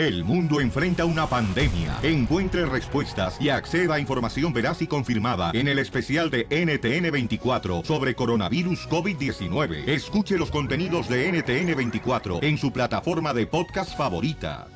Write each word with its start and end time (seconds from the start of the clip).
El 0.00 0.24
mundo 0.24 0.62
enfrenta 0.62 1.04
una 1.04 1.26
pandemia. 1.26 1.98
Encuentre 2.02 2.64
respuestas 2.64 3.38
y 3.38 3.50
acceda 3.50 3.96
a 3.96 4.00
información 4.00 4.50
veraz 4.50 4.80
y 4.80 4.86
confirmada 4.86 5.50
en 5.52 5.68
el 5.68 5.78
especial 5.78 6.30
de 6.30 6.48
NTN24 6.48 7.84
sobre 7.84 8.14
coronavirus 8.14 8.88
COVID-19. 8.88 9.86
Escuche 9.86 10.38
los 10.38 10.50
contenidos 10.50 11.06
de 11.06 11.30
NTN24 11.30 12.42
en 12.42 12.56
su 12.56 12.72
plataforma 12.72 13.34
de 13.34 13.46
podcast 13.46 13.94
favorita. 13.94 14.68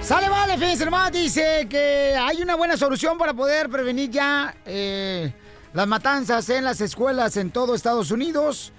Sale, 0.00 0.28
vale, 0.28 0.58
fin 0.58 0.80
hermano, 0.80 1.10
dice 1.10 1.66
que 1.68 2.14
hay 2.16 2.40
una 2.40 2.54
buena 2.54 2.76
solución 2.76 3.18
para 3.18 3.34
poder 3.34 3.68
prevenir 3.68 4.12
ya 4.12 4.54
eh, 4.64 5.34
las 5.72 5.88
matanzas 5.88 6.48
en 6.50 6.62
las 6.62 6.80
escuelas 6.80 7.36
en 7.36 7.50
todo 7.50 7.74
Estados 7.74 8.12
Unidos. 8.12 8.72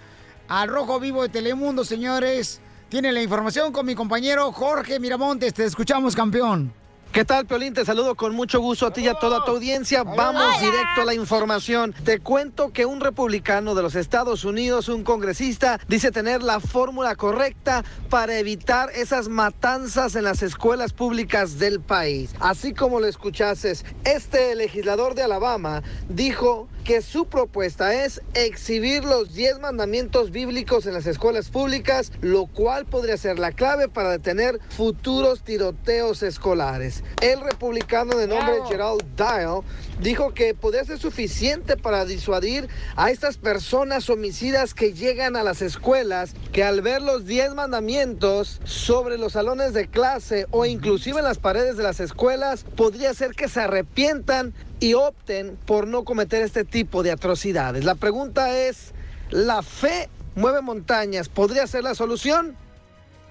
Al 0.47 0.69
Rojo 0.69 0.97
Vivo 1.01 1.23
de 1.23 1.27
Telemundo, 1.27 1.83
señores. 1.83 2.61
Tiene 2.89 3.11
la 3.11 3.21
información 3.21 3.73
con 3.73 3.85
mi 3.85 3.95
compañero 3.95 4.53
Jorge 4.53 4.97
Miramontes. 4.97 5.53
Te 5.53 5.65
escuchamos, 5.65 6.15
campeón. 6.15 6.71
¿Qué 7.11 7.25
tal, 7.25 7.47
Piolín? 7.47 7.73
Te 7.73 7.83
saludo 7.83 8.13
con 8.13 8.35
mucho 8.35 8.59
gusto 8.59 8.85
a 8.85 8.93
ti 8.93 9.01
y 9.01 9.07
a 9.07 9.15
toda 9.15 9.43
tu 9.43 9.51
audiencia. 9.51 10.03
Vamos 10.03 10.61
directo 10.61 11.01
a 11.01 11.05
la 11.05 11.15
información. 11.15 11.95
Te 12.03 12.19
cuento 12.19 12.71
que 12.71 12.85
un 12.85 13.01
republicano 13.01 13.73
de 13.73 13.81
los 13.81 13.95
Estados 13.95 14.45
Unidos, 14.45 14.87
un 14.87 15.03
congresista, 15.03 15.79
dice 15.87 16.11
tener 16.11 16.43
la 16.43 16.59
fórmula 16.59 17.15
correcta 17.15 17.83
para 18.11 18.37
evitar 18.37 18.91
esas 18.91 19.29
matanzas 19.29 20.15
en 20.15 20.25
las 20.25 20.43
escuelas 20.43 20.93
públicas 20.93 21.57
del 21.57 21.79
país. 21.79 22.35
Así 22.39 22.75
como 22.75 22.99
lo 22.99 23.07
escuchases, 23.07 23.83
este 24.03 24.53
legislador 24.53 25.15
de 25.15 25.23
Alabama 25.23 25.81
dijo 26.09 26.67
que 26.87 27.01
su 27.01 27.25
propuesta 27.25 28.05
es 28.05 28.21
exhibir 28.33 29.03
los 29.03 29.33
10 29.33 29.59
mandamientos 29.59 30.31
bíblicos 30.31 30.85
en 30.85 30.93
las 30.93 31.05
escuelas 31.05 31.49
públicas, 31.49 32.13
lo 32.21 32.45
cual 32.45 32.85
podría 32.85 33.17
ser 33.17 33.39
la 33.39 33.51
clave 33.51 33.89
para 33.89 34.11
detener 34.11 34.61
futuros 34.69 35.41
tiroteos 35.43 36.23
escolares. 36.23 36.96
El 37.21 37.41
republicano 37.41 38.15
de 38.15 38.27
nombre 38.27 38.55
Gerald 38.67 39.03
Dial 39.15 39.61
dijo 39.99 40.33
que 40.33 40.53
podría 40.53 40.85
ser 40.85 40.99
suficiente 40.99 41.77
para 41.77 42.05
disuadir 42.05 42.67
a 42.95 43.09
estas 43.09 43.37
personas 43.37 44.09
homicidas 44.09 44.73
que 44.73 44.93
llegan 44.93 45.35
a 45.35 45.43
las 45.43 45.61
escuelas, 45.61 46.33
que 46.51 46.63
al 46.63 46.81
ver 46.81 47.01
los 47.01 47.25
10 47.25 47.55
mandamientos 47.55 48.61
sobre 48.63 49.17
los 49.17 49.33
salones 49.33 49.73
de 49.73 49.87
clase 49.87 50.45
o 50.51 50.65
inclusive 50.65 51.19
en 51.19 51.25
las 51.25 51.39
paredes 51.39 51.77
de 51.77 51.83
las 51.83 51.99
escuelas, 51.99 52.65
podría 52.75 53.13
ser 53.13 53.31
que 53.31 53.49
se 53.49 53.61
arrepientan 53.61 54.53
y 54.79 54.93
opten 54.93 55.57
por 55.65 55.87
no 55.87 56.03
cometer 56.03 56.43
este 56.43 56.63
tipo 56.63 57.03
de 57.03 57.11
atrocidades. 57.11 57.83
La 57.83 57.95
pregunta 57.95 58.55
es, 58.57 58.93
¿la 59.31 59.61
fe 59.61 60.09
mueve 60.35 60.61
montañas? 60.61 61.29
¿Podría 61.29 61.65
ser 61.67 61.83
la 61.83 61.95
solución? 61.95 62.55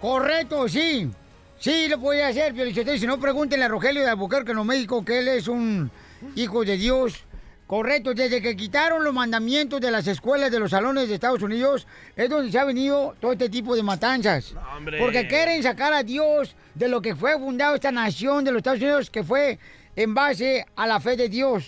Correcto, 0.00 0.69
sí. 0.69 1.11
Sí, 1.59 1.89
lo 1.89 1.99
podía 1.99 2.29
hacer, 2.29 2.55
Piolichotelo. 2.55 2.99
Si 2.99 3.07
no, 3.07 3.19
pregúntenle 3.19 3.65
a 3.65 3.69
Rogelio 3.69 4.03
de 4.03 4.11
Albuquerque, 4.11 4.53
en 4.53 4.67
México, 4.67 5.05
que 5.05 5.19
él 5.19 5.29
es 5.29 5.49
un 5.49 5.91
hijo 6.35 6.65
de 6.65 6.77
Dios. 6.77 7.25
Correcto, 7.67 8.15
desde 8.15 8.41
que 8.41 8.57
quitaron 8.57 9.03
los 9.03 9.12
mandamientos 9.12 9.81
de 9.81 9.91
las 9.91 10.07
escuelas 10.07 10.53
de 10.53 10.61
los 10.61 10.71
salones 10.71 11.09
de 11.09 11.15
Estados 11.15 11.43
Unidos, 11.43 11.84
es 12.15 12.31
donde 12.31 12.53
se 12.53 12.59
ha 12.61 12.65
venido 12.65 13.17
todo 13.21 13.33
este 13.33 13.49
tipo 13.49 13.75
de 13.75 13.83
matanzas. 13.83 14.55
Porque 14.99 15.27
quieren 15.27 15.61
sacar 15.65 15.93
a 15.93 16.05
Dios 16.05 16.55
de 16.77 16.87
lo 16.87 17.03
que 17.03 17.17
fue 17.17 17.37
fundado 17.37 17.75
esta 17.75 17.91
nación 17.91 18.45
de 18.45 18.53
los 18.53 18.61
Estados 18.61 18.81
Unidos, 18.81 19.11
que 19.11 19.25
fue 19.25 19.59
en 19.97 20.15
base 20.15 20.65
a 20.77 20.87
la 20.87 21.01
fe 21.01 21.17
de 21.17 21.29
Dios. 21.29 21.65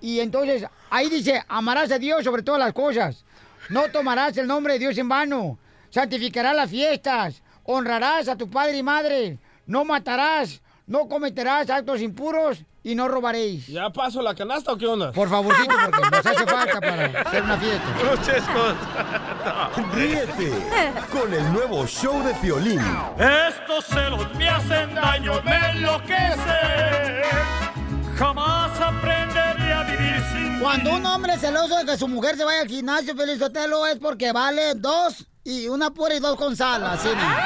Y 0.00 0.20
entonces, 0.20 0.66
ahí 0.88 1.08
dice, 1.08 1.42
amarás 1.48 1.90
a 1.90 1.98
Dios 1.98 2.22
sobre 2.22 2.42
todas 2.42 2.60
las 2.60 2.72
cosas. 2.72 3.24
No 3.70 3.90
tomarás 3.90 4.36
el 4.36 4.46
nombre 4.46 4.74
de 4.74 4.78
Dios 4.78 4.98
en 4.98 5.08
vano. 5.08 5.58
Santificarás 5.90 6.54
las 6.54 6.70
fiestas. 6.70 7.42
Honrarás 7.64 8.28
a 8.28 8.36
tu 8.36 8.48
padre 8.48 8.78
y 8.78 8.82
madre. 8.82 9.38
No 9.66 9.84
matarás. 9.84 10.60
No 10.86 11.08
cometerás 11.08 11.70
actos 11.70 12.02
impuros 12.02 12.62
y 12.82 12.94
no 12.94 13.08
robaréis. 13.08 13.66
¿Ya 13.68 13.88
paso 13.88 14.20
la 14.20 14.34
canasta 14.34 14.72
o 14.72 14.76
qué 14.76 14.86
onda? 14.86 15.10
Por 15.12 15.30
favorcito, 15.30 15.74
porque 15.82 16.10
nos 16.10 16.26
hace 16.26 16.46
falta 16.46 16.78
para 16.78 17.06
hacer 17.22 17.42
una 17.42 17.56
fiesta. 17.56 17.88
Ríete 19.94 20.52
con 21.10 21.32
el 21.32 21.52
nuevo 21.54 21.86
show 21.86 22.22
de 22.22 22.34
Piolín. 22.34 22.82
Estos 23.16 23.86
celos 23.86 24.26
me 24.36 24.46
hacen 24.46 24.94
daño, 24.94 25.40
me 25.42 25.70
enloquece. 25.70 27.22
Jamás 28.18 28.78
aprenderé 28.78 29.72
a 29.72 29.82
vivir 29.84 30.22
sin 30.32 30.60
Cuando 30.60 30.94
un 30.94 31.06
hombre 31.06 31.32
es 31.32 31.40
celoso 31.40 31.78
de 31.78 31.86
que 31.86 31.96
su 31.96 32.06
mujer 32.06 32.36
se 32.36 32.44
vaya 32.44 32.60
al 32.60 32.68
gimnasio, 32.68 33.16
Felizotelo, 33.16 33.86
es 33.86 33.98
porque 33.98 34.32
vale 34.32 34.74
dos 34.74 35.26
y 35.44 35.68
una 35.68 35.90
pura 35.90 36.14
y 36.14 36.20
dos 36.20 36.36
con 36.36 36.56
sal, 36.56 36.82
así, 36.84 37.08
¿no? 37.08 37.36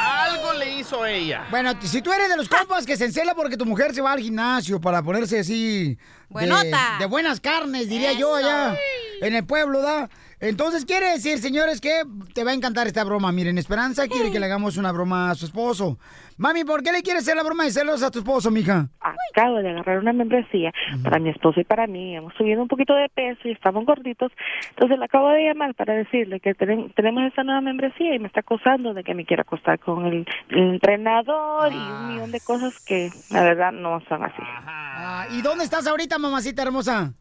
Algo 0.00 0.52
le 0.54 0.78
hizo 0.78 1.04
ella. 1.04 1.46
Bueno, 1.50 1.72
si 1.82 2.00
tú 2.00 2.12
eres 2.12 2.28
de 2.28 2.36
los 2.36 2.48
compas 2.48 2.86
que 2.86 2.96
se 2.96 3.04
encela 3.04 3.34
porque 3.34 3.56
tu 3.56 3.66
mujer 3.66 3.94
se 3.94 4.00
va 4.00 4.12
al 4.12 4.20
gimnasio 4.20 4.80
para 4.80 5.02
ponerse 5.02 5.40
así... 5.40 5.94
De, 5.94 5.98
Buenota. 6.28 6.96
de 6.98 7.06
buenas 7.06 7.40
carnes, 7.40 7.88
diría 7.88 8.12
yo, 8.12 8.36
allá 8.36 8.74
en 9.20 9.34
el 9.34 9.44
pueblo, 9.44 9.82
¿da? 9.82 10.08
Entonces 10.42 10.84
quiere 10.84 11.06
decir, 11.12 11.38
señores, 11.38 11.80
que 11.80 12.02
te 12.34 12.42
va 12.42 12.50
a 12.50 12.54
encantar 12.54 12.88
esta 12.88 13.04
broma. 13.04 13.30
Miren, 13.30 13.58
Esperanza 13.58 14.08
quiere 14.08 14.32
que 14.32 14.40
le 14.40 14.46
hagamos 14.46 14.76
una 14.76 14.90
broma 14.90 15.30
a 15.30 15.34
su 15.36 15.46
esposo. 15.46 15.98
Mami, 16.36 16.64
¿por 16.64 16.82
qué 16.82 16.90
le 16.90 17.02
quieres 17.02 17.22
hacer 17.22 17.36
la 17.36 17.44
broma 17.44 17.62
de 17.62 17.70
celos 17.70 18.02
a 18.02 18.10
tu 18.10 18.18
esposo, 18.18 18.50
mija? 18.50 18.88
Acabo 19.00 19.58
de 19.58 19.70
agarrar 19.70 19.98
una 20.00 20.12
membresía 20.12 20.72
para 21.04 21.18
mi 21.20 21.30
esposo 21.30 21.60
y 21.60 21.64
para 21.64 21.86
mí. 21.86 22.16
Hemos 22.16 22.34
subido 22.34 22.60
un 22.60 22.66
poquito 22.68 22.92
de 22.94 23.08
peso 23.08 23.40
y 23.44 23.52
estamos 23.52 23.86
gorditos. 23.86 24.32
Entonces 24.70 24.98
le 24.98 25.04
acabo 25.04 25.28
de 25.30 25.44
llamar 25.46 25.74
para 25.76 25.94
decirle 25.94 26.40
que 26.40 26.54
tenen- 26.56 26.92
tenemos 26.96 27.22
esta 27.22 27.44
nueva 27.44 27.60
membresía 27.60 28.14
y 28.14 28.18
me 28.18 28.26
está 28.26 28.40
acusando 28.40 28.92
de 28.94 29.04
que 29.04 29.14
me 29.14 29.24
quiere 29.24 29.42
acostar 29.42 29.78
con 29.78 30.04
el, 30.06 30.26
el 30.50 30.58
entrenador 30.74 31.72
y 31.72 31.76
un 31.76 32.08
millón 32.08 32.32
de 32.32 32.40
cosas 32.40 32.84
que 32.84 33.10
la 33.30 33.42
verdad 33.44 33.70
no 33.72 34.00
son 34.08 34.24
así. 34.24 34.42
Ah, 34.66 35.26
¿Y 35.30 35.40
dónde 35.40 35.62
estás 35.64 35.86
ahorita, 35.86 36.18
mamacita 36.18 36.62
hermosa? 36.62 37.14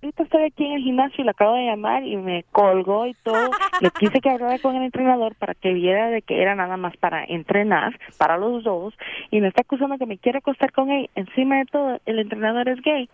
Ahorita 0.00 0.22
estoy 0.22 0.44
aquí 0.44 0.64
en 0.64 0.72
el 0.74 0.82
gimnasio 0.82 1.22
y 1.22 1.24
le 1.24 1.30
acabo 1.30 1.54
de 1.54 1.66
llamar 1.66 2.04
y 2.04 2.16
me 2.16 2.44
colgó 2.52 3.06
y 3.06 3.14
todo. 3.24 3.50
Le 3.80 3.90
quise 3.90 4.20
que 4.20 4.30
hablara 4.30 4.58
con 4.60 4.76
el 4.76 4.84
entrenador 4.84 5.34
para 5.34 5.54
que 5.54 5.72
viera 5.72 6.08
de 6.08 6.22
que 6.22 6.40
era 6.40 6.54
nada 6.54 6.76
más 6.76 6.96
para 6.96 7.24
entrenar, 7.24 7.98
para 8.16 8.36
los 8.36 8.62
dos. 8.62 8.94
Y 9.32 9.40
me 9.40 9.48
está 9.48 9.62
acusando 9.62 9.98
que 9.98 10.06
me 10.06 10.18
quiere 10.18 10.38
acostar 10.38 10.70
con 10.72 10.90
él. 10.90 11.10
Encima 11.16 11.56
de 11.58 11.64
todo, 11.66 12.00
el 12.06 12.18
entrenador 12.20 12.68
es 12.68 12.80
gay. 12.82 13.08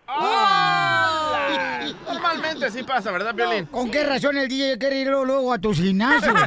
Normalmente 2.07 2.65
así 2.65 2.83
pasa, 2.83 3.11
¿verdad, 3.11 3.33
Violín? 3.33 3.65
¿Con 3.65 3.89
qué 3.89 4.03
razón 4.03 4.37
el 4.37 4.47
DJ 4.47 4.77
quiere 4.77 5.01
ir 5.01 5.07
luego, 5.07 5.25
luego 5.25 5.53
a 5.53 5.57
tu 5.57 5.73
gimnasio? 5.73 6.33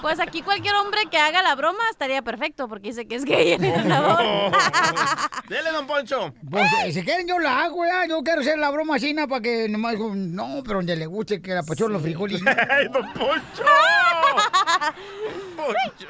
Pues 0.00 0.20
aquí 0.20 0.42
cualquier 0.42 0.74
hombre 0.74 1.00
que 1.10 1.16
haga 1.16 1.42
la 1.42 1.54
broma 1.54 1.82
estaría 1.90 2.20
perfecto 2.20 2.68
porque 2.68 2.88
dice 2.88 3.06
que 3.06 3.14
es 3.14 3.24
gay 3.24 3.52
el 3.52 3.64
entrenador. 3.64 4.20
Dele, 5.48 5.70
don 5.72 5.86
Poncho. 5.86 6.34
Pues 6.50 6.70
eh, 6.84 6.92
si 6.92 7.02
quieren 7.02 7.26
yo 7.26 7.38
la 7.38 7.64
hago, 7.64 7.86
ya. 7.86 8.06
Yo 8.06 8.22
quiero 8.22 8.42
hacer 8.42 8.58
la 8.58 8.70
broma 8.70 8.96
así, 8.96 9.13
para 9.28 9.40
que 9.40 9.68
nomás 9.68 9.96
no, 9.98 10.62
pero 10.64 10.76
donde 10.78 10.96
le 10.96 11.06
guste 11.06 11.40
que 11.40 11.52
la 11.54 11.62
pachón 11.62 11.92
los 11.92 12.02
frijoles. 12.02 12.40
¡Ay, 12.70 12.88
don 12.88 13.06
Poncho! 13.12 13.62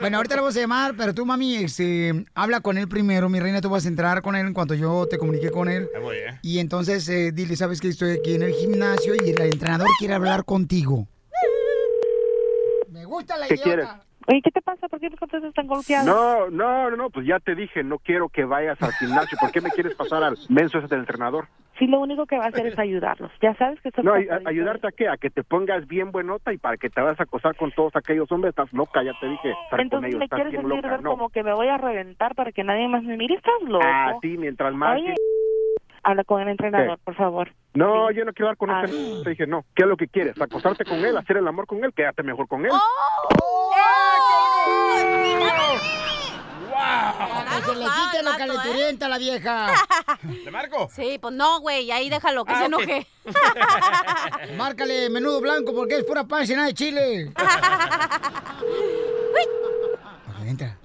Bueno, 0.01 0.17
ahorita 0.17 0.35
le 0.35 0.41
vamos 0.41 0.57
a 0.57 0.61
llamar, 0.61 0.95
pero 0.97 1.15
tú, 1.15 1.25
mami, 1.25 1.57
este, 1.57 2.25
habla 2.35 2.61
con 2.61 2.77
él 2.77 2.89
primero, 2.89 3.29
mi 3.29 3.39
reina, 3.39 3.61
tú 3.61 3.69
vas 3.71 3.85
a 3.85 3.89
entrar 3.89 4.21
con 4.23 4.35
él 4.35 4.47
en 4.47 4.55
cuanto 4.55 4.75
yo 4.75 5.07
te 5.09 5.19
comunique 5.19 5.51
con 5.51 5.69
él. 5.69 5.89
Ahí 5.95 6.03
voy, 6.03 6.17
¿eh? 6.17 6.39
Y 6.43 6.59
entonces 6.59 7.09
eh, 7.09 7.31
dile, 7.33 7.55
sabes 7.57 7.81
que 7.81 7.89
estoy 7.89 8.13
aquí 8.19 8.35
en 8.35 8.43
el 8.43 8.53
gimnasio 8.53 9.15
y 9.15 9.31
el 9.31 9.41
entrenador 9.41 9.89
quiere 9.99 10.15
hablar 10.15 10.45
contigo. 10.45 11.07
Me 12.89 13.05
gusta 13.05 13.37
la 13.37 13.47
¿Qué 13.47 13.55
idiota. 13.55 13.65
quieres? 13.71 13.89
Oye, 14.27 14.41
¿qué 14.43 14.51
te 14.51 14.63
pasa? 14.63 14.89
¿Por 14.89 15.01
qué 15.01 15.11
me 15.11 15.17
contestas 15.17 15.53
tan 15.55 15.67
golpeado? 15.67 16.07
No, 16.07 16.51
no, 16.51 16.91
no, 16.91 16.97
no, 16.97 17.11
pues 17.11 17.27
ya 17.27 17.39
te 17.41 17.55
dije, 17.55 17.83
no 17.85 17.99
quiero 17.99 18.29
que 18.29 18.45
vayas 18.45 18.81
al 18.83 18.95
gimnasio. 18.95 19.37
¿Por 19.39 19.51
qué 19.51 19.61
me 19.61 19.71
quieres 19.71 19.95
pasar 19.95 20.23
al 20.23 20.37
menso 20.49 20.79
ese 20.79 20.89
del 20.89 21.01
entrenador? 21.01 21.49
Sí, 21.79 21.87
lo 21.89 22.01
único 22.01 22.25
que 22.27 22.39
va 22.39 22.45
a 22.45 22.49
hacer 22.49 22.67
es 22.67 22.79
ayudarlos. 22.79 23.33
Ya 23.43 23.55
sabes 23.57 23.81
que 23.81 23.91
No, 24.03 24.15
ay- 24.15 24.29
ayudarte 24.47 24.87
a 24.87 24.93
qué? 24.93 25.09
A 25.09 25.17
que 25.17 25.29
te 25.29 25.43
pongas 25.43 25.87
bien 25.89 26.13
buenota 26.13 26.53
y 26.53 26.59
para 26.59 26.77
que 26.77 26.89
te 26.89 27.01
vas 27.01 27.19
a 27.19 27.25
acosar 27.25 27.57
con 27.57 27.73
todos 27.73 27.95
aquellos 27.97 28.31
hombres. 28.31 28.51
Estás 28.51 28.73
loca, 28.73 29.03
ya 29.03 29.13
te 29.15 29.29
dije. 29.29 29.55
Entonces 29.77 30.09
ellos, 30.09 30.21
me 30.21 30.29
quieres 30.29 30.53
decir 30.53 30.69
loca. 30.69 30.89
ver 30.89 31.03
No, 31.03 31.11
como 31.11 31.31
que 31.31 31.43
me 31.43 31.53
voy 31.53 31.69
a 31.69 31.77
reventar 31.79 32.35
para 32.35 32.53
que 32.53 32.63
nadie 32.65 32.87
más 32.89 33.03
me 33.03 33.17
mire. 33.17 33.35
¿Estás 33.35 33.61
loco? 33.63 33.85
a 33.85 34.19
ti 34.21 34.39
mientras 34.39 34.73
más... 34.75 35.01
Oye, 35.01 35.17
habla 36.05 36.25
con 36.25 36.41
el 36.43 36.49
entrenador, 36.49 36.99
por 37.03 37.15
favor. 37.17 37.53
No, 37.75 38.11
yo 38.11 38.25
no 38.25 38.33
quiero 38.33 38.49
hablar 38.49 38.57
con 38.57 38.71
Ah. 38.71 38.83
este. 38.85 39.25
Te 39.25 39.31
dije, 39.31 39.47
no. 39.47 39.65
¿Qué 39.75 39.83
es 39.83 39.89
lo 39.89 39.97
que 39.97 40.07
quieres? 40.09 40.41
¿Acostarte 40.41 40.85
con 40.85 41.05
él? 41.05 41.17
¿Hacer 41.17 41.39
el 41.39 41.49
amor 41.49 41.67
con 41.67 41.83
él? 41.85 41.93
Quédate 41.93 42.23
mejor 42.23 42.47
con 42.47 42.65
él. 42.65 42.73
Que 47.51 47.63
se 47.63 47.75
le 47.77 47.85
quite 47.85 48.23
lo 48.23 48.37
calenturienta 48.37 49.07
a 49.07 49.09
la 49.09 49.19
vieja. 49.19 49.67
¿Le 50.45 50.51
marco? 50.51 50.89
Sí, 50.93 51.19
pues 51.21 51.35
no, 51.35 51.61
güey, 51.61 51.91
ahí 51.91 52.09
déjalo, 52.11 52.45
que 52.45 52.53
Ah, 52.53 52.59
se 52.59 52.65
enoje. 52.67 53.07
Márcale 54.57 55.09
menudo 55.11 55.41
blanco 55.41 55.73
porque 55.75 55.97
es 55.99 56.05
pura 56.05 56.25
panza 56.25 56.53
y 56.53 56.57
nada 56.57 56.69
de 56.69 56.75
chile. 56.75 57.33
Ok, 60.29 60.47
entra. 60.47 60.77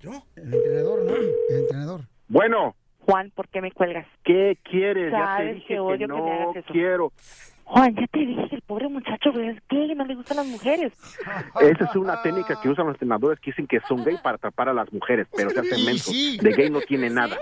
¿Yo? 0.00 0.10
El 0.36 0.52
entrenador, 0.54 1.02
¿no? 1.04 1.14
El 1.14 1.34
entrenador. 1.60 2.00
Bueno. 2.28 2.74
Juan, 3.06 3.30
¿por 3.34 3.48
qué 3.48 3.60
me 3.60 3.70
cuelgas? 3.72 4.06
¿Qué 4.24 4.58
quieres? 4.62 5.12
Ya 5.12 5.36
te 5.38 5.44
dije 5.54 5.60
que 5.66 5.74
que, 5.74 5.80
odio 5.80 5.98
que 5.98 6.12
me 6.12 6.18
no 6.18 6.32
hagas 6.32 6.56
eso. 6.56 6.72
quiero. 6.72 7.12
Juan, 7.66 7.94
ya 7.96 8.06
te 8.08 8.18
dije, 8.20 8.48
el 8.50 8.62
pobre 8.62 8.88
muchacho 8.88 9.30
es 9.40 9.56
gay, 9.70 9.94
no 9.94 10.04
le 10.04 10.14
gustan 10.14 10.36
las 10.38 10.46
mujeres. 10.46 10.92
Esa 11.60 11.84
es 11.84 11.96
una 11.96 12.20
técnica 12.22 12.60
que 12.60 12.68
usan 12.68 12.86
los 12.86 12.94
entrenadores 12.94 13.40
que 13.40 13.50
dicen 13.52 13.66
que 13.66 13.80
son 13.88 14.04
gay 14.04 14.16
para 14.22 14.36
atrapar 14.36 14.68
a 14.68 14.74
las 14.74 14.92
mujeres, 14.92 15.26
pero 15.34 15.48
se 15.50 15.60
hacen 15.60 15.84
mensos. 15.86 16.12
sí. 16.14 16.36
De 16.38 16.52
gay 16.52 16.68
no 16.70 16.80
tiene 16.82 17.08
nada. 17.08 17.36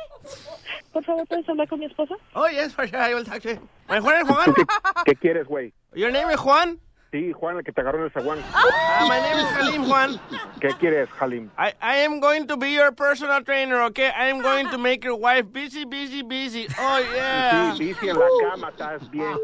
Por 0.93 1.03
favor, 1.05 1.27
¿puedes 1.27 1.49
hablar 1.49 1.69
con 1.69 1.81
mi 1.81 1.87
esposa? 1.87 2.15
Oh, 2.35 2.47
yes, 2.49 2.73
for 2.75 2.87
sure, 2.89 3.01
I 3.11 3.15
will 3.15 3.25
talk 3.25 3.41
to 3.43 3.51
you. 3.55 3.61
My 3.89 3.99
Juan 3.99 4.17
es 4.23 4.27
¿Tú 4.29 4.33
Juan. 4.35 4.55
qué, 4.55 4.63
qué 5.07 5.15
quieres, 5.17 5.47
güey? 5.47 5.73
Your 5.95 6.13
name 6.13 6.31
is 6.33 6.39
Juan? 6.39 6.79
Sí, 7.13 7.31
Juan, 7.31 7.59
el 7.59 7.63
que 7.63 7.73
te 7.73 7.83
agarró 7.83 7.99
en 7.99 8.05
el 8.05 8.11
zaguán. 8.11 8.39
Ah, 8.55 9.05
my 9.07 9.21
name 9.21 9.39
is 9.39 9.53
Halim 9.55 9.85
Juan. 9.85 10.19
¿Qué 10.61 10.71
quieres, 10.81 11.11
Halim? 11.21 11.51
I, 11.59 11.75
I 11.83 11.97
am 11.99 12.21
going 12.21 12.47
to 12.47 12.57
be 12.57 12.71
your 12.71 12.91
personal 12.91 13.45
trainer, 13.45 13.83
okay? 13.83 14.09
I 14.09 14.31
am 14.31 14.41
going 14.41 14.71
to 14.71 14.79
make 14.79 15.05
your 15.05 15.17
wife 15.17 15.53
busy, 15.53 15.85
busy, 15.85 16.23
busy. 16.23 16.69
Oh, 16.79 16.99
yeah. 17.15 17.75
Sí, 17.77 17.93
bici 17.93 18.09
en 18.09 18.17
la 18.17 18.27
cama, 18.41 18.71
estás 18.71 19.11
bien. 19.11 19.37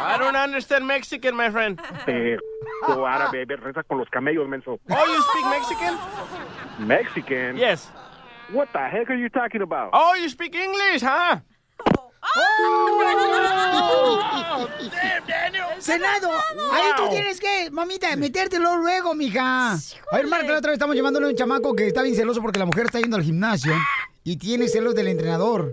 I 0.00 0.16
don't 0.18 0.36
understand 0.36 0.86
Mexican, 0.86 1.36
my 1.36 1.50
friend. 1.50 1.78
Eh, 2.06 2.38
o 2.88 3.04
árabe, 3.04 3.44
reza 3.44 3.82
con 3.82 3.98
los 3.98 4.08
camellos, 4.08 4.48
menso. 4.48 4.80
Oh, 4.90 5.06
you 5.06 5.22
speak 5.22 5.44
Mexican? 5.50 6.88
Mexican? 6.88 7.56
Yes. 7.58 7.90
What 8.52 8.72
the 8.72 8.88
heck 8.88 9.10
are 9.10 9.16
you 9.16 9.28
talking 9.28 9.60
about? 9.60 9.90
Oh, 9.92 10.14
you 10.14 10.30
speak 10.30 10.54
English, 10.54 11.02
huh? 11.02 11.40
Senado, 15.78 16.30
ahí 16.72 16.90
tú 16.96 17.08
tienes 17.10 17.40
que, 17.40 17.70
mamita, 17.70 18.14
metértelo 18.16 18.76
luego, 18.76 19.14
mija. 19.14 19.72
A 19.72 20.16
ver, 20.16 20.26
Marco, 20.28 20.46
la 20.52 20.58
otra 20.58 20.70
vez 20.70 20.74
estamos 20.76 20.94
llevándole 20.94 21.26
a 21.26 21.30
un 21.30 21.36
chamaco 21.36 21.74
que 21.74 21.88
está 21.88 22.02
bien 22.02 22.14
celoso 22.14 22.40
porque 22.40 22.58
la 22.60 22.66
mujer 22.66 22.86
está 22.86 23.00
yendo 23.00 23.16
al 23.16 23.22
gimnasio 23.24 23.74
y 24.22 24.36
tiene 24.36 24.68
celos 24.68 24.94
del 24.94 25.08
entrenador. 25.08 25.72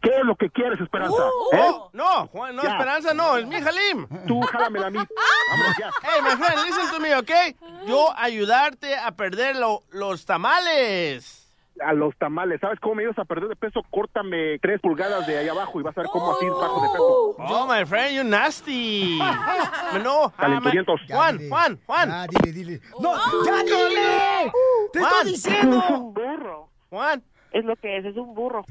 ¿Qué 0.00 0.08
es 0.08 0.24
lo 0.24 0.34
que 0.36 0.48
quieres, 0.50 0.80
Esperanza? 0.80 1.14
¿Eh? 1.52 1.58
Oh, 1.70 1.90
no, 1.92 2.26
Juan, 2.28 2.56
no, 2.56 2.62
Ya. 2.62 2.70
Esperanza, 2.72 3.14
no, 3.14 3.36
es 3.36 3.46
mi 3.46 3.56
Halim. 3.56 4.08
Tú 4.26 4.40
jálamela 4.40 4.86
a 4.88 4.90
mí. 4.90 4.98
Vámonos 4.98 5.76
ya. 5.78 5.90
Hey, 6.02 6.20
my 6.24 6.30
friend, 6.44 6.66
listen 6.66 6.90
to 6.90 6.98
me, 7.00 7.14
okay? 7.14 7.54
Yo 7.86 8.12
ayudarte 8.16 8.96
a 8.96 9.12
perder 9.12 9.56
lo- 9.56 9.84
los 9.90 10.24
tamales. 10.24 11.41
A 11.80 11.92
los 11.94 12.16
tamales. 12.16 12.60
¿Sabes 12.60 12.78
cómo 12.80 12.96
me 12.96 13.02
ibas 13.04 13.18
a 13.18 13.24
perder 13.24 13.48
de 13.48 13.56
peso? 13.56 13.82
Córtame 13.90 14.58
tres 14.60 14.80
pulgadas 14.80 15.26
de 15.26 15.38
ahí 15.38 15.48
abajo 15.48 15.80
y 15.80 15.82
vas 15.82 15.96
a 15.96 16.02
ver 16.02 16.10
cómo 16.12 16.32
así 16.36 16.46
bajo 16.48 16.82
de 16.82 16.88
peso. 16.88 17.34
Oh, 17.38 17.66
my 17.66 17.84
friend, 17.86 18.16
you 18.16 18.24
nasty. 18.24 19.18
No, 20.02 20.24
ah, 20.26 20.32
Calenturientos. 20.36 21.00
Juan, 21.08 21.38
Juan, 21.48 21.80
Juan. 21.86 22.10
Ah, 22.10 22.26
dile, 22.28 22.52
dile. 22.52 22.80
¡No, 23.00 23.14
ya 23.44 23.62
dile! 23.62 24.52
¡Te 24.92 25.00
Juan. 25.00 25.12
estoy 25.12 25.32
diciendo! 25.32 25.80
burro. 26.14 26.68
Juan. 26.90 27.22
Es 27.52 27.64
lo 27.64 27.76
que 27.76 27.98
es, 27.98 28.04
es 28.06 28.16
un 28.16 28.34
burro. 28.34 28.64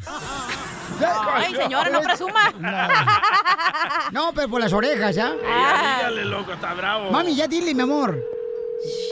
Ay, 1.33 1.53
señora, 1.55 1.89
no 1.89 2.01
presuma. 2.01 2.51
No, 4.11 4.31
pero 4.33 4.49
por 4.49 4.59
las 4.61 4.73
orejas, 4.73 5.15
¿ya? 5.15 5.29
Ya, 5.41 5.97
dígale, 5.97 6.25
loco, 6.25 6.53
está 6.53 6.73
bravo. 6.73 7.11
Mami, 7.11 7.35
ya 7.35 7.47
dile, 7.47 7.73
mi 7.75 7.81
amor. 7.81 8.17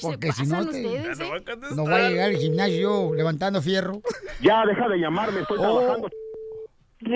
Porque 0.02 0.32
si 0.32 0.46
no, 0.48 0.66
te- 0.68 0.86
ustedes, 0.86 1.20
¿eh? 1.20 1.24
va 1.24 1.36
a 1.36 1.40
contestar. 1.40 1.72
no 1.76 1.84
voy 1.84 1.94
a 1.94 2.10
llegar 2.10 2.30
al 2.30 2.38
gimnasio 2.38 2.80
yo 2.80 3.14
levantando 3.16 3.62
fierro. 3.62 4.02
Ya, 4.42 4.64
deja 4.66 4.88
de 4.88 4.98
llamarme, 4.98 5.42
estoy 5.42 5.58
Oh. 5.60 5.80
trabajando. 5.80 6.10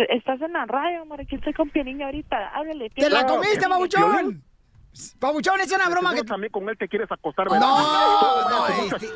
Estás 0.10 0.42
en 0.42 0.54
la 0.54 0.66
radio, 0.66 1.02
amor. 1.02 1.20
Aquí 1.22 1.36
estoy 1.36 1.54
con 1.54 1.70
Piolín 1.70 2.02
ahorita. 2.02 2.50
Háblale. 2.56 2.90
¡Te 2.90 3.10
la 3.10 3.26
comiste, 3.26 3.68
babuchón! 3.68 4.12
Piolín. 4.12 4.44
Babuchón, 5.20 5.60
es 5.60 5.72
una 5.72 5.90
broma 5.90 6.14
que... 6.14 6.24
También 6.24 6.52
con 6.52 6.70
él 6.70 6.78
te 6.78 6.88
quieres 6.88 7.12
acostar, 7.12 7.50
¿verdad? 7.50 7.60
No, 7.68 8.50
no, 8.50 8.68
este... 8.68 9.10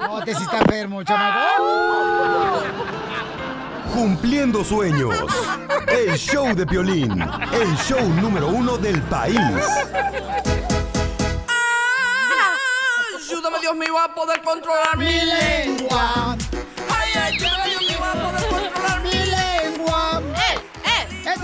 No, 0.00 0.24
te 0.24 0.34
sí 0.34 0.42
está 0.42 0.58
enfermo, 0.60 1.02
chamaco. 1.04 2.62
Cumpliendo 3.92 4.64
sueños. 4.64 5.14
El 5.86 6.16
show 6.16 6.54
de 6.54 6.66
Piolín. 6.66 7.20
El 7.52 7.76
show 7.76 8.00
número 8.20 8.48
uno 8.48 8.78
del 8.78 9.00
país. 9.02 9.38
Ayúdame, 13.32 13.60
Dios 13.60 13.74
mío, 13.76 13.98
a 13.98 14.14
poder 14.14 14.42
controlar 14.42 14.94
mi 14.98 15.06
lengua. 15.06 16.36
Ay, 16.94 17.12
ayúdame, 17.14 17.61
Dios 17.61 17.61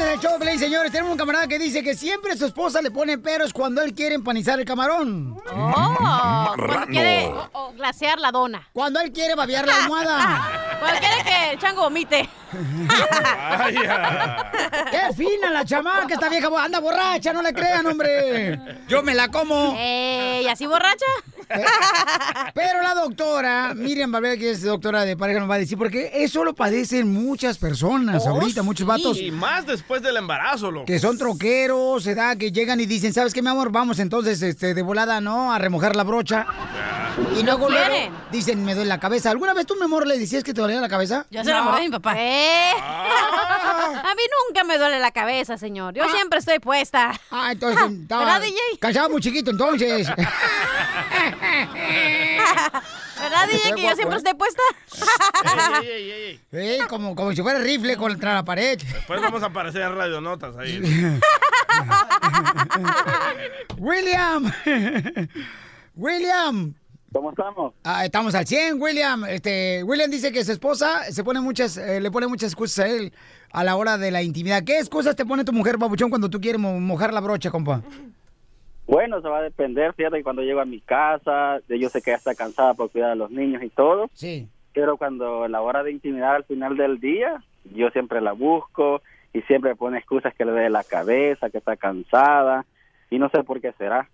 Es 0.08 0.14
el 0.14 0.20
show, 0.20 0.38
Play, 0.38 0.58
señores. 0.58 0.90
Tenemos 0.90 1.12
un 1.12 1.18
camarada 1.18 1.46
que 1.46 1.58
dice 1.58 1.82
que 1.82 1.94
siempre 1.94 2.34
su 2.34 2.46
esposa 2.46 2.80
le 2.80 2.90
pone 2.90 3.18
peros 3.18 3.52
cuando 3.52 3.82
él 3.82 3.92
quiere 3.92 4.14
empanizar 4.14 4.58
el 4.58 4.64
camarón. 4.64 5.36
Oh, 5.52 6.54
cuando 6.56 6.86
quiere 6.86 7.26
oh, 7.26 7.48
oh, 7.52 7.72
glasear 7.72 8.18
la 8.18 8.32
dona. 8.32 8.66
Cuando 8.72 9.00
él 9.00 9.12
quiere 9.12 9.34
babear 9.34 9.66
la 9.66 9.74
almohada. 9.82 10.68
Cuando 10.78 11.00
quiere 11.00 11.22
que 11.24 11.52
el 11.52 11.58
chango 11.58 11.82
vomite. 11.82 12.28
Vaya. 13.58 14.50
¡Qué 14.90 15.14
fina 15.14 15.50
la 15.50 15.64
chamaca! 15.64 16.14
Esta 16.14 16.28
vieja 16.28 16.48
anda 16.62 16.78
borracha, 16.78 17.32
no 17.32 17.42
le 17.42 17.52
crean, 17.52 17.84
hombre. 17.86 18.58
Yo 18.88 19.02
me 19.02 19.14
la 19.14 19.28
como. 19.28 19.74
Eh, 19.76 20.42
¿Y 20.44 20.48
así 20.48 20.66
borracha? 20.66 21.04
Pero 22.54 22.82
la 22.82 22.94
doctora, 22.94 23.72
Miriam 23.74 24.12
Valverde, 24.12 24.38
que 24.38 24.50
es 24.50 24.62
doctora 24.62 25.04
de 25.04 25.16
pareja, 25.16 25.40
nos 25.40 25.50
va 25.50 25.56
a 25.56 25.58
decir, 25.58 25.78
porque 25.78 26.10
eso 26.14 26.44
lo 26.44 26.54
padecen 26.54 27.12
muchas 27.12 27.58
personas 27.58 28.24
Oh, 28.26 28.30
ahorita, 28.30 28.62
muchos 28.62 28.86
vatos. 28.86 29.18
Y 29.18 29.30
más 29.30 29.66
después 29.66 29.97
del 30.02 30.16
embarazo, 30.16 30.70
loco. 30.70 30.86
Que 30.86 30.98
son 30.98 31.16
troqueros, 31.18 32.04
¿verdad? 32.04 32.36
Que 32.36 32.50
llegan 32.52 32.80
y 32.80 32.86
dicen, 32.86 33.12
¿sabes 33.12 33.32
qué, 33.34 33.42
mi 33.42 33.48
amor? 33.48 33.70
Vamos 33.70 33.98
entonces 33.98 34.40
este, 34.42 34.74
de 34.74 34.82
volada, 34.82 35.20
¿no? 35.20 35.52
A 35.52 35.58
remojar 35.58 35.96
la 35.96 36.04
brocha. 36.04 36.46
Y 37.36 37.42
luego, 37.42 37.68
luego 37.68 37.94
dicen, 38.30 38.64
me 38.64 38.74
duele 38.74 38.88
la 38.88 39.00
cabeza. 39.00 39.30
¿Alguna 39.30 39.52
vez 39.54 39.66
tú, 39.66 39.74
mi 39.76 39.84
amor, 39.84 40.06
le 40.06 40.18
decías 40.18 40.44
que 40.44 40.54
te 40.54 40.60
dolía 40.60 40.80
la 40.80 40.88
cabeza? 40.88 41.26
Yo 41.30 41.42
se 41.42 41.50
enamoré 41.50 41.82
de 41.82 41.88
mi 41.88 41.92
papá. 41.92 42.14
Eh. 42.16 42.72
A 42.78 44.14
mí 44.14 44.22
nunca 44.48 44.64
me 44.64 44.78
duele 44.78 45.00
la 45.00 45.10
cabeza, 45.10 45.58
señor. 45.58 45.94
Yo 45.94 46.08
siempre 46.10 46.38
estoy 46.38 46.58
puesta. 46.60 47.12
Ah, 47.30 47.52
entonces 47.52 47.82
estaba 48.02 48.24
¿Verdad, 48.24 48.40
DJ? 48.42 48.78
cansaba 48.80 49.08
muy 49.08 49.20
chiquito 49.20 49.50
entonces. 49.50 50.08
¿Verdad, 53.20 53.46
DJ, 53.50 53.74
que 53.74 53.82
yo 53.82 53.94
siempre 53.96 54.16
estoy 54.18 54.34
puesta? 54.34 54.62
Ey, 55.82 55.88
ey, 55.88 56.10
ey, 56.10 56.22
ey. 56.22 56.40
Eh, 56.52 56.78
como, 56.88 57.14
como 57.14 57.32
si 57.32 57.42
fuera 57.42 57.58
rifle 57.58 57.96
contra 57.96 58.34
la 58.34 58.44
pared. 58.44 58.78
Después 58.78 59.20
vamos 59.20 59.42
a 59.42 59.46
aparecer 59.46 59.90
radionotas 59.90 60.56
ahí. 60.56 60.80
William. 63.78 64.52
William. 65.96 66.74
¿Cómo 67.12 67.30
estamos? 67.30 67.72
Ah, 67.84 68.04
estamos 68.04 68.34
al 68.34 68.46
100, 68.46 68.80
William. 68.80 69.24
Este, 69.24 69.82
William 69.82 70.10
dice 70.10 70.30
que 70.30 70.44
su 70.44 70.52
esposa 70.52 71.10
se 71.10 71.24
pone 71.24 71.40
muchas, 71.40 71.76
eh, 71.78 72.00
le 72.00 72.10
pone 72.10 72.26
muchas 72.26 72.52
excusas 72.52 72.84
a 72.84 72.88
él 72.88 73.12
a 73.50 73.64
la 73.64 73.76
hora 73.76 73.96
de 73.96 74.10
la 74.10 74.22
intimidad. 74.22 74.62
¿Qué 74.62 74.78
excusas 74.78 75.16
te 75.16 75.24
pone 75.24 75.42
tu 75.44 75.52
mujer, 75.54 75.78
babuchón, 75.78 76.10
cuando 76.10 76.28
tú 76.28 76.38
quieres 76.40 76.60
mo- 76.60 76.78
mojar 76.78 77.14
la 77.14 77.20
brocha, 77.20 77.50
compa? 77.50 77.80
Bueno, 78.88 79.20
se 79.20 79.28
va 79.28 79.38
a 79.38 79.42
depender. 79.42 79.92
Fíjate 79.92 80.16
que 80.16 80.24
cuando 80.24 80.42
llego 80.42 80.60
a 80.60 80.64
mi 80.64 80.80
casa, 80.80 81.60
yo 81.68 81.90
sé 81.90 82.00
que 82.00 82.10
ella 82.10 82.16
está 82.16 82.34
cansada 82.34 82.72
por 82.72 82.90
cuidar 82.90 83.10
a 83.10 83.14
los 83.14 83.30
niños 83.30 83.62
y 83.62 83.68
todo. 83.68 84.08
Sí. 84.14 84.48
Pero 84.72 84.96
cuando 84.96 85.46
la 85.46 85.60
hora 85.60 85.82
de 85.82 85.92
intimidad 85.92 86.36
al 86.36 86.44
final 86.44 86.74
del 86.76 86.98
día, 86.98 87.44
yo 87.74 87.90
siempre 87.90 88.22
la 88.22 88.32
busco 88.32 89.02
y 89.34 89.42
siempre 89.42 89.76
pone 89.76 89.98
excusas 89.98 90.34
que 90.34 90.46
le 90.46 90.52
dé 90.52 90.70
la 90.70 90.84
cabeza, 90.84 91.50
que 91.50 91.58
está 91.58 91.76
cansada 91.76 92.64
y 93.10 93.18
no 93.18 93.28
sé 93.28 93.44
por 93.44 93.60
qué 93.60 93.72
será. 93.72 94.08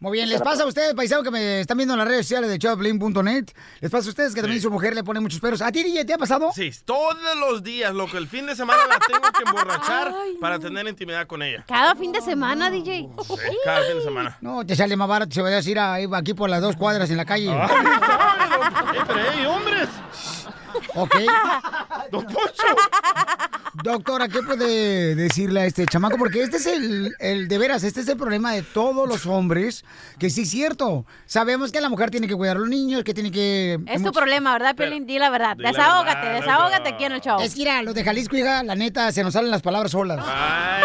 Muy 0.00 0.12
bien, 0.12 0.28
¿les 0.28 0.40
pasa 0.40 0.62
a 0.62 0.66
ustedes, 0.66 0.94
paisanos, 0.94 1.24
que 1.24 1.30
me 1.32 1.60
están 1.60 1.76
viendo 1.76 1.94
en 1.94 1.98
las 1.98 2.06
redes 2.06 2.24
sociales 2.24 2.48
de 2.50 2.58
Choplin.net? 2.60 3.46
¿Les 3.80 3.90
pasa 3.90 4.06
a 4.06 4.10
ustedes 4.10 4.32
que 4.32 4.40
también 4.40 4.62
su 4.62 4.70
mujer 4.70 4.94
le 4.94 5.02
pone 5.02 5.18
muchos 5.18 5.40
peros? 5.40 5.60
¿A 5.60 5.72
ti, 5.72 5.82
DJ, 5.82 6.04
te 6.04 6.14
ha 6.14 6.18
pasado? 6.18 6.50
Sí, 6.54 6.70
todos 6.84 7.16
los 7.40 7.64
días, 7.64 7.92
loco. 7.92 8.16
El 8.16 8.28
fin 8.28 8.46
de 8.46 8.54
semana 8.54 8.78
la 8.88 9.00
tengo 9.00 9.20
que 9.36 9.42
emborrachar 9.44 10.14
para 10.40 10.60
tener 10.60 10.86
intimidad 10.86 11.26
con 11.26 11.42
ella. 11.42 11.64
Cada 11.66 11.96
fin 11.96 12.12
de 12.12 12.20
semana, 12.20 12.70
DJ. 12.70 13.08
Sí, 13.26 13.34
cada 13.64 13.82
fin 13.86 13.96
de 13.98 14.04
semana. 14.04 14.38
No, 14.40 14.64
te 14.64 14.76
sale 14.76 14.96
más 14.96 15.08
barato 15.08 15.34
si 15.34 15.40
vayas 15.40 15.66
a 15.66 15.68
ir 15.70 15.78
a- 15.80 15.94
aquí 16.16 16.32
por 16.32 16.48
las 16.48 16.62
dos 16.62 16.76
cuadras 16.76 17.10
en 17.10 17.16
la 17.16 17.24
calle. 17.24 17.50
Ay. 17.50 17.86
Eh, 18.96 19.00
pero 19.04 19.20
hey, 19.34 19.46
hombres. 19.46 19.88
Ok. 20.94 21.14
Don 22.10 22.24
Poncho. 22.24 22.76
Doctora, 23.84 24.28
¿qué 24.28 24.42
puede 24.42 25.14
decirle 25.14 25.60
a 25.60 25.66
este 25.66 25.86
chamaco? 25.86 26.16
Porque 26.16 26.42
este 26.42 26.56
es 26.56 26.66
el, 26.66 27.14
el, 27.20 27.46
de 27.48 27.58
veras, 27.58 27.84
este 27.84 28.00
es 28.00 28.08
el 28.08 28.16
problema 28.16 28.52
de 28.52 28.62
todos 28.62 29.08
los 29.08 29.26
hombres, 29.26 29.84
que 30.18 30.30
sí 30.30 30.42
es 30.42 30.50
cierto. 30.50 31.04
Sabemos 31.26 31.70
que 31.70 31.80
la 31.80 31.88
mujer 31.88 32.10
tiene 32.10 32.26
que 32.26 32.34
cuidar 32.34 32.56
a 32.56 32.60
los 32.60 32.68
niños, 32.68 33.04
que 33.04 33.14
tiene 33.14 33.30
que... 33.30 33.78
Es 33.86 34.02
tu 34.02 34.10
problema, 34.12 34.52
¿verdad, 34.54 34.74
Piolín? 34.74 35.06
Di 35.06 35.18
la 35.18 35.30
verdad. 35.30 35.56
di 35.56 35.62
la 35.62 35.70
Desahógate, 35.70 36.26
verdad, 36.26 36.40
desahógate 36.40 36.88
aquí 36.88 37.04
en 37.04 37.12
el 37.12 37.20
show. 37.20 37.40
Es 37.40 37.52
que, 37.54 37.60
mira, 37.60 37.82
los 37.82 37.94
de 37.94 38.02
Jalisco, 38.04 38.36
hija, 38.36 38.62
la 38.64 38.74
neta, 38.74 39.12
se 39.12 39.22
nos 39.22 39.34
salen 39.34 39.50
las 39.50 39.62
palabras 39.62 39.92
solas. 39.92 40.24
Ay. 40.26 40.82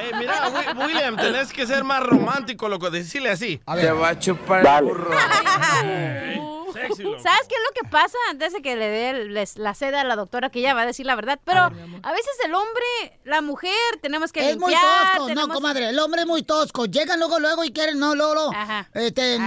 Eh, 0.00 0.10
mira, 0.18 0.48
Wi- 0.48 0.84
William, 0.86 1.16
tenés 1.16 1.52
que 1.52 1.66
ser 1.66 1.84
más 1.84 2.02
romántico, 2.02 2.68
loco. 2.68 2.90
Decirle 2.90 3.30
así. 3.30 3.60
A 3.66 3.74
ver. 3.76 3.86
Te 3.86 3.92
va 3.92 4.08
a 4.10 4.18
chupar 4.18 4.62
Dale. 4.64 4.86
burro. 4.88 5.10
Oye, 6.76 6.88
sexy, 6.88 7.02
loco. 7.02 7.22
¿Sabes 7.22 7.40
qué 7.48 7.54
es 7.54 7.60
lo 7.60 7.82
que 7.82 7.88
pasa 7.90 8.16
antes 8.30 8.52
de 8.52 8.62
que 8.62 8.76
le 8.76 8.88
dé 8.88 9.46
la 9.56 9.74
seda 9.74 10.00
a 10.00 10.04
la 10.04 10.16
doctora 10.16 10.50
que 10.50 10.58
ella 10.60 10.74
va 10.74 10.82
a 10.82 10.86
decir 10.86 11.06
la 11.06 11.14
verdad? 11.14 11.38
Pero 11.44 11.62
a 11.62 12.12
veces 12.12 12.32
el 12.44 12.54
hombre, 12.54 13.18
la 13.24 13.40
mujer, 13.40 13.70
tenemos 14.02 14.32
que 14.32 14.50
Es 14.50 14.58
muy 14.58 14.72
tosco, 14.74 15.34
no, 15.34 15.48
comadre. 15.48 15.88
El 15.90 15.98
hombre 15.98 16.22
es 16.22 16.26
muy 16.26 16.42
tosco. 16.42 16.86
Llegan 16.86 17.18
luego, 17.18 17.38
luego 17.38 17.64
y 17.64 17.72
quieren, 17.72 17.98
no, 17.98 18.14
luego, 18.14 18.34
luego. 18.34 18.52
Este, 18.94 19.38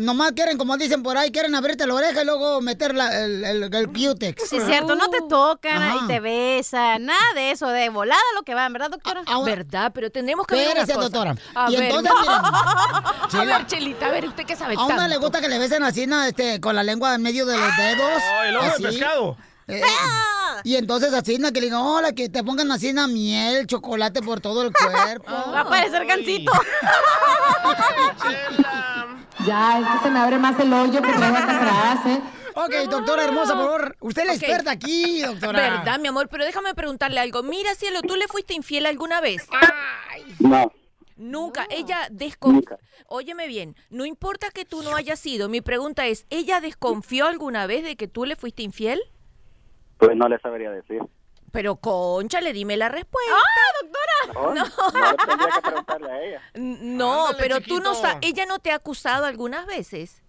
nomás 0.00 0.32
quieren, 0.32 0.58
como 0.58 0.76
dicen 0.76 1.02
por 1.02 1.16
ahí, 1.16 1.30
quieren 1.30 1.54
abrirte 1.54 1.86
la 1.86 1.94
oreja 1.94 2.22
y 2.22 2.24
luego 2.24 2.60
meter 2.60 2.94
la- 2.94 3.24
el, 3.24 3.44
el, 3.44 3.62
el. 3.74 3.90
Sí, 4.12 4.56
es 4.56 4.64
cierto, 4.66 4.94
no 4.96 5.08
te 5.10 5.20
tocan 5.28 5.82
Ajá. 5.82 6.04
y 6.04 6.06
te 6.06 6.20
besan, 6.20 7.04
nada 7.06 7.32
de 7.34 7.50
eso, 7.50 7.68
de 7.68 7.88
volada 7.88 8.20
lo 8.34 8.42
que 8.42 8.54
van, 8.54 8.72
¿verdad, 8.72 8.90
doctora? 8.90 9.22
¿Verdad? 9.44 9.92
Pero 9.94 10.10
tenemos 10.10 10.46
que 10.46 10.54
ver 10.54 10.72
una 10.76 10.80
cosa. 10.86 11.00
doctora. 11.00 11.36
A 11.54 11.70
y 11.70 11.76
ver. 11.76 11.84
entonces, 11.84 12.12
miren, 12.20 12.34
a 13.52 13.56
ver, 13.58 13.66
Chelita, 13.66 14.06
a 14.06 14.10
ver, 14.10 14.26
¿usted 14.28 14.44
qué 14.44 14.56
sabe 14.56 14.74
a 14.76 14.84
una 14.84 14.94
le 15.08 15.14
tanto? 15.14 15.20
gusta 15.20 15.40
que 15.40 15.48
le 15.48 15.58
besen 15.58 15.82
así, 15.82 16.06
¿no? 16.06 16.22
este, 16.24 16.51
con 16.60 16.74
la 16.76 16.82
lengua 16.82 17.14
en 17.14 17.22
medio 17.22 17.46
de 17.46 17.56
los 17.56 17.76
dedos. 17.76 18.22
Oh, 18.38 18.42
el 18.42 18.56
ojo 18.56 18.66
de 18.66 18.72
así. 18.72 18.82
pescado. 18.82 19.36
Eh, 19.68 19.82
y 20.64 20.76
entonces 20.76 21.14
así, 21.14 21.38
¿no? 21.38 21.52
que 21.52 21.60
le 21.60 21.66
digan, 21.66 21.80
hola, 21.80 22.12
que 22.12 22.28
te 22.28 22.42
pongan 22.42 22.70
así, 22.72 22.92
¿no? 22.92 23.08
miel, 23.08 23.66
chocolate 23.66 24.22
por 24.22 24.40
todo 24.40 24.62
el 24.62 24.72
cuerpo. 24.72 25.30
Va 25.54 25.60
a 25.60 25.68
parecer 25.68 26.04
gancito. 26.06 26.52
Ya, 29.46 29.80
es 29.80 29.86
que 29.88 30.04
se 30.04 30.10
me 30.10 30.20
abre 30.20 30.38
más 30.38 30.58
el 30.60 30.72
hoyo 30.72 31.00
porque 31.00 31.18
no 31.18 31.24
aguanta 31.26 31.56
atrás, 31.56 32.06
¿eh? 32.06 32.20
Ok, 32.54 32.90
doctora 32.90 33.24
hermosa, 33.24 33.54
por 33.54 33.64
favor. 33.64 33.96
Usted 34.00 34.22
es 34.22 34.28
la 34.28 34.34
experta 34.34 34.70
aquí, 34.70 35.22
doctora. 35.22 35.58
Verdad, 35.58 35.98
mi 35.98 36.08
amor, 36.08 36.28
pero 36.28 36.44
déjame 36.44 36.74
preguntarle 36.74 37.18
algo. 37.18 37.42
Mira, 37.42 37.74
cielo, 37.74 38.02
¿tú 38.02 38.14
le 38.14 38.28
fuiste 38.28 38.54
infiel 38.54 38.86
alguna 38.86 39.20
vez? 39.20 39.48
No. 40.38 40.70
Nunca. 41.22 41.66
Ella 41.70 42.08
desconfió. 42.10 42.78
Óyeme 43.06 43.46
bien, 43.46 43.76
no 43.90 44.04
importa 44.04 44.50
que 44.50 44.64
tú 44.64 44.82
no 44.82 44.96
hayas 44.96 45.20
sido. 45.20 45.48
Mi 45.48 45.60
pregunta 45.60 46.06
es, 46.06 46.26
¿ella 46.30 46.60
desconfió 46.60 47.26
alguna 47.26 47.66
vez 47.66 47.84
de 47.84 47.96
que 47.96 48.08
tú 48.08 48.24
le 48.24 48.36
fuiste 48.36 48.62
infiel? 48.62 49.00
Pues 49.98 50.16
no 50.16 50.28
le 50.28 50.38
sabría 50.40 50.70
decir. 50.70 51.00
Pero 51.52 51.76
concha, 51.76 52.40
le 52.40 52.52
dime 52.52 52.76
la 52.76 52.88
respuesta. 52.88 53.32
¡Ah, 53.34 53.68
Oh, 54.34 54.54
no. 54.54 54.64
tendría 55.26 55.50
que 55.54 55.60
preguntarle 55.62 56.10
a 56.10 56.22
ella. 56.22 56.42
No, 56.54 57.26
Ándale, 57.26 57.38
pero 57.42 57.60
tú 57.60 57.80
no 57.80 57.94
sabes, 57.94 58.18
ella 58.22 58.46
no 58.46 58.58
te 58.60 58.70
ha 58.70 58.76
acusado 58.76 59.26
algunas 59.26 59.66
veces. 59.66 60.21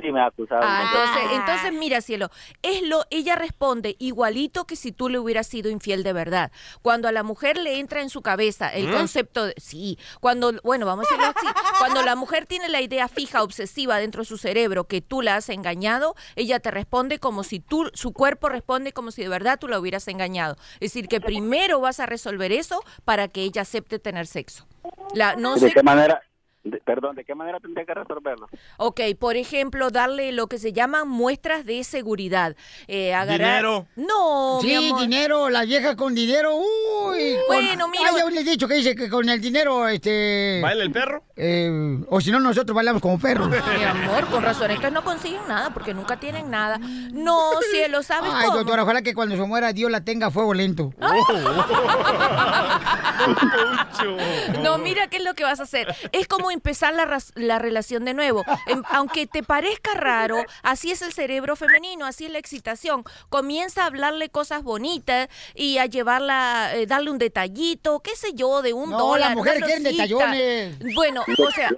Sí, 0.00 0.12
me 0.12 0.20
ha 0.20 0.26
acusado. 0.26 0.60
Ah, 0.62 0.84
entonces, 0.86 1.38
entonces 1.38 1.72
mira, 1.72 2.00
cielo, 2.00 2.30
es 2.62 2.82
lo, 2.82 3.04
ella 3.10 3.36
responde 3.36 3.96
igualito 3.98 4.66
que 4.66 4.76
si 4.76 4.92
tú 4.92 5.08
le 5.08 5.18
hubieras 5.18 5.46
sido 5.46 5.70
infiel 5.70 6.02
de 6.02 6.12
verdad. 6.12 6.52
Cuando 6.82 7.08
a 7.08 7.12
la 7.12 7.22
mujer 7.22 7.58
le 7.58 7.78
entra 7.78 8.00
en 8.02 8.10
su 8.10 8.22
cabeza 8.22 8.68
el 8.68 8.88
¿Mm? 8.88 8.92
concepto 8.92 9.46
de, 9.46 9.54
sí, 9.56 9.98
cuando, 10.20 10.52
bueno, 10.62 10.86
vamos 10.86 11.06
a 11.10 11.14
decirlo 11.14 11.34
así, 11.36 11.46
cuando 11.78 12.02
la 12.02 12.16
mujer 12.16 12.46
tiene 12.46 12.68
la 12.68 12.80
idea 12.80 13.08
fija, 13.08 13.42
obsesiva 13.42 13.98
dentro 13.98 14.22
de 14.22 14.26
su 14.26 14.38
cerebro 14.38 14.84
que 14.84 15.00
tú 15.00 15.22
la 15.22 15.36
has 15.36 15.48
engañado, 15.48 16.14
ella 16.36 16.60
te 16.60 16.70
responde 16.70 17.18
como 17.18 17.44
si 17.44 17.60
tú, 17.60 17.90
su 17.94 18.12
cuerpo 18.12 18.48
responde 18.48 18.92
como 18.92 19.10
si 19.10 19.22
de 19.22 19.28
verdad 19.28 19.58
tú 19.58 19.68
la 19.68 19.78
hubieras 19.78 20.08
engañado. 20.08 20.56
Es 20.74 20.92
decir, 20.92 21.08
que 21.08 21.20
primero 21.20 21.80
vas 21.80 22.00
a 22.00 22.06
resolver 22.06 22.52
eso 22.52 22.82
para 23.04 23.28
que 23.28 23.42
ella 23.42 23.62
acepte 23.62 23.98
tener 23.98 24.26
sexo. 24.26 24.66
La, 25.14 25.36
no 25.36 25.54
¿De 25.54 25.60
sé 25.60 25.72
qué 25.72 25.82
manera? 25.82 26.22
De- 26.64 26.78
perdón, 26.78 27.16
¿de 27.16 27.24
qué 27.24 27.34
manera 27.34 27.58
tendría 27.60 27.84
que 27.86 27.94
resolverlo? 27.94 28.48
Ok, 28.78 29.00
por 29.18 29.36
ejemplo, 29.36 29.90
darle 29.90 30.32
lo 30.32 30.46
que 30.46 30.58
se 30.58 30.72
llaman 30.72 31.08
muestras 31.08 31.64
de 31.64 31.82
seguridad. 31.84 32.56
Eh, 32.88 33.14
agarrar... 33.14 33.38
Dinero. 33.62 33.86
No, 33.96 34.58
sí, 34.60 34.66
mi 34.68 34.88
amor. 34.90 35.00
dinero, 35.00 35.48
la 35.50 35.64
vieja 35.64 35.96
con 35.96 36.14
dinero, 36.14 36.54
uy. 36.56 37.36
con- 37.46 37.56
Bueno, 37.56 37.88
mira- 37.88 38.04
Ah, 38.10 38.16
ya 38.18 38.30
le 38.30 38.40
he 38.40 38.44
dicho 38.44 38.68
que 38.68 38.74
dice 38.74 38.94
que 38.94 39.08
con 39.08 39.28
el 39.28 39.40
dinero, 39.40 39.88
este... 39.88 40.60
¿Baila 40.62 40.82
el 40.84 40.92
perro? 40.92 41.22
eh, 41.36 41.98
o 42.08 42.20
si 42.20 42.30
no, 42.30 42.40
nosotros 42.40 42.74
bailamos 42.74 43.00
como 43.00 43.18
perros. 43.18 43.48
Mi 43.48 43.84
amor, 43.84 44.26
con 44.26 44.42
razón, 44.42 44.70
estas 44.70 44.92
no 44.92 45.02
consiguen 45.04 45.40
nada 45.48 45.70
porque 45.72 45.94
nunca 45.94 46.18
tienen 46.20 46.50
nada. 46.50 46.78
No, 46.78 47.50
cielo, 47.72 48.02
¿sabes 48.02 48.30
Ay, 48.34 48.46
cómo? 48.46 48.58
doctora, 48.58 48.82
ojalá 48.82 49.02
que 49.02 49.14
cuando 49.14 49.36
se 49.36 49.42
muera 49.42 49.72
Dios 49.72 49.90
la 49.90 50.02
tenga 50.04 50.26
a 50.26 50.30
fuego 50.30 50.52
lento. 50.54 50.92
No, 54.62 54.78
mira 54.78 55.08
qué 55.08 55.16
es 55.18 55.24
lo 55.24 55.34
que 55.34 55.44
vas 55.44 55.60
a 55.60 55.64
hacer. 55.64 55.94
Es 56.12 56.26
como 56.28 56.49
empezar 56.50 56.94
la, 56.94 57.18
la 57.34 57.58
relación 57.58 58.04
de 58.04 58.14
nuevo. 58.14 58.44
Em, 58.66 58.82
aunque 58.90 59.26
te 59.26 59.42
parezca 59.42 59.94
raro, 59.94 60.42
así 60.62 60.90
es 60.90 61.02
el 61.02 61.12
cerebro 61.12 61.56
femenino, 61.56 62.06
así 62.06 62.26
es 62.26 62.30
la 62.32 62.38
excitación. 62.38 63.04
Comienza 63.28 63.82
a 63.82 63.86
hablarle 63.86 64.28
cosas 64.28 64.62
bonitas 64.62 65.28
y 65.54 65.78
a 65.78 65.86
llevarla, 65.86 66.70
eh, 66.74 66.86
darle 66.86 67.10
un 67.10 67.18
detallito, 67.18 68.00
qué 68.00 68.16
sé 68.16 68.34
yo, 68.34 68.62
de 68.62 68.72
un 68.72 68.90
No, 68.90 68.98
dólar. 68.98 69.28
las 69.28 69.36
mujeres 69.36 69.64
quieren 69.64 69.82
detallones. 69.82 70.78
Bueno, 70.94 71.24
o 71.38 71.50
sea, 71.50 71.70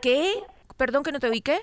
¿qué? 0.00 0.42
Perdón 0.76 1.02
que 1.02 1.12
no 1.12 1.20
te 1.20 1.28
ubiqué. 1.28 1.60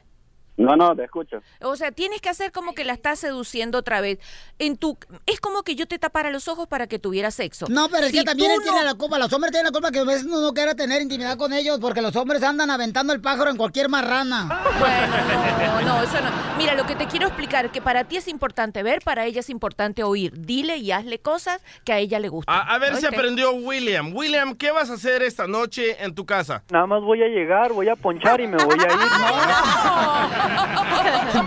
No, 0.57 0.77
no, 0.77 0.95
te 0.95 1.03
escucho. 1.03 1.41
O 1.61 1.75
sea, 1.75 1.91
tienes 1.91 2.21
que 2.21 2.29
hacer 2.29 2.53
como 2.53 2.73
que 2.73 2.85
la 2.85 2.93
estás 2.93 3.19
seduciendo 3.19 3.77
otra 3.79 3.99
vez. 3.99 4.19
En 4.57 4.77
tu 4.77 4.97
es 5.25 5.39
como 5.41 5.63
que 5.63 5.75
yo 5.75 5.85
te 5.85 5.99
tapara 5.99 6.29
los 6.29 6.47
ojos 6.47 6.67
para 6.67 6.87
que 6.87 6.97
tuviera 6.97 7.29
sexo. 7.29 7.65
No, 7.69 7.89
pero 7.89 8.05
es 8.05 8.11
Si 8.11 8.19
que 8.19 8.23
también 8.23 8.51
él 8.51 8.59
tiene 8.63 8.79
no- 8.79 8.85
la 8.85 8.93
culpa. 8.93 9.19
Los 9.19 9.33
hombres 9.33 9.51
tienen 9.51 9.65
la 9.65 9.71
culpa 9.71 9.91
que 9.91 9.99
a 9.99 10.03
veces 10.05 10.23
uno 10.25 10.39
no 10.39 10.53
quiere 10.53 10.75
tener 10.75 11.01
intimidad 11.01 11.37
con 11.37 11.51
ellos 11.51 11.77
porque 11.81 12.01
los 12.01 12.15
hombres 12.15 12.41
andan 12.41 12.69
aventando 12.71 13.11
el 13.11 13.19
pájaro 13.19 13.49
en 13.49 13.57
cualquier 13.57 13.89
marrana. 13.89 14.45
No, 14.45 15.81
no, 15.81 16.03
eso 16.03 16.21
no. 16.21 16.29
Mira, 16.57 16.73
lo 16.75 16.85
que 16.85 16.95
te 16.95 17.05
quiero 17.07 17.27
explicar, 17.27 17.69
que 17.71 17.81
para 17.81 18.05
ti 18.05 18.15
es 18.17 18.27
importante 18.29 18.81
ver, 18.81 19.01
para 19.03 19.25
ella 19.25 19.41
es 19.41 19.49
importante 19.49 20.03
oír. 20.03 20.31
Dile 20.37 20.77
y 20.77 20.91
hazle 20.93 21.19
cosas 21.19 21.61
que 21.83 21.91
a 21.91 21.97
ella 21.99 22.19
le 22.19 22.29
gustan. 22.29 22.55
A, 22.55 22.75
a 22.75 22.77
ver 22.77 22.95
si 22.95 23.05
aprendió 23.05 23.51
William. 23.53 24.15
William, 24.15 24.55
¿qué 24.55 24.71
vas 24.71 24.89
a 24.89 24.93
hacer 24.93 25.21
esta 25.23 25.47
noche 25.47 26.01
en 26.03 26.15
tu 26.15 26.25
casa? 26.25 26.63
Nada 26.71 26.85
más 26.87 27.01
voy 27.01 27.21
a 27.23 27.27
llegar, 27.27 27.73
voy 27.73 27.89
a 27.89 27.95
ponchar 27.97 28.39
y 28.39 28.47
me 28.47 28.55
voy 28.63 28.77
a 28.79 28.83
ir. 28.83 28.89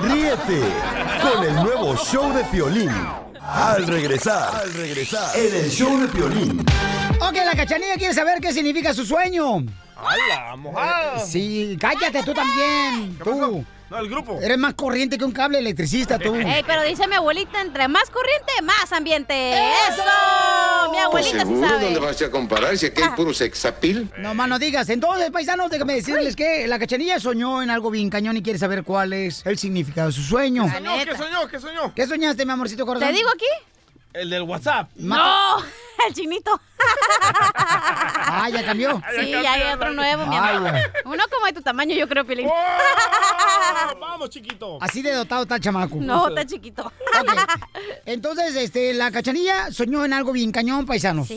Ríete 0.12 0.62
con 1.22 1.42
el 1.44 1.54
nuevo 1.54 1.96
show 1.96 2.32
de 2.34 2.44
Piolín. 2.44 2.90
Al 3.50 3.86
regresar, 3.86 4.54
al 4.54 4.74
regresar, 4.74 5.34
en 5.34 5.54
el 5.54 5.70
show 5.70 5.98
de 5.98 6.06
Piolín. 6.08 6.60
Ok, 7.18 7.34
la 7.34 7.54
cachanilla 7.56 7.94
quiere 7.94 8.12
saber 8.12 8.40
qué 8.42 8.52
significa 8.52 8.92
su 8.92 9.06
sueño. 9.06 9.64
¡Hala, 9.96 10.54
mojada! 10.56 11.18
Sí, 11.20 11.74
cállate 11.80 12.22
tú 12.22 12.34
también. 12.34 13.18
Tú. 13.24 13.64
No, 13.90 13.98
el 13.98 14.08
grupo. 14.10 14.38
Eres 14.42 14.58
más 14.58 14.74
corriente 14.74 15.16
que 15.16 15.24
un 15.24 15.32
cable 15.32 15.58
electricista, 15.58 16.18
tú. 16.18 16.34
Ey, 16.34 16.62
pero 16.66 16.82
dice 16.82 17.08
mi 17.08 17.14
abuelita, 17.14 17.60
entre 17.62 17.88
más 17.88 18.10
corriente, 18.10 18.52
más 18.62 18.92
ambiente. 18.92 19.52
¡Eso! 19.54 20.90
Mi 20.92 20.98
abuelita 20.98 21.38
sí 21.40 21.46
¿Seguro? 21.46 21.68
sabe. 21.68 21.84
¿Dónde 21.84 22.00
vas 22.00 22.20
a 22.20 22.30
comparar? 22.30 22.76
Si 22.76 22.86
aquí 22.86 23.00
hay 23.02 23.10
puro 23.10 23.32
sexapil. 23.32 24.10
No 24.18 24.34
más 24.34 24.48
no 24.48 24.58
digas. 24.58 24.90
Entonces, 24.90 25.30
paisanos, 25.30 25.70
déjame 25.70 25.94
decirles 25.94 26.36
que 26.36 26.66
la 26.66 26.78
cachanilla 26.78 27.18
soñó 27.18 27.62
en 27.62 27.70
algo 27.70 27.90
bien 27.90 28.10
cañón 28.10 28.36
y 28.36 28.42
quiere 28.42 28.58
saber 28.58 28.84
cuál 28.84 29.14
es 29.14 29.44
el 29.46 29.58
significado 29.58 30.08
de 30.08 30.12
su 30.12 30.22
sueño. 30.22 30.64
¿Qué 30.66 30.72
soñó? 30.72 30.96
¿Qué 31.04 31.16
soñó? 31.16 31.48
¿Qué 31.48 31.60
soñó? 31.60 31.94
¿Qué 31.94 32.06
soñaste, 32.06 32.44
mi 32.44 32.52
amorcito 32.52 32.84
corazón? 32.84 33.08
¿Te 33.08 33.14
digo 33.14 33.30
aquí? 33.30 33.46
El 34.12 34.30
del 34.30 34.42
WhatsApp. 34.42 34.90
No, 34.96 35.58
el 36.06 36.14
chinito. 36.14 36.60
Ah, 38.30 38.48
ya 38.50 38.64
cambió. 38.64 39.02
Sí, 39.18 39.30
ya 39.30 39.52
hay 39.52 39.72
otro 39.74 39.92
nuevo, 39.92 40.26
mi 40.26 40.36
Ay, 40.36 40.56
amor. 40.56 40.70
güey. 40.70 40.82
Uno 41.04 41.24
como 41.32 41.46
de 41.46 41.52
tu 41.52 41.62
tamaño, 41.62 41.94
yo 41.94 42.08
creo, 42.08 42.24
Piolín. 42.24 42.48
Vamos, 44.00 44.30
chiquito. 44.30 44.78
Así 44.80 45.02
de 45.02 45.12
dotado 45.12 45.42
está 45.42 45.56
el 45.56 45.60
chamaco. 45.60 45.96
No, 45.96 46.28
está 46.28 46.46
chiquito. 46.46 46.84
Ok. 46.86 47.30
Entonces, 48.06 48.54
este, 48.56 48.94
la 48.94 49.10
cachanilla 49.10 49.70
soñó 49.72 50.04
en 50.04 50.12
algo 50.12 50.32
bien 50.32 50.52
cañón, 50.52 50.86
paisanos. 50.86 51.28
Sí. 51.28 51.34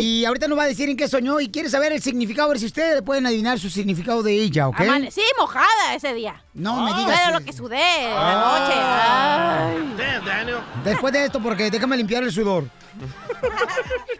Y 0.00 0.24
ahorita 0.24 0.48
nos 0.48 0.58
va 0.58 0.64
a 0.64 0.66
decir 0.66 0.88
en 0.88 0.96
qué 0.96 1.06
soñó 1.08 1.38
y 1.40 1.50
quiere 1.50 1.68
saber 1.68 1.92
el 1.92 2.02
significado, 2.02 2.48
a 2.48 2.52
ver 2.52 2.58
si 2.58 2.66
ustedes 2.66 3.02
pueden 3.02 3.26
adivinar 3.26 3.58
su 3.58 3.70
significado 3.70 4.22
de 4.22 4.32
ella, 4.32 4.68
¿ok? 4.68 4.80
Sí, 5.10 5.22
mojada 5.38 5.94
ese 5.94 6.12
día. 6.14 6.42
No 6.54 6.82
me 6.82 6.92
digas. 6.94 7.20
Pero 7.24 7.38
lo 7.38 7.44
que 7.44 7.52
sudé 7.52 8.10
la 8.14 8.34
noche. 8.34 8.74
Ay. 8.76 9.94
Damn, 9.96 10.24
Daniel. 10.24 10.58
Después 10.84 11.12
de 11.12 11.24
esto, 11.24 11.40
porque 11.40 11.70
déjame 11.70 11.96
limpiar 11.96 12.22
el 12.22 12.32
sudor. 12.32 12.64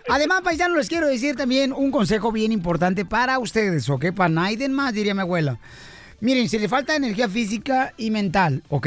Además, 0.09 0.40
paisanos, 0.52 0.76
les 0.76 0.88
quiero 0.90 1.09
decir 1.09 1.35
también 1.35 1.73
un 1.73 1.90
consejo 1.90 2.30
bien 2.30 2.52
importante 2.52 3.06
para 3.06 3.38
ustedes, 3.38 3.88
¿ok? 3.88 4.12
Para 4.14 4.28
nadie 4.28 4.68
más, 4.68 4.92
diría 4.92 5.14
mi 5.14 5.23
abuela. 5.23 5.59
Miren, 6.21 6.47
si 6.47 6.59
le 6.59 6.68
falta 6.68 6.94
energía 6.94 7.26
física 7.26 7.94
y 7.97 8.11
mental, 8.11 8.62
¿ok? 8.68 8.87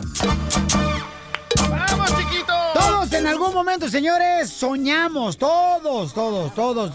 ¡Vamos, 1.68 2.16
chiquito! 2.16 2.52
Todos 2.74 3.12
en 3.12 3.26
algún 3.26 3.54
momento, 3.54 3.88
señores, 3.88 4.50
soñamos. 4.50 5.36
Todos, 5.36 6.14
todos, 6.14 6.54
todos. 6.54 6.92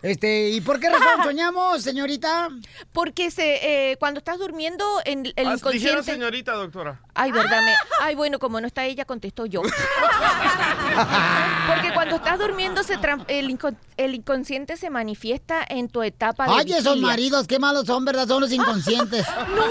Este, 0.00 0.50
¿y 0.50 0.60
por 0.60 0.78
qué 0.78 0.90
razón 0.90 1.24
soñamos, 1.24 1.82
señorita? 1.82 2.50
Porque 2.92 3.32
se, 3.32 3.90
eh, 3.92 3.96
cuando 3.98 4.18
estás 4.18 4.38
durmiendo 4.38 4.84
en 5.04 5.26
el 5.26 5.32
Ah, 5.36 5.54
Dijeron 5.54 5.58
inconsciente... 5.58 6.02
señorita, 6.12 6.52
doctora. 6.52 7.00
Ay, 7.14 7.32
verdad, 7.32 7.62
me- 7.64 7.74
ay, 8.00 8.14
bueno, 8.14 8.38
como 8.38 8.60
no 8.60 8.68
está 8.68 8.84
ella, 8.84 9.04
contesto 9.04 9.44
yo. 9.46 9.62
Porque 11.66 11.92
cuando 11.94 12.16
estás 12.16 12.38
durmiendo, 12.38 12.82
se 12.82 12.94
el, 13.28 13.50
inco- 13.50 13.76
el 13.96 14.14
inconsciente 14.14 14.76
se 14.76 14.90
manifiesta 14.90 15.64
en 15.68 15.88
tu 15.88 16.02
etapa 16.02 16.46
de 16.46 16.52
Ay, 16.52 16.72
esos 16.72 16.98
maridos, 16.98 17.46
qué 17.46 17.58
malos 17.58 17.86
son, 17.86 18.04
¿verdad? 18.04 18.26
Son 18.28 18.40
los 18.40 18.52
inconscientes. 18.52 19.26
No, 19.48 19.64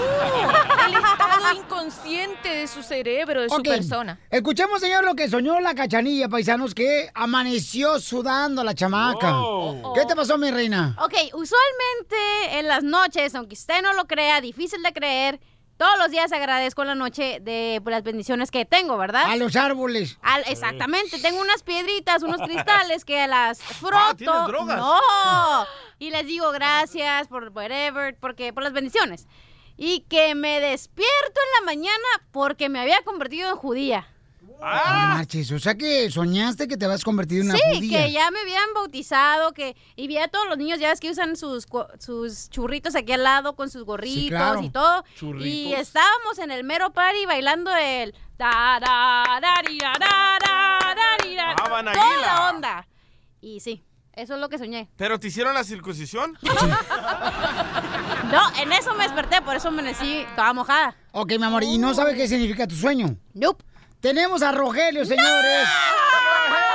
el 0.86 0.94
estado 0.94 1.56
inconsciente 1.56 2.48
de 2.48 2.66
su 2.66 2.82
cerebro, 2.82 3.42
de 3.42 3.48
su 3.48 3.62
persona. 3.62 4.18
Escuchemos, 4.30 4.80
señor, 4.80 5.04
lo 5.04 5.14
que 5.14 5.28
soñó 5.28 5.60
la 5.60 5.74
cachanilla, 5.74 6.28
paisanos, 6.28 6.74
que 6.74 7.10
amaneció 7.14 7.98
sudando 8.00 8.64
la 8.64 8.74
chamaca. 8.74 9.32
Wow. 9.32 9.92
¿Qué 9.94 10.04
te 10.06 10.14
pasó, 10.18 10.36
mi 10.38 10.50
reina? 10.50 10.94
Ok, 11.00 11.14
usualmente 11.34 12.58
en 12.58 12.68
las 12.68 12.82
noches, 12.82 13.34
aunque 13.34 13.54
usted 13.54 13.82
no 13.82 13.92
lo 13.94 14.06
crea, 14.06 14.40
difícil 14.40 14.82
de 14.82 14.92
creer, 14.92 15.40
todos 15.76 15.96
los 15.98 16.10
días 16.10 16.32
agradezco 16.32 16.82
en 16.82 16.88
la 16.88 16.94
noche 16.96 17.38
de 17.40 17.80
pues, 17.82 17.92
las 17.94 18.02
bendiciones 18.02 18.50
que 18.50 18.64
tengo, 18.64 18.98
¿verdad? 18.98 19.24
A 19.26 19.36
los 19.36 19.54
árboles. 19.54 20.18
Al- 20.22 20.42
exactamente, 20.48 21.20
tengo 21.20 21.40
unas 21.40 21.62
piedritas, 21.62 22.22
unos 22.24 22.40
cristales 22.42 23.04
que 23.04 23.26
las 23.28 23.62
froto. 23.62 24.16
¿tienes 24.16 24.46
drogas? 24.48 24.76
No. 24.78 24.98
Y 26.00 26.10
les 26.10 26.26
digo 26.26 26.50
gracias 26.50 27.28
por 27.28 27.48
whatever, 27.54 28.16
porque 28.18 28.52
por 28.52 28.64
las 28.64 28.72
bendiciones. 28.72 29.26
Y 29.76 30.00
que 30.08 30.34
me 30.34 30.58
despierto 30.60 31.40
en 31.40 31.64
la 31.64 31.66
mañana 31.72 32.08
porque 32.32 32.68
me 32.68 32.80
había 32.80 33.00
convertido 33.02 33.48
en 33.50 33.56
judía. 33.56 34.08
No 34.60 34.64
marches, 34.66 35.52
o 35.52 35.58
sea 35.58 35.74
que 35.76 36.10
soñaste 36.10 36.66
que 36.66 36.76
te 36.76 36.84
habías 36.84 37.04
convertido 37.04 37.42
en 37.42 37.50
una 37.50 37.58
Sí, 37.58 37.76
judía. 37.76 38.04
que 38.06 38.12
ya 38.12 38.30
me 38.30 38.40
habían 38.40 38.74
bautizado, 38.74 39.52
que 39.52 39.76
y 39.94 40.08
vi 40.08 40.18
a 40.18 40.28
todos 40.28 40.48
los 40.48 40.58
niños, 40.58 40.80
ya 40.80 40.88
ves 40.88 40.98
que 41.00 41.10
usan 41.10 41.36
sus, 41.36 41.66
churritos 42.50 42.94
aquí 42.96 43.12
al 43.12 43.22
lado 43.22 43.54
con 43.54 43.70
sus 43.70 43.84
gorritos 43.84 44.30
claro. 44.30 44.62
y 44.62 44.70
todo. 44.70 45.04
Y 45.14 45.18
Churritos. 45.18 45.80
estábamos 45.80 46.38
en 46.40 46.50
el 46.50 46.64
mero 46.64 46.92
party 46.92 47.24
bailando 47.26 47.70
el 47.76 48.12
da 48.36 48.78
da 48.80 49.38
da 49.40 49.62
ri, 49.62 49.78
da, 49.78 49.92
da, 49.98 50.38
da, 50.40 50.68
Ah, 51.50 51.92
toda 51.92 52.16
la 52.26 52.50
onda. 52.50 52.88
Y 53.40 53.60
sí, 53.60 53.84
eso 54.12 54.34
es 54.34 54.40
lo 54.40 54.48
que 54.48 54.58
soñé. 54.58 54.88
¿Pero 54.96 55.20
te 55.20 55.28
hicieron 55.28 55.54
la 55.54 55.62
circuncisión? 55.64 56.36
No, 58.30 58.42
en 58.60 58.70
eso 58.72 58.92
me 58.94 59.04
desperté, 59.04 59.40
por 59.40 59.56
eso 59.56 59.68
amanecí 59.68 60.26
toda 60.36 60.52
mojada. 60.52 60.94
Ok, 61.12 61.30
mi 61.38 61.44
amor, 61.44 61.64
¿y 61.64 61.78
no 61.78 61.94
sabes 61.94 62.14
qué 62.14 62.28
significa 62.28 62.66
tu 62.66 62.74
sueño? 62.74 63.16
Nope. 63.32 63.64
Tenemos 64.00 64.42
a 64.42 64.52
Rogelio, 64.52 65.04
señores. 65.04 65.66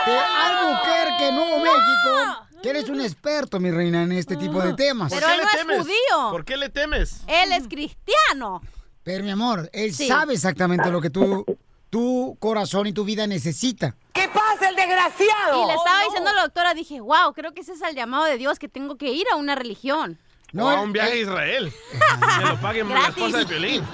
De 0.06 0.18
Albuquerque, 0.20 1.32
Nuevo 1.32 1.60
México. 1.60 2.48
Que 2.62 2.70
eres 2.70 2.89
un 2.89 3.01
experto, 3.01 3.60
mi 3.60 3.72
reina, 3.72 4.03
en 4.03 4.12
este 4.13 4.36
tipo 4.36 4.62
de 4.62 4.74
temas. 4.74 5.12
Pero 5.13 5.27
él 5.30 5.42
no 5.65 5.74
es 5.74 5.80
judío. 5.82 6.32
¿Por 6.32 6.46
qué 6.46 6.58
le 6.58 6.70
temes? 6.70 7.22
Él 7.27 7.51
es 7.53 7.68
cristiano. 7.68 8.62
Pero, 9.03 9.24
mi 9.24 9.32
amor, 9.32 9.70
él 9.74 9.94
Sí. 9.94 10.08
sabe 10.08 10.34
exactamente 10.34 10.89
lo 10.89 11.01
que 11.01 11.10
tu, 11.10 11.46
tu 11.89 12.38
corazón 12.39 12.88
y 12.88 12.94
tu 12.94 13.03
vida 13.03 13.27
necesita. 13.27 13.96
¿Qué 14.13 14.30
pasa, 14.30 14.70
el 14.70 14.75
desgraciado? 14.75 15.63
Y 15.63 15.68
le 15.68 15.74
estaba 15.74 16.03
diciendo 16.06 16.30
a 16.30 16.34
la 16.34 16.42
doctora, 16.44 16.74
dije, 16.74 17.01
wow, 17.01 17.34
creo 17.34 17.53
que 17.53 17.62
ese 17.62 17.74
es 17.74 17.82
el 17.82 17.96
llamado 17.96 18.24
de 18.25 18.38
Dios, 18.38 18.60
que 18.60 18.70
tengo 18.70 18.96
que 18.98 19.12
ir 19.12 19.25
a 19.32 19.36
una 19.36 19.56
religión. 19.56 20.18
o 20.58 20.70
a 20.70 20.82
un 20.82 20.94
viaje 20.94 21.13
a 21.13 21.15
Israel. 21.15 21.74
Que 22.39 22.46
lo 22.46 22.62
pague 22.62 22.84
la 22.84 22.89
Gratis. 22.89 23.10
esposa 23.10 23.38
de 23.39 23.46
Piolín. 23.46 23.84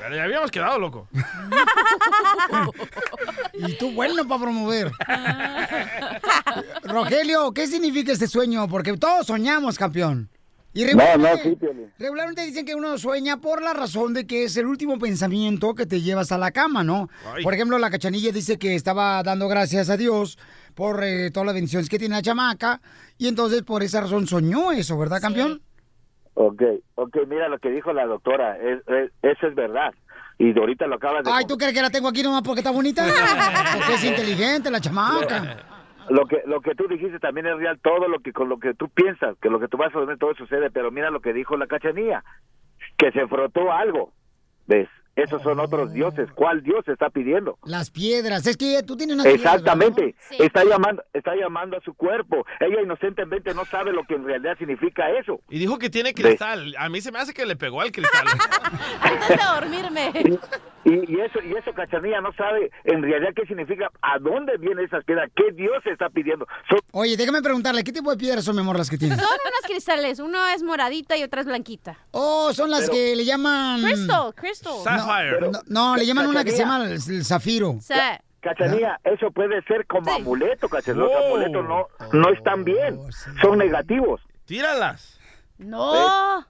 Pero 0.00 0.16
ya 0.16 0.24
habíamos 0.24 0.50
quedado, 0.50 0.78
loco. 0.78 1.08
Y 3.54 3.74
tú 3.76 3.90
bueno 3.92 4.26
para 4.26 4.40
promover. 4.42 4.90
Rogelio, 6.84 7.52
¿qué 7.52 7.66
significa 7.66 8.12
este 8.12 8.26
sueño? 8.26 8.66
Porque 8.68 8.96
todos 8.96 9.26
soñamos, 9.26 9.78
campeón. 9.78 10.30
Y 10.72 10.84
No, 10.84 10.92
no, 10.94 10.98
regularmente- 11.02 11.58
sí. 11.60 11.86
Regularmente 11.98 12.46
dicen 12.46 12.64
que 12.64 12.74
uno 12.76 12.96
sueña 12.96 13.38
por 13.38 13.60
la 13.60 13.72
razón 13.74 14.14
de 14.14 14.26
que 14.26 14.44
es 14.44 14.56
el 14.56 14.66
último 14.66 14.98
pensamiento 14.98 15.74
que 15.74 15.84
te 15.84 16.00
llevas 16.00 16.30
a 16.32 16.38
la 16.38 16.52
cama, 16.52 16.84
¿no? 16.84 17.08
Ay. 17.34 17.42
Por 17.42 17.54
ejemplo, 17.54 17.76
la 17.78 17.90
cachanilla 17.90 18.30
dice 18.32 18.56
que 18.58 18.76
estaba 18.76 19.22
dando 19.24 19.48
gracias 19.48 19.90
a 19.90 19.96
Dios 19.96 20.38
por 20.74 21.02
eh, 21.02 21.30
todas 21.32 21.46
las 21.46 21.54
bendiciones 21.56 21.88
que 21.88 21.98
tiene 21.98 22.14
la 22.14 22.22
chamaca 22.22 22.80
y 23.18 23.26
entonces 23.26 23.62
por 23.62 23.82
esa 23.82 24.00
razón 24.00 24.28
soñó 24.28 24.70
eso, 24.70 24.96
¿verdad, 24.96 25.20
campeón? 25.20 25.60
Ok, 26.42 26.62
ok, 26.94 27.16
mira 27.28 27.48
lo 27.48 27.58
que 27.58 27.68
dijo 27.70 27.92
la 27.92 28.06
doctora, 28.06 28.56
es, 28.56 28.80
es- 28.88 29.12
eso 29.20 29.46
es 29.46 29.54
verdad. 29.54 29.92
Y 30.38 30.58
ahorita 30.58 30.86
lo 30.86 30.94
acabas 30.94 31.22
de... 31.22 31.30
Ay, 31.30 31.44
¿tú 31.46 31.58
crees 31.58 31.74
que 31.74 31.82
la 31.82 31.90
tengo 31.90 32.08
aquí 32.08 32.22
nomás 32.22 32.40
porque 32.40 32.60
está 32.60 32.70
bonita? 32.70 33.04
Porque 33.76 33.92
es 33.94 34.04
inteligente 34.04 34.70
la 34.70 34.80
chamaca. 34.80 35.58
Lo 36.08 36.24
que, 36.26 36.40
lo 36.46 36.62
que 36.62 36.74
tú 36.74 36.88
dijiste 36.88 37.18
también 37.18 37.46
es 37.46 37.56
real, 37.58 37.78
todo 37.82 38.08
lo 38.08 38.20
que 38.20 38.32
con 38.32 38.48
lo 38.48 38.58
que 38.58 38.72
tú 38.72 38.88
piensas, 38.88 39.36
que 39.42 39.50
lo 39.50 39.60
que 39.60 39.68
tú 39.68 39.76
vas 39.76 39.94
a 39.94 39.98
dormir, 39.98 40.16
todo 40.16 40.34
sucede, 40.34 40.70
pero 40.70 40.90
mira 40.90 41.10
lo 41.10 41.20
que 41.20 41.34
dijo 41.34 41.58
la 41.58 41.66
cachanía, 41.66 42.24
que 42.96 43.12
se 43.12 43.26
frotó 43.28 43.70
algo, 43.70 44.12
¿ves? 44.66 44.88
Esos 45.16 45.42
son 45.42 45.60
otros 45.60 45.92
dioses, 45.92 46.28
¿cuál 46.34 46.62
dios 46.62 46.86
está 46.88 47.10
pidiendo? 47.10 47.58
Las 47.64 47.90
piedras, 47.90 48.46
es 48.46 48.56
que 48.56 48.82
tú 48.82 48.96
tienes 48.96 49.16
piedras, 49.16 49.34
Exactamente, 49.34 50.14
está 50.38 50.64
llamando, 50.64 51.02
está 51.12 51.34
llamando 51.34 51.76
a 51.76 51.80
su 51.80 51.94
cuerpo. 51.94 52.46
Ella 52.60 52.80
inocentemente 52.82 53.52
no 53.54 53.64
sabe 53.64 53.92
lo 53.92 54.04
que 54.04 54.14
en 54.14 54.24
realidad 54.24 54.56
significa 54.58 55.10
eso. 55.10 55.40
Y 55.50 55.58
dijo 55.58 55.78
que 55.78 55.90
tiene 55.90 56.14
cristal. 56.14 56.74
A 56.78 56.88
mí 56.88 57.00
se 57.00 57.12
me 57.12 57.18
hace 57.18 57.34
que 57.34 57.44
le 57.44 57.56
pegó 57.56 57.80
al 57.80 57.92
cristal. 57.92 58.26
Antes 59.00 59.28
de 59.28 59.36
dormirme. 59.36 60.38
Y, 60.84 60.92
y 61.12 61.20
eso, 61.20 61.38
y 61.44 61.52
eso 61.56 61.72
Cachanilla 61.74 62.20
no 62.22 62.32
sabe 62.32 62.70
en 62.84 63.02
realidad 63.02 63.32
qué 63.36 63.44
significa, 63.46 63.90
a 64.00 64.18
dónde 64.18 64.56
vienen 64.56 64.86
esas 64.86 65.04
piedras, 65.04 65.30
qué 65.36 65.52
Dios 65.52 65.76
está 65.84 66.08
pidiendo. 66.08 66.46
Son- 66.68 66.78
Oye, 66.92 67.16
déjame 67.18 67.42
preguntarle, 67.42 67.84
¿qué 67.84 67.92
tipo 67.92 68.10
de 68.10 68.16
piedras 68.16 68.44
son, 68.44 68.54
mi 68.56 68.62
amor, 68.62 68.78
las 68.78 68.88
que 68.88 68.96
tienes? 68.96 69.18
Son 69.18 69.28
unas 69.28 69.66
cristales, 69.70 70.18
uno 70.20 70.38
es 70.48 70.62
moradita 70.62 71.16
y 71.18 71.22
otra 71.22 71.42
es 71.42 71.46
blanquita. 71.46 71.98
Oh, 72.12 72.52
son 72.54 72.70
las 72.70 72.80
Pero- 72.82 72.92
que 72.94 73.14
le 73.16 73.24
llaman... 73.26 73.82
Crystal, 73.82 74.34
crystal. 74.34 74.72
No, 74.86 75.50
no, 75.50 75.60
no, 75.66 75.96
le 75.96 76.06
llaman 76.06 76.26
una 76.28 76.44
que 76.44 76.52
se 76.52 76.58
llama 76.58 76.84
el, 76.86 76.92
el 76.92 77.24
zafiro. 77.24 77.74
Ca- 77.86 78.22
Cachanilla, 78.40 78.98
eso 79.04 79.30
puede 79.32 79.60
ser 79.64 79.86
como 79.86 80.10
amuleto, 80.10 80.66
Cachanilla. 80.68 81.04
Los 81.04 81.12
Oh. 81.14 81.26
amuletos 81.26 81.68
no, 81.68 81.86
no 82.18 82.30
están 82.32 82.64
bien, 82.64 82.98
son 83.42 83.58
negativos. 83.58 84.22
Tíralas. 84.46 85.20
No. 85.58 86.46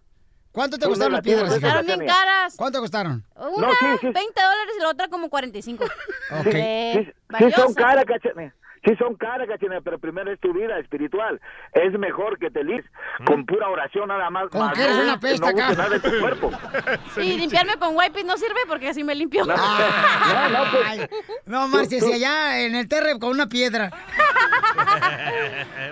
¿Cuánto 0.53 0.79
te 0.79 0.87
costaron 0.87 1.13
las 1.13 1.23
piedras? 1.23 1.53
Estaron 1.55 1.87
bien 1.87 2.07
caras. 2.07 2.55
¿Cuánto 2.57 2.81
costaron? 2.81 3.25
Una 3.37 3.69
No, 3.69 3.73
sí, 3.75 3.87
sí. 4.01 4.07
20 4.09 4.13
dólares 4.15 4.75
y 4.79 4.83
la 4.83 4.89
otra 4.89 5.09
como 5.09 5.29
45. 5.31 5.85
Ok. 6.41 6.47
Eh, 6.55 7.13
Sí, 7.39 7.45
sí 7.45 7.51
son 7.53 7.75
caras, 7.75 8.05
Cachanilla. 8.05 8.53
Sí 8.85 8.97
son 8.97 9.15
caras, 9.15 9.47
Cachanilla, 9.47 9.81
pero 9.83 9.99
primero 9.99 10.33
es 10.33 10.41
tu 10.41 10.53
vida 10.53 10.79
espiritual. 10.79 11.41
Es 11.73 11.93
mejor 11.99 12.39
que 12.39 12.51
te 12.51 12.65
lis 12.65 12.83
con 13.27 13.45
pura 13.47 13.69
oración 13.69 14.09
nada 14.09 14.29
más. 14.31 14.49
Con 14.49 14.63
más 14.63 14.73
que 14.75 14.83
eres 14.83 14.97
no- 14.97 15.03
una 15.05 15.21
pesta 15.21 15.53
no 15.53 15.65
acá. 15.65 15.89
de 15.89 16.01
tu 16.01 16.19
cuerpo. 16.21 16.51
Y 17.19 17.37
limpiarme 17.39 17.77
con 17.79 17.97
wipes 17.97 18.25
no 18.25 18.37
sirve 18.37 18.61
porque 18.67 18.89
así 18.89 19.05
me 19.05 19.15
limpio. 19.15 19.45
No, 19.45 19.55
no, 19.57 20.71
pues, 20.73 20.85
Ay, 20.87 21.07
no 21.47 21.69
marches, 21.69 22.03
y 22.09 22.13
allá 22.15 22.61
en 22.61 22.75
el 22.75 22.89
terre 22.89 23.19
con 23.21 23.31
una 23.31 23.49
piedra. 23.49 23.91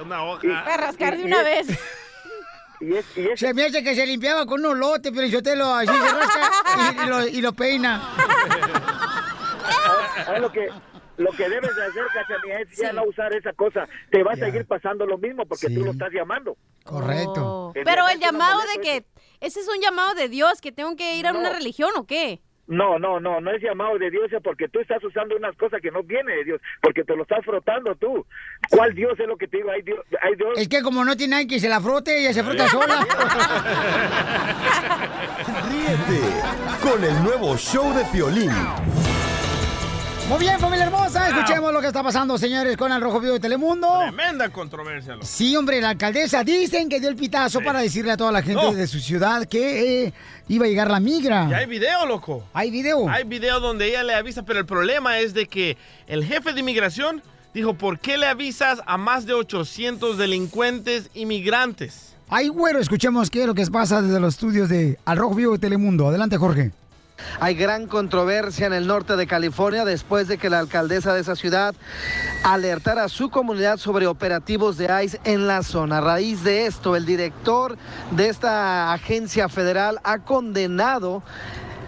Una 0.02 0.24
hoja. 0.24 0.64
Para 0.64 0.76
rascar 0.78 1.16
de 1.16 1.24
una 1.24 1.42
vez. 1.42 1.66
Y 2.80 2.94
es, 2.94 3.06
y 3.16 3.28
es- 3.28 3.40
Se 3.40 3.52
me 3.54 3.64
hace 3.66 3.82
que 3.82 3.94
se 3.94 4.06
limpiaba 4.06 4.46
con 4.46 4.64
un 4.64 4.78
lote, 4.78 5.10
pero 5.12 5.26
yo 5.26 5.42
te 5.42 5.56
lo 5.56 5.66
así 5.74 5.92
se 5.92 6.12
rasca 6.12 6.94
y, 6.96 7.02
y 7.04 7.06
lo, 7.08 7.26
y 7.26 7.40
lo 7.40 7.52
peina. 7.52 8.00
Ah, 10.26 10.38
lo 10.38 10.50
que 10.52 10.68
lo 11.16 11.32
que 11.32 11.48
debes 11.48 11.74
de 11.74 11.84
hacer, 11.84 12.04
Cachanilla, 12.14 12.60
es 12.60 12.76
ya 12.78 12.92
no 12.92 13.02
usar 13.02 13.32
esa 13.34 13.52
cosa. 13.52 13.88
Te 14.10 14.22
va 14.22 14.32
a 14.32 14.36
seguir 14.36 14.64
pasando 14.66 15.04
lo 15.04 15.18
mismo 15.18 15.46
porque 15.46 15.68
tú 15.68 15.84
lo 15.84 15.90
estás 15.90 16.10
llamando. 16.12 16.56
Correcto. 16.84 17.72
En 17.74 17.82
Pero 17.84 18.08
el 18.08 18.20
llamado 18.20 18.60
de 18.74 18.80
que 18.80 19.04
ese 19.40 19.60
es 19.60 19.68
un 19.68 19.80
llamado 19.82 20.14
de 20.14 20.28
Dios, 20.28 20.60
que 20.60 20.70
tengo 20.70 20.94
que 20.94 21.16
ir 21.16 21.26
a 21.26 21.32
una 21.32 21.50
religión 21.50 21.90
o 21.96 22.06
qué? 22.06 22.40
No, 22.68 22.98
no, 22.98 23.18
no, 23.18 23.40
no 23.40 23.50
es 23.50 23.62
llamado 23.62 23.98
de 23.98 24.10
Dios, 24.10 24.30
porque 24.44 24.68
tú 24.68 24.78
estás 24.78 25.02
usando 25.02 25.34
unas 25.36 25.56
cosas 25.56 25.80
que 25.80 25.90
no 25.90 26.02
vienen 26.02 26.36
de 26.36 26.44
Dios, 26.44 26.60
porque 26.82 27.02
te 27.02 27.16
lo 27.16 27.22
estás 27.22 27.42
frotando 27.42 27.94
tú. 27.94 28.26
¿Cuál 28.68 28.94
Dios 28.94 29.18
es 29.18 29.26
lo 29.26 29.38
que 29.38 29.48
te 29.48 29.56
digo? 29.56 29.70
Hay 29.70 29.80
Dios, 29.80 30.04
hay 30.20 30.36
Dios. 30.36 30.50
Es 30.56 30.68
que 30.68 30.82
como 30.82 31.02
no 31.02 31.16
tiene 31.16 31.36
alguien 31.36 31.48
que 31.48 31.60
se 31.60 31.68
la 31.68 31.80
frote, 31.80 32.20
ella 32.20 32.34
se 32.34 32.44
frota 32.44 32.68
sola. 32.68 33.06
Ríete 35.70 36.20
con 36.82 37.02
el 37.02 37.22
nuevo 37.24 37.56
show 37.56 37.94
de 37.94 38.04
Piolín. 38.12 38.52
Muy 40.28 40.38
bien, 40.40 40.58
familia 40.60 40.84
hermosa. 40.84 41.26
Escuchemos 41.28 41.72
lo 41.72 41.80
que 41.80 41.86
está 41.86 42.02
pasando, 42.02 42.36
señores, 42.36 42.76
con 42.76 42.92
el 42.92 43.00
Rojo 43.00 43.18
Vivo 43.18 43.32
de 43.34 43.40
Telemundo. 43.40 43.88
Tremenda 44.00 44.50
controversia. 44.50 45.14
loco. 45.14 45.24
Sí, 45.26 45.56
hombre, 45.56 45.80
la 45.80 45.90
alcaldesa 45.90 46.44
dicen 46.44 46.88
que 46.90 47.00
dio 47.00 47.08
el 47.08 47.16
pitazo 47.16 47.60
para 47.62 47.80
decirle 47.80 48.12
a 48.12 48.16
toda 48.18 48.30
la 48.30 48.42
gente 48.42 48.62
No. 48.62 48.72
de 48.74 48.86
su 48.86 49.00
ciudad 49.00 49.46
que 49.46 50.04
eh, 50.06 50.12
iba 50.48 50.66
a 50.66 50.68
llegar 50.68 50.90
la 50.90 51.00
migra. 51.00 51.46
Y 51.48 51.54
hay 51.54 51.66
video, 51.66 52.04
loco. 52.04 52.44
¿Hay 52.52 52.70
video? 52.70 53.08
Hay 53.08 53.24
video 53.24 53.58
donde 53.60 53.88
ella 53.88 54.02
le 54.02 54.14
avisa, 54.14 54.42
pero 54.42 54.58
el 54.58 54.66
problema 54.66 55.18
es 55.18 55.32
de 55.32 55.46
que 55.46 55.78
el 56.06 56.24
jefe 56.24 56.52
de 56.52 56.60
inmigración 56.60 57.22
dijo, 57.54 57.72
¿por 57.74 57.98
qué 57.98 58.18
le 58.18 58.26
avisas 58.26 58.80
a 58.86 58.98
más 58.98 59.24
de 59.24 59.32
800 59.32 60.18
delincuentes 60.18 61.08
inmigrantes? 61.14 62.12
Ay, 62.28 62.48
güero, 62.48 62.78
escuchemos 62.80 63.30
qué 63.30 63.40
es 63.42 63.46
lo 63.46 63.54
que 63.54 63.64
pasa 63.66 64.02
desde 64.02 64.20
los 64.20 64.34
estudios 64.34 64.68
de 64.68 64.98
Al 65.06 65.16
Rojo 65.16 65.34
Vivo 65.34 65.52
de 65.52 65.58
Telemundo. 65.58 66.06
Adelante, 66.08 66.36
Jorge. 66.36 66.70
Hay 67.40 67.54
gran 67.54 67.86
controversia 67.86 68.66
en 68.66 68.72
el 68.72 68.86
norte 68.86 69.16
de 69.16 69.26
California 69.26 69.84
después 69.84 70.28
de 70.28 70.38
que 70.38 70.50
la 70.50 70.58
alcaldesa 70.58 71.14
de 71.14 71.20
esa 71.20 71.36
ciudad 71.36 71.74
alertara 72.42 73.04
a 73.04 73.08
su 73.08 73.30
comunidad 73.30 73.78
sobre 73.78 74.06
operativos 74.06 74.76
de 74.76 75.04
ICE 75.04 75.20
en 75.24 75.46
la 75.46 75.62
zona. 75.62 75.98
A 75.98 76.00
raíz 76.00 76.44
de 76.44 76.66
esto, 76.66 76.96
el 76.96 77.06
director 77.06 77.76
de 78.10 78.28
esta 78.28 78.92
agencia 78.92 79.48
federal 79.48 80.00
ha 80.04 80.18
condenado 80.18 81.22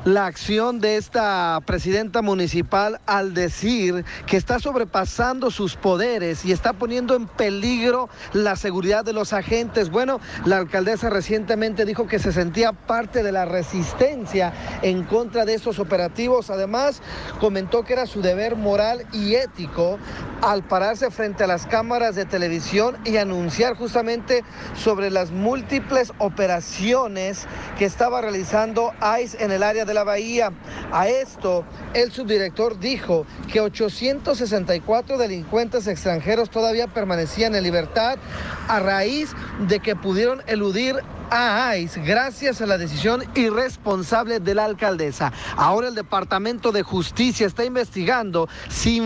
la 0.05 0.25
acción 0.25 0.81
de 0.81 0.97
esta 0.97 1.61
presidenta 1.67 2.23
municipal 2.23 3.01
al 3.07 3.35
decir 3.35 4.05
que 4.27 4.39
está 4.39 4.59
sobrepasando 4.59 5.51
sus 5.51 5.77
poderes 5.77 6.45
y 6.45 6.53
está 6.53 6.73
poniendo 6.73 7.15
en 7.15 7.27
peligro 7.27 8.09
la 8.33 8.57
seguridad 8.57 9.05
de 9.05 9.13
los 9.13 9.35
agentes. 9.35 9.91
Bueno, 9.91 10.21
la 10.47 10.57
alcaldesa 10.57 11.11
recientemente 11.11 11.85
dijo 11.85 12.07
que 12.07 12.19
se 12.19 12.33
sentía 12.33 12.73
parte 12.73 13.23
de 13.23 13.33
la 13.33 13.45
resistencia 13.45 14.53
en 14.81 15.05
contra 15.05 15.45
de 15.45 15.55
estos 15.55 15.79
operativos. 15.79 16.49
Además, 16.49 17.03
comentó 17.39 17.83
que 17.83 17.93
era 17.93 18.07
su 18.07 18.23
deber 18.23 18.57
moral 18.57 19.07
y 19.13 19.35
ético 19.35 19.99
al 20.41 20.63
pararse 20.63 21.11
frente 21.11 21.45
a 21.45 21.47
las 21.47 21.67
cámaras 21.67 22.15
de 22.15 22.25
televisión 22.25 22.97
y 23.05 23.19
anunciar 23.19 23.77
justamente 23.77 24.45
sobre 24.75 25.11
las 25.11 25.31
múltiples 25.31 26.13
operaciones 26.19 27.47
que 27.79 27.85
estaba 27.85 28.23
realizando 28.23 28.95
ICE 29.23 29.45
en 29.45 29.51
el 29.51 29.63
área 29.63 29.85
de 29.85 29.90
la 29.95 30.05
bahía. 30.05 30.53
A 30.93 31.09
esto, 31.09 31.65
el 31.95 32.13
subdirector 32.13 32.79
dijo 32.79 33.27
que 33.53 33.61
864 33.61 35.19
delincuentes 35.19 35.87
extranjeros 35.87 36.51
todavía 36.51 36.87
permanecían 36.87 37.55
en 37.55 37.63
libertad 37.63 38.19
a 38.69 38.81
raíz 38.81 39.31
de 39.69 39.81
que 39.81 39.97
pudieron 39.97 40.43
eludir 40.47 40.97
a 41.31 41.75
gracias 42.05 42.61
a 42.61 42.67
la 42.67 42.79
decisión 42.79 43.23
irresponsable 43.37 44.41
de 44.41 44.55
la 44.55 44.65
alcaldesa. 44.65 45.33
Ahora 45.57 45.89
el 45.89 45.95
Departamento 45.95 46.73
de 46.73 46.83
Justicia 46.83 47.47
está 47.47 47.65
investigando 47.65 48.49
si 48.69 49.01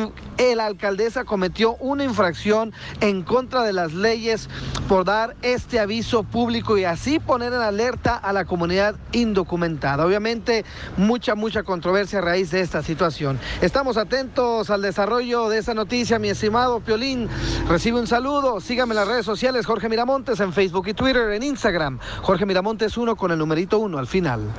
la 0.56 0.66
alcaldesa 0.66 1.24
cometió 1.24 1.76
una 1.76 2.04
infracción 2.04 2.72
en 3.00 3.22
contra 3.22 3.62
de 3.62 3.72
las 3.72 3.92
leyes 3.92 4.48
por 4.88 5.04
dar 5.04 5.36
este 5.42 5.78
aviso 5.78 6.22
público 6.22 6.78
y 6.78 6.84
así 6.84 7.18
poner 7.18 7.52
en 7.52 7.60
alerta 7.60 8.16
a 8.16 8.32
la 8.32 8.44
comunidad 8.44 8.96
indocumentada. 9.12 10.06
Obviamente 10.06 10.64
mucha, 10.96 11.34
mucha 11.34 11.62
controversia 11.62 12.20
a 12.20 12.22
raíz 12.22 12.50
de 12.50 12.60
esta 12.60 12.82
situación. 12.82 13.38
Estamos 13.60 13.96
atentos 13.96 14.70
al 14.70 14.82
desarrollo 14.82 15.48
de 15.48 15.58
esa 15.58 15.74
noticia, 15.74 16.18
mi 16.18 16.30
estimado 16.30 16.80
Piolín. 16.80 17.28
Recibe 17.68 18.00
un 18.00 18.06
saludo, 18.06 18.60
sígame 18.60 18.92
en 18.92 18.96
las 18.96 19.08
redes 19.08 19.26
sociales, 19.26 19.66
Jorge 19.66 19.88
Miramontes 19.88 20.40
en 20.40 20.52
Facebook 20.52 20.88
y 20.88 20.94
Twitter, 20.94 21.30
en 21.32 21.42
Instagram. 21.42 21.98
Jorge 22.22 22.46
Miramontes 22.46 22.96
1 22.96 23.16
con 23.16 23.30
el 23.32 23.38
numerito 23.38 23.78
1 23.78 23.98
al 23.98 24.06
final. 24.06 24.52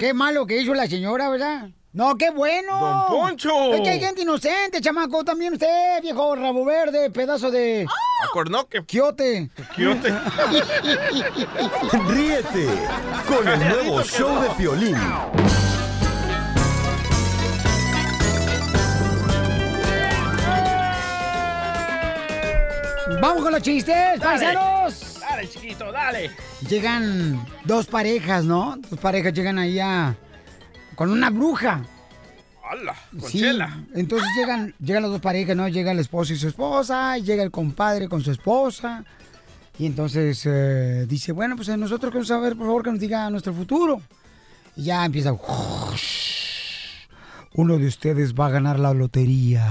Qué 0.00 0.14
malo 0.14 0.46
que 0.46 0.60
hizo 0.60 0.74
la 0.74 0.86
señora, 0.86 1.28
¿verdad? 1.28 1.68
No, 1.92 2.16
qué 2.16 2.30
bueno. 2.30 2.78
Don 2.78 3.06
Poncho. 3.08 3.72
Es 3.74 3.80
que 3.80 3.90
hay 3.90 4.00
gente 4.00 4.22
inocente, 4.22 4.80
chamaco. 4.80 5.24
También 5.24 5.54
usted, 5.54 6.00
viejo 6.02 6.36
rabo 6.36 6.64
verde, 6.64 7.10
pedazo 7.10 7.50
de... 7.50 7.86
A 7.86 8.28
cornoque. 8.32 8.84
Quiote. 8.84 9.50
Quiote. 9.74 10.10
Ríete 12.08 12.68
con 13.26 13.48
el 13.48 13.58
nuevo 13.68 14.02
show 14.02 14.40
de 14.42 14.48
Piolín. 14.50 14.96
Vamos 23.20 23.42
con 23.42 23.52
los 23.52 23.62
chistes, 23.62 23.94
Dale. 23.94 24.20
paisanos. 24.20 25.18
Dale, 25.20 25.48
chiquito, 25.48 25.90
dale. 25.90 26.30
Llegan 26.68 27.44
dos 27.64 27.86
parejas, 27.86 28.44
¿no? 28.44 28.76
Dos 28.90 28.98
parejas 29.00 29.32
llegan 29.32 29.58
ahí 29.58 29.78
a- 29.78 30.16
con 30.94 31.10
una 31.10 31.30
bruja. 31.30 31.82
¡Hala! 32.70 32.94
Con 33.18 33.30
Sí, 33.30 33.38
chela. 33.40 33.84
entonces 33.94 34.28
llegan, 34.36 34.74
llegan 34.78 35.02
las 35.04 35.12
dos 35.12 35.20
parejas, 35.22 35.56
¿no? 35.56 35.66
Llega 35.68 35.92
el 35.92 35.98
esposo 36.00 36.34
y 36.34 36.36
su 36.36 36.48
esposa, 36.48 37.16
y 37.16 37.22
llega 37.22 37.42
el 37.42 37.50
compadre 37.50 38.08
con 38.08 38.20
su 38.22 38.30
esposa. 38.30 39.04
Y 39.78 39.86
entonces 39.86 40.42
eh, 40.44 41.06
dice, 41.08 41.32
bueno, 41.32 41.56
pues 41.56 41.68
eh, 41.68 41.76
nosotros 41.78 42.10
queremos 42.10 42.28
saber, 42.28 42.54
por 42.56 42.66
favor, 42.66 42.82
que 42.82 42.90
nos 42.90 43.00
diga 43.00 43.30
nuestro 43.30 43.54
futuro. 43.54 44.02
Y 44.76 44.84
ya 44.84 45.04
empieza, 45.06 45.32
uno 47.54 47.78
de 47.78 47.86
ustedes 47.86 48.34
va 48.34 48.46
a 48.46 48.50
ganar 48.50 48.78
la 48.78 48.92
lotería. 48.92 49.66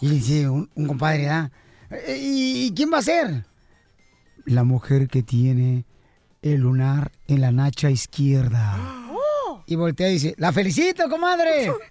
Y 0.00 0.08
dice 0.08 0.48
un, 0.48 0.70
un 0.74 0.86
compadre, 0.86 1.22
¿verdad? 1.24 1.50
"Eh, 1.90 2.18
¿Y, 2.20 2.66
y 2.66 2.74
quién 2.74 2.90
va 2.92 2.98
a 2.98 3.02
ser? 3.02 3.44
La 4.46 4.64
mujer 4.64 5.08
que 5.08 5.22
tiene 5.22 5.84
el 6.40 6.60
lunar 6.60 7.10
en 7.26 7.40
la 7.40 7.50
nacha 7.50 7.90
izquierda. 7.90 8.78
Y 9.66 9.74
voltea 9.74 10.08
y 10.08 10.12
dice, 10.12 10.34
¡la 10.38 10.52
felicito, 10.52 11.10
comadre! 11.10 11.72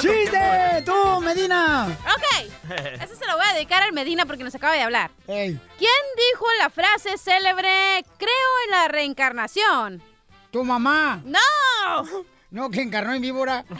¡Chiste! 0.00 0.82
¡Tú, 0.84 1.20
Medina! 1.20 1.86
Ok, 1.86 2.50
ese 3.00 3.14
se 3.14 3.26
lo 3.26 3.36
voy 3.36 3.46
a 3.48 3.54
dedicar 3.54 3.84
al 3.84 3.92
Medina 3.92 4.26
porque 4.26 4.42
nos 4.42 4.54
acaba 4.56 4.74
de 4.74 4.82
hablar. 4.82 5.12
¿Quién 5.26 5.54
dijo 5.78 6.46
la 6.58 6.68
frase 6.70 7.16
célebre, 7.16 8.04
creo 8.18 8.50
en 8.64 8.70
la 8.72 8.88
reencarnación? 8.88 10.02
¡Tu 10.50 10.64
mamá! 10.64 11.22
¡No! 11.24 11.38
No, 12.50 12.70
que 12.70 12.82
encarnó 12.82 13.14
en 13.14 13.22
víbora. 13.22 13.64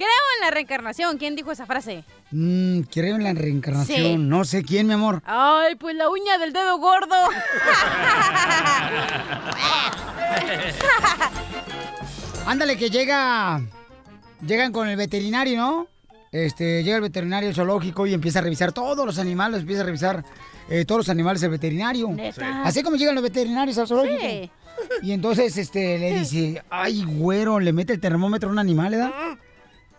Creo 0.00 0.08
en 0.38 0.46
la 0.46 0.50
reencarnación. 0.50 1.18
¿Quién 1.18 1.36
dijo 1.36 1.52
esa 1.52 1.66
frase? 1.66 2.04
Mm, 2.30 2.80
creo 2.90 3.16
en 3.16 3.22
la 3.22 3.34
reencarnación. 3.34 4.00
Sí. 4.00 4.16
No 4.16 4.46
sé 4.46 4.62
quién, 4.62 4.86
mi 4.86 4.94
amor. 4.94 5.22
Ay, 5.26 5.74
pues 5.74 5.94
la 5.94 6.08
uña 6.08 6.38
del 6.38 6.54
dedo 6.54 6.78
gordo. 6.78 7.14
Ándale, 12.46 12.78
que 12.78 12.88
llega. 12.88 13.60
Llegan 14.40 14.72
con 14.72 14.88
el 14.88 14.96
veterinario, 14.96 15.58
¿no? 15.58 15.86
Este, 16.32 16.82
llega 16.82 16.96
el 16.96 17.02
veterinario 17.02 17.50
al 17.50 17.54
zoológico 17.54 18.06
y 18.06 18.14
empieza 18.14 18.38
a 18.38 18.42
revisar 18.42 18.72
todos 18.72 19.04
los 19.04 19.18
animales, 19.18 19.60
empieza 19.60 19.82
a 19.82 19.84
revisar 19.84 20.24
eh, 20.70 20.86
todos 20.86 21.00
los 21.00 21.10
animales 21.10 21.42
del 21.42 21.50
veterinario. 21.50 22.08
Así 22.64 22.82
como 22.82 22.96
llegan 22.96 23.16
los 23.16 23.24
veterinarios 23.24 23.76
al 23.76 23.86
zoológico. 23.86 24.18
Sí. 24.18 24.50
Y 25.02 25.12
entonces 25.12 25.58
este 25.58 25.98
le 25.98 26.20
dice, 26.20 26.62
ay, 26.70 27.04
güero, 27.04 27.60
le 27.60 27.74
mete 27.74 27.92
el 27.92 28.00
termómetro 28.00 28.48
a 28.48 28.52
un 28.52 28.58
animal, 28.58 28.92
¿verdad? 28.92 29.36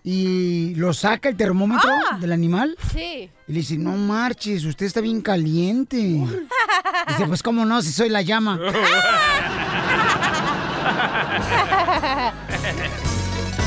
Y 0.04 0.74
lo 0.76 0.94
saca 0.94 1.30
el 1.30 1.38
termómetro 1.38 1.90
Ah. 2.12 2.18
del 2.20 2.32
animal. 2.32 2.76
Sí. 2.92 3.30
Y 3.48 3.52
le 3.54 3.60
dice, 3.60 3.78
no 3.78 3.92
marches, 3.98 4.66
usted 4.66 4.88
está 4.88 5.00
bien 5.02 5.22
caliente. 5.22 5.98
Dice, 7.08 7.26
pues 7.28 7.42
cómo 7.44 7.66
no, 7.66 7.82
si 7.82 7.92
soy 7.92 8.10
la 8.10 8.22
llama. 8.22 8.60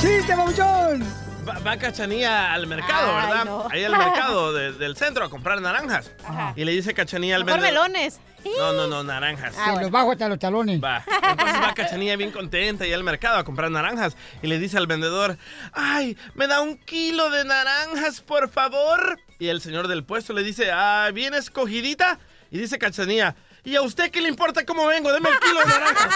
¡Chiste, 0.00 0.34
babuchón! 0.34 1.04
Va, 1.46 1.58
va 1.58 1.76
Cachanía 1.76 2.52
al 2.52 2.66
mercado, 2.66 3.16
Ay, 3.16 3.26
¿verdad? 3.28 3.44
no. 3.44 3.66
Ahí 3.70 3.84
al 3.84 3.92
mercado 3.96 4.52
de- 4.54 4.72
del 4.72 4.96
centro 4.96 5.24
a 5.24 5.30
comprar 5.30 5.60
naranjas. 5.60 6.10
Y 6.56 6.64
le 6.64 6.72
dice 6.72 6.94
Cachanía 6.94 7.36
al 7.36 7.44
Mejor 7.44 7.60
vendedor. 7.60 7.90
melones. 7.90 8.20
No, 8.58 8.72
no, 8.74 8.86
no, 8.86 9.02
naranjas. 9.02 9.54
Se 9.54 9.80
los 9.80 9.90
bajo 9.90 10.12
hasta 10.12 10.28
los 10.28 10.38
talones. 10.38 10.82
Va. 10.82 11.02
Entonces 11.30 11.62
va 11.62 11.72
Cachanía 11.74 12.14
bien 12.16 12.30
contenta 12.30 12.86
y 12.86 12.92
al 12.92 13.02
mercado 13.02 13.38
a 13.38 13.44
comprar 13.44 13.70
naranjas. 13.70 14.16
Y 14.42 14.46
le 14.48 14.58
dice 14.58 14.76
al 14.76 14.86
vendedor, 14.86 15.38
¡ay, 15.72 16.16
me 16.34 16.46
da 16.46 16.60
un 16.60 16.76
kilo 16.76 17.30
de 17.30 17.44
naranjas, 17.44 18.20
por 18.20 18.50
favor! 18.50 19.18
Y 19.38 19.48
el 19.48 19.60
señor 19.62 19.88
del 19.88 20.04
puesto 20.04 20.32
le 20.34 20.42
dice, 20.42 20.70
¡ah, 20.72 21.10
bien 21.12 21.32
escogidita! 21.34 22.18
Y 22.50 22.58
dice 22.58 22.78
Cachanía, 22.78 23.34
¿y 23.64 23.76
a 23.76 23.82
usted 23.82 24.10
qué 24.10 24.20
le 24.20 24.28
importa 24.28 24.64
cómo 24.66 24.86
vengo? 24.86 25.10
Deme 25.12 25.30
el 25.30 25.38
kilo 25.40 25.60
de 25.60 25.66
naranjas. 25.66 26.14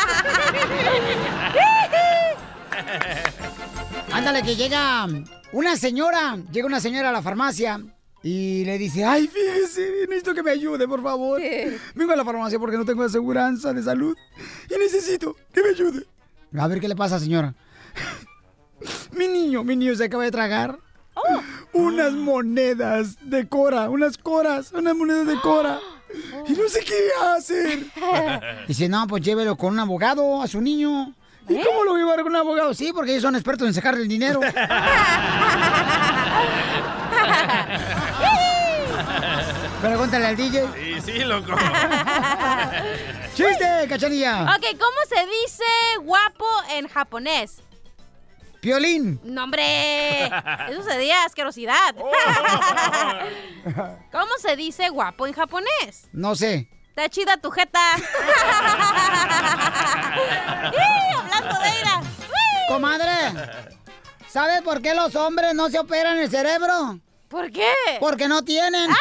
Ándale, 4.18 4.42
que 4.42 4.56
llega 4.56 5.06
una 5.52 5.76
señora, 5.76 6.36
llega 6.50 6.66
una 6.66 6.80
señora 6.80 7.10
a 7.10 7.12
la 7.12 7.22
farmacia 7.22 7.80
Y 8.20 8.64
le 8.64 8.76
dice, 8.76 9.04
ay, 9.04 9.28
fíjese, 9.28 10.06
necesito 10.08 10.34
que 10.34 10.42
me 10.42 10.50
ayude, 10.50 10.88
por 10.88 11.00
favor. 11.04 11.40
Vengo 11.94 12.12
a 12.12 12.16
la 12.16 12.24
farmacia 12.24 12.58
porque 12.58 12.76
no 12.76 12.84
tengo 12.84 13.04
aseguranza 13.04 13.72
de 13.72 13.80
salud 13.80 14.16
y 14.68 14.76
necesito 14.76 15.36
que 15.52 15.62
me 15.62 15.68
ayude. 15.68 16.04
A 16.58 16.66
ver 16.66 16.80
qué 16.80 16.88
le 16.88 16.96
pasa, 16.96 17.20
señora. 17.20 17.54
mi 19.12 19.28
niño, 19.28 19.62
mi 19.62 19.76
niño 19.76 19.94
se 19.94 20.06
acaba 20.06 20.24
de 20.24 20.32
tragar 20.32 20.80
unas 21.72 22.12
monedas 22.12 23.18
de 23.22 23.48
cora, 23.48 23.88
unas 23.88 24.18
coras, 24.18 24.72
unas 24.72 24.96
monedas 24.96 25.28
de 25.28 25.40
cora. 25.40 25.78
Y 26.48 26.52
no 26.54 26.66
sé 26.68 26.80
qué 26.84 26.94
hacer. 27.36 27.84
Dice, 28.66 28.88
no, 28.88 29.06
pues 29.06 29.22
llévelo 29.22 29.56
con 29.56 29.74
un 29.74 29.78
abogado 29.78 30.42
a 30.42 30.48
su 30.48 30.60
niño. 30.60 31.14
¿Y 31.48 31.62
cómo 31.62 31.84
lo 31.84 31.92
voy 31.92 32.00
a 32.00 32.04
llevar 32.04 32.22
con 32.22 32.32
un 32.32 32.36
abogado? 32.36 32.74
Sí, 32.74 32.92
porque 32.92 33.12
ellos 33.12 33.22
son 33.22 33.34
expertos 33.34 33.66
en 33.66 33.74
sacarle 33.74 34.02
el 34.02 34.08
dinero. 34.08 34.40
Pregúntale 39.80 40.26
al 40.26 40.36
DJ. 40.36 40.66
Sí, 40.74 41.00
sí, 41.00 41.18
loco. 41.20 41.52
¡Chiste, 43.34 43.86
cachanilla! 43.88 44.42
Ok, 44.56 44.76
¿cómo 44.78 44.98
se 45.08 45.24
dice 45.26 45.64
guapo 46.02 46.46
en 46.70 46.88
japonés? 46.88 47.62
Piolín. 48.60 49.20
No, 49.22 49.44
hombre. 49.44 50.26
Eso 50.68 50.82
sería 50.82 51.22
asquerosidad. 51.24 51.94
¿Cómo 54.10 54.32
se 54.40 54.56
dice 54.56 54.88
guapo 54.88 55.28
en 55.28 55.32
japonés? 55.32 56.08
No 56.12 56.34
sé. 56.34 56.68
Está 56.98 57.10
chida 57.10 57.36
tu 57.36 57.48
jeta. 57.52 57.78
Hablando 61.16 61.60
de 61.60 61.68
ira. 61.80 62.00
Comadre, 62.66 63.12
¿sabes 64.28 64.62
por 64.62 64.82
qué 64.82 64.94
los 64.94 65.14
hombres 65.14 65.54
no 65.54 65.68
se 65.70 65.78
operan 65.78 66.18
el 66.18 66.28
cerebro? 66.28 66.98
¿Por 67.28 67.52
qué? 67.52 67.70
Porque 68.00 68.26
no 68.26 68.42
tienen. 68.42 68.90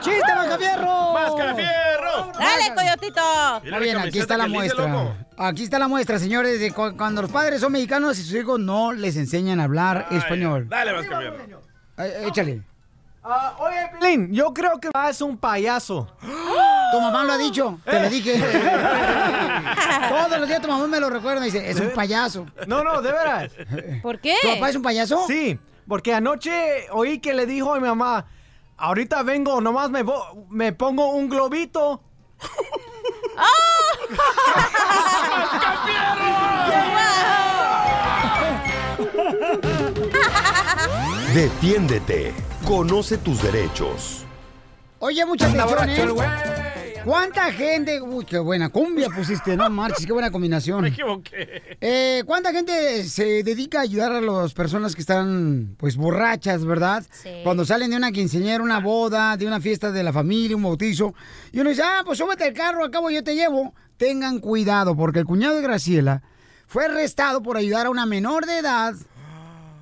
¡Chiste, 0.00 0.34
Mascafierro! 0.34 1.12
¡Mascafierro! 1.12 2.32
Dale, 2.38 2.74
coyotito. 2.74 3.20
Está 3.62 3.78
bien, 3.78 3.98
aquí 3.98 4.20
está 4.20 4.38
la 4.38 4.46
muestra. 4.46 5.16
Aquí 5.36 5.64
está 5.64 5.78
la 5.78 5.88
muestra, 5.88 6.18
señores, 6.18 6.60
de 6.60 6.72
cu- 6.72 6.96
cuando 6.96 7.20
los 7.20 7.30
padres 7.30 7.60
son 7.60 7.72
mexicanos 7.72 8.18
y 8.18 8.22
sus 8.22 8.32
hijos 8.32 8.58
no 8.58 8.92
les 8.92 9.16
enseñan 9.16 9.60
a 9.60 9.64
hablar 9.64 10.06
español. 10.12 10.66
Dale, 10.66 10.94
Mascafierro. 10.94 11.60
Eh, 11.98 12.24
Échale. 12.26 12.62
Ah, 13.30 13.54
oye, 13.58 13.76
Pelín, 13.92 14.32
yo 14.32 14.54
creo 14.54 14.80
que 14.80 14.88
es 15.10 15.20
un 15.20 15.36
payaso. 15.36 16.08
Tu 16.90 16.98
mamá 16.98 17.22
lo 17.22 17.34
ha 17.34 17.36
dicho, 17.36 17.78
te 17.84 18.00
lo 18.00 18.08
dije. 18.08 18.40
Todos 20.08 20.40
los 20.40 20.48
días 20.48 20.62
tu 20.62 20.68
mamá 20.68 20.86
me 20.86 20.98
lo 20.98 21.10
recuerda 21.10 21.46
y 21.46 21.50
dice, 21.50 21.68
es 21.68 21.78
un 21.78 21.90
payaso. 21.90 22.46
No, 22.66 22.82
no, 22.82 23.02
de 23.02 23.12
veras. 23.12 23.52
¿Por 24.00 24.18
qué? 24.20 24.34
¿Tu 24.40 24.48
papá 24.48 24.70
es 24.70 24.76
un 24.76 24.80
payaso? 24.80 25.26
Sí, 25.26 25.58
porque 25.86 26.14
anoche 26.14 26.86
oí 26.90 27.18
que 27.18 27.34
le 27.34 27.44
dijo 27.44 27.74
a 27.74 27.78
mi 27.78 27.86
mamá, 27.86 28.24
ahorita 28.78 29.22
vengo, 29.22 29.60
nomás 29.60 29.90
me, 29.90 30.02
me 30.48 30.72
pongo 30.72 31.10
un 31.10 31.28
globito. 31.28 32.00
Defiéndete. 41.34 42.32
Conoce 42.68 43.16
tus 43.16 43.42
derechos. 43.42 44.26
Oye, 44.98 45.24
mucha 45.24 45.46
atención, 45.46 46.18
¿eh? 46.18 47.00
¿Cuánta 47.02 47.50
gente... 47.50 48.02
Uy, 48.02 48.26
qué 48.26 48.38
buena 48.38 48.68
cumbia 48.68 49.08
pusiste, 49.08 49.56
no 49.56 49.70
marches, 49.70 50.04
qué 50.04 50.12
buena 50.12 50.30
combinación. 50.30 50.82
Me 50.82 50.88
equivoqué. 50.88 51.78
Eh, 51.80 52.22
¿Cuánta 52.26 52.52
gente 52.52 53.04
se 53.04 53.42
dedica 53.42 53.78
a 53.78 53.82
ayudar 53.84 54.12
a 54.12 54.20
las 54.20 54.52
personas 54.52 54.94
que 54.94 55.00
están, 55.00 55.76
pues, 55.78 55.96
borrachas, 55.96 56.66
verdad? 56.66 57.06
Sí. 57.10 57.30
Cuando 57.42 57.64
salen 57.64 57.88
de 57.88 57.96
una 57.96 58.12
quinceañera, 58.12 58.62
una 58.62 58.80
boda, 58.80 59.38
de 59.38 59.46
una 59.46 59.62
fiesta 59.62 59.90
de 59.90 60.02
la 60.02 60.12
familia, 60.12 60.54
un 60.54 60.64
bautizo, 60.64 61.14
y 61.52 61.60
uno 61.60 61.70
dice, 61.70 61.80
ah, 61.82 62.02
pues 62.04 62.18
súbete 62.18 62.44
al 62.44 62.52
carro, 62.52 62.84
al 62.84 62.90
cabo 62.90 63.08
yo 63.08 63.24
te 63.24 63.34
llevo. 63.34 63.72
Tengan 63.96 64.40
cuidado, 64.40 64.94
porque 64.94 65.20
el 65.20 65.24
cuñado 65.24 65.56
de 65.56 65.62
Graciela 65.62 66.22
fue 66.66 66.84
arrestado 66.84 67.42
por 67.42 67.56
ayudar 67.56 67.86
a 67.86 67.90
una 67.90 68.04
menor 68.04 68.44
de 68.44 68.58
edad, 68.58 68.94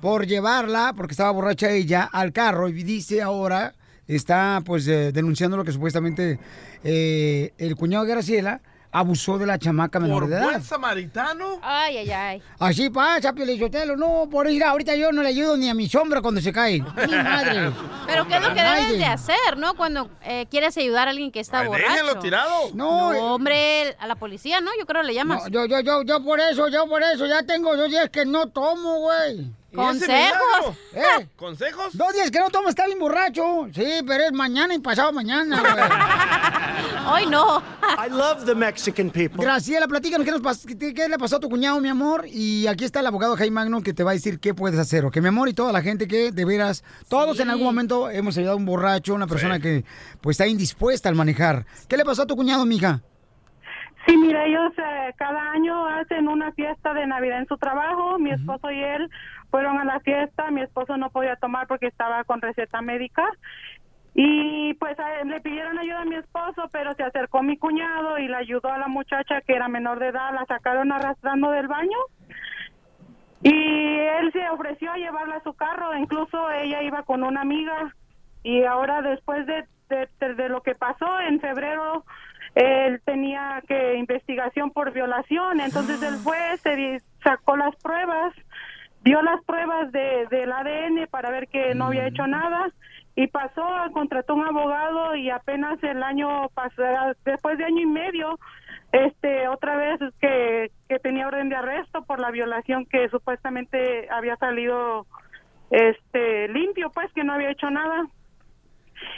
por 0.01 0.25
llevarla, 0.27 0.93
porque 0.95 1.13
estaba 1.13 1.31
borracha 1.31 1.69
ella, 1.71 2.09
al 2.11 2.31
carro, 2.33 2.67
y 2.69 2.83
dice 2.83 3.21
ahora, 3.21 3.73
está, 4.07 4.61
pues, 4.65 4.87
eh, 4.87 5.11
denunciando 5.11 5.57
lo 5.57 5.63
que 5.63 5.71
supuestamente 5.71 6.39
eh, 6.83 7.53
el 7.57 7.75
cuñado 7.75 8.05
de 8.05 8.11
Graciela 8.11 8.61
abusó 8.89 9.37
de 9.37 9.45
la 9.45 9.59
chamaca 9.59 9.99
menor 9.99 10.21
¿Por 10.23 10.29
de 10.29 10.37
edad. 10.37 10.43
buen 10.45 10.63
samaritano? 10.63 11.59
Ay, 11.61 11.97
ay, 11.97 12.11
ay. 12.11 12.41
Así 12.57 12.89
pasa, 12.89 13.33
Pielichotelo. 13.33 13.95
No, 13.97 14.27
por 14.31 14.49
ir 14.49 14.63
ahorita 14.63 14.95
yo 14.95 15.11
no 15.11 15.21
le 15.21 15.29
ayudo 15.29 15.57
ni 15.57 15.69
a 15.69 15.73
mi 15.73 15.87
sombra 15.89 16.21
cuando 16.21 16.39
se 16.41 16.53
cae. 16.53 16.79
Mi 17.07 17.15
madre. 17.15 17.71
Pero 18.07 18.25
¿qué 18.27 18.37
es 18.37 18.41
lo 18.41 18.53
que 18.53 18.61
debes 18.61 18.97
de 18.97 19.05
hacer, 19.05 19.57
no? 19.57 19.75
Cuando 19.75 20.09
eh, 20.23 20.47
quieres 20.49 20.75
ayudar 20.77 21.07
a 21.07 21.11
alguien 21.11 21.31
que 21.31 21.41
está 21.41 21.59
Ay, 21.59 21.67
borracho. 21.67 21.91
déjenlo 21.91 22.19
tirado. 22.19 22.69
No, 22.73 23.11
No, 23.11 23.13
eh. 23.13 23.19
hombre, 23.19 23.95
a 23.99 24.07
la 24.07 24.15
policía, 24.15 24.61
¿no? 24.61 24.71
Yo 24.79 24.85
creo 24.85 25.01
que 25.01 25.07
le 25.09 25.13
llamas. 25.13 25.43
No, 25.43 25.49
yo, 25.49 25.65
yo, 25.65 25.81
yo, 25.81 26.03
yo 26.03 26.23
por 26.23 26.39
eso, 26.39 26.67
yo 26.69 26.87
por 26.87 27.03
eso, 27.03 27.27
ya 27.27 27.43
tengo 27.43 27.75
dos 27.75 27.89
días 27.89 28.09
que 28.09 28.25
no 28.25 28.47
tomo, 28.47 28.99
güey. 29.01 29.51
¿Y 29.77 29.95
ese 29.95 30.05
¿Consejos? 30.07 30.77
¿Eh? 30.93 31.27
¿Consejos? 31.35 31.97
Dos 31.97 32.13
días 32.13 32.31
que 32.31 32.39
no 32.39 32.49
tomo, 32.49 32.69
está 32.69 32.85
bien 32.85 32.99
borracho. 32.99 33.67
Sí, 33.73 33.85
pero 34.05 34.23
es 34.25 34.33
mañana 34.33 34.73
y 34.73 34.79
pasado 34.79 35.11
mañana, 35.13 35.61
güey. 37.07 37.23
Hoy 37.23 37.29
no. 37.29 37.59
I 38.05 38.09
love 38.09 38.45
the 38.45 38.55
Mexican 38.55 39.09
people. 39.09 39.43
Graciela, 39.43 39.87
platícanos 39.87 40.25
qué, 40.25 40.31
nos 40.31 40.41
pas- 40.41 40.65
qué- 40.77 40.93
qué 40.93 41.07
le 41.07 41.17
pasó 41.17 41.37
a 41.37 41.39
tu 41.39 41.49
cuñado, 41.49 41.79
mi 41.79 41.89
amor. 41.89 42.25
Y 42.27 42.67
aquí 42.67 42.83
está 42.85 42.99
el 42.99 43.07
abogado 43.07 43.35
Jaime 43.37 43.53
Magno 43.55 43.81
que 43.81 43.93
te 43.93 44.03
va 44.03 44.11
a 44.11 44.13
decir 44.13 44.39
qué 44.39 44.53
puedes 44.53 44.79
hacer. 44.79 45.05
¿ok? 45.05 45.17
mi 45.17 45.27
amor, 45.27 45.47
y 45.49 45.53
toda 45.53 45.71
la 45.71 45.81
gente 45.81 46.07
que 46.07 46.31
de 46.31 46.45
veras, 46.45 46.83
todos 47.07 47.39
en 47.39 47.49
algún 47.49 47.65
momento 47.65 48.09
hemos 48.09 48.37
ayudado 48.37 48.55
a 48.55 48.59
un 48.59 48.65
borracho, 48.65 49.13
una 49.13 49.27
persona 49.27 49.59
que 49.59 49.85
pues 50.21 50.35
está 50.35 50.47
indispuesta 50.47 51.07
al 51.09 51.15
manejar. 51.15 51.65
¿Qué 51.87 51.97
le 51.97 52.03
pasó 52.05 52.23
a 52.23 52.27
tu 52.27 52.35
cuñado, 52.35 52.65
mija? 52.65 53.01
Sí, 54.07 54.15
mira, 54.17 54.45
ellos 54.45 54.71
eh, 54.77 55.13
cada 55.17 55.51
año 55.51 55.85
hacen 55.85 56.27
una 56.29 56.51
fiesta 56.53 56.93
de 56.93 57.05
Navidad 57.05 57.39
en 57.39 57.47
su 57.47 57.57
trabajo. 57.57 58.17
Mi 58.17 58.31
esposo 58.31 58.71
y 58.71 58.81
él 58.81 59.09
fueron 59.51 59.77
a 59.79 59.83
la 59.85 59.99
fiesta. 59.99 60.49
Mi 60.49 60.61
esposo 60.61 60.95
no 60.97 61.09
podía 61.09 61.35
tomar 61.35 61.67
porque 61.67 61.87
estaba 61.87 62.23
con 62.23 62.41
receta 62.41 62.81
médica. 62.81 63.25
Y 64.15 64.73
pues 64.75 64.97
a 64.99 65.23
le 65.25 65.41
pidieron 65.41 65.77
ayuda 65.77 66.01
a 66.01 66.05
mi 66.05 66.15
esposo, 66.15 66.69
pero 66.71 66.93
se 66.95 67.03
acercó 67.03 67.43
mi 67.43 67.57
cuñado 67.57 68.17
y 68.17 68.27
le 68.27 68.35
ayudó 68.37 68.71
a 68.71 68.77
la 68.79 68.87
muchacha 68.87 69.41
que 69.41 69.53
era 69.55 69.67
menor 69.67 69.99
de 69.99 70.07
edad. 70.07 70.33
La 70.33 70.45
sacaron 70.45 70.91
arrastrando 70.91 71.51
del 71.51 71.67
baño. 71.67 71.97
Y 73.43 73.51
él 73.99 74.31
se 74.31 74.49
ofreció 74.49 74.91
a 74.91 74.97
llevarla 74.97 75.35
a 75.35 75.43
su 75.43 75.53
carro. 75.53 75.95
Incluso 75.97 76.49
ella 76.51 76.81
iba 76.81 77.03
con 77.03 77.23
una 77.23 77.41
amiga. 77.41 77.93
Y 78.43 78.63
ahora 78.63 79.01
después 79.01 79.45
de, 79.45 79.65
de, 79.89 80.07
de- 80.19 80.33
de 80.35 80.49
lo 80.49 80.61
que 80.61 80.75
pasó 80.75 81.19
en 81.19 81.39
febrero, 81.39 82.03
él 82.57 82.99
tenía 83.05 83.61
que 83.67 83.95
investigación 83.97 84.71
por 84.71 84.91
violación. 84.91 85.59
Entonces 85.59 86.01
él 86.01 86.15
fue, 86.15 86.57
se 86.63 86.99
sacó 87.23 87.55
las 87.55 87.75
pruebas, 87.75 88.33
dio 89.03 89.21
las 89.21 89.43
pruebas 89.43 89.91
de, 89.91 90.25
del 90.31 90.51
ADN 90.51 91.07
para 91.11 91.29
ver 91.29 91.47
que 91.49 91.75
no 91.75 91.85
había 91.85 92.07
hecho 92.07 92.25
nada 92.25 92.71
y 93.15 93.27
pasó, 93.27 93.63
contrató 93.93 94.33
un 94.33 94.47
abogado 94.47 95.15
y 95.15 95.29
apenas 95.29 95.81
el 95.83 96.01
año 96.01 96.49
pasado, 96.49 97.13
después 97.25 97.59
de 97.59 97.65
año 97.65 97.81
y 97.81 97.85
medio, 97.85 98.39
este 98.91 99.47
otra 99.47 99.75
vez 99.75 99.99
que, 100.19 100.71
que 100.89 100.97
tenía 100.97 101.27
orden 101.27 101.49
de 101.49 101.57
arresto 101.57 102.05
por 102.05 102.19
la 102.19 102.31
violación 102.31 102.87
que 102.87 103.07
supuestamente 103.09 104.07
había 104.09 104.35
salido 104.37 105.05
este 105.69 106.47
limpio 106.47 106.89
pues 106.89 107.11
que 107.13 107.23
no 107.23 107.33
había 107.33 107.51
hecho 107.51 107.69
nada 107.69 108.07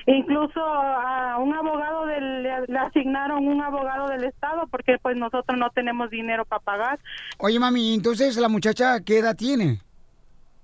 incluso 0.06 0.62
a 0.64 1.38
un 1.38 1.54
abogado 1.54 2.06
del, 2.06 2.44
le, 2.44 2.68
le 2.68 2.80
asignaron 2.80 3.48
un 3.48 3.62
abogado 3.62 4.08
del 4.08 4.24
estado 4.24 4.68
porque 4.68 4.98
pues 5.02 5.18
nosotros 5.18 5.58
no 5.58 5.70
tenemos 5.72 6.10
dinero 6.10 6.46
para 6.46 6.62
pagar 6.62 7.00
Oye, 7.38 7.60
mami, 7.60 7.94
entonces 7.94 8.38
la 8.38 8.50
muchacha, 8.50 9.00
¿qué 9.02 9.20
edad 9.20 9.36
tiene? 9.36 9.80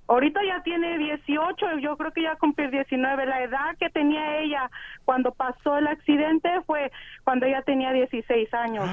Ahorita 0.07 0.39
ya 0.45 0.61
tiene 0.61 0.99
18, 0.99 1.79
yo 1.81 1.97
creo 1.97 2.11
que 2.11 2.21
ya 2.21 2.35
cumplió 2.35 2.69
19. 2.69 3.25
La 3.25 3.43
edad 3.43 3.75
que 3.79 3.89
tenía 3.89 4.39
ella 4.39 4.69
cuando 5.03 5.31
pasó 5.31 5.79
el 5.79 5.87
accidente 5.87 6.47
fue 6.67 6.91
cuando 7.23 7.47
ella 7.47 7.63
tenía 7.63 7.91
16 7.91 8.53
años. 8.53 8.87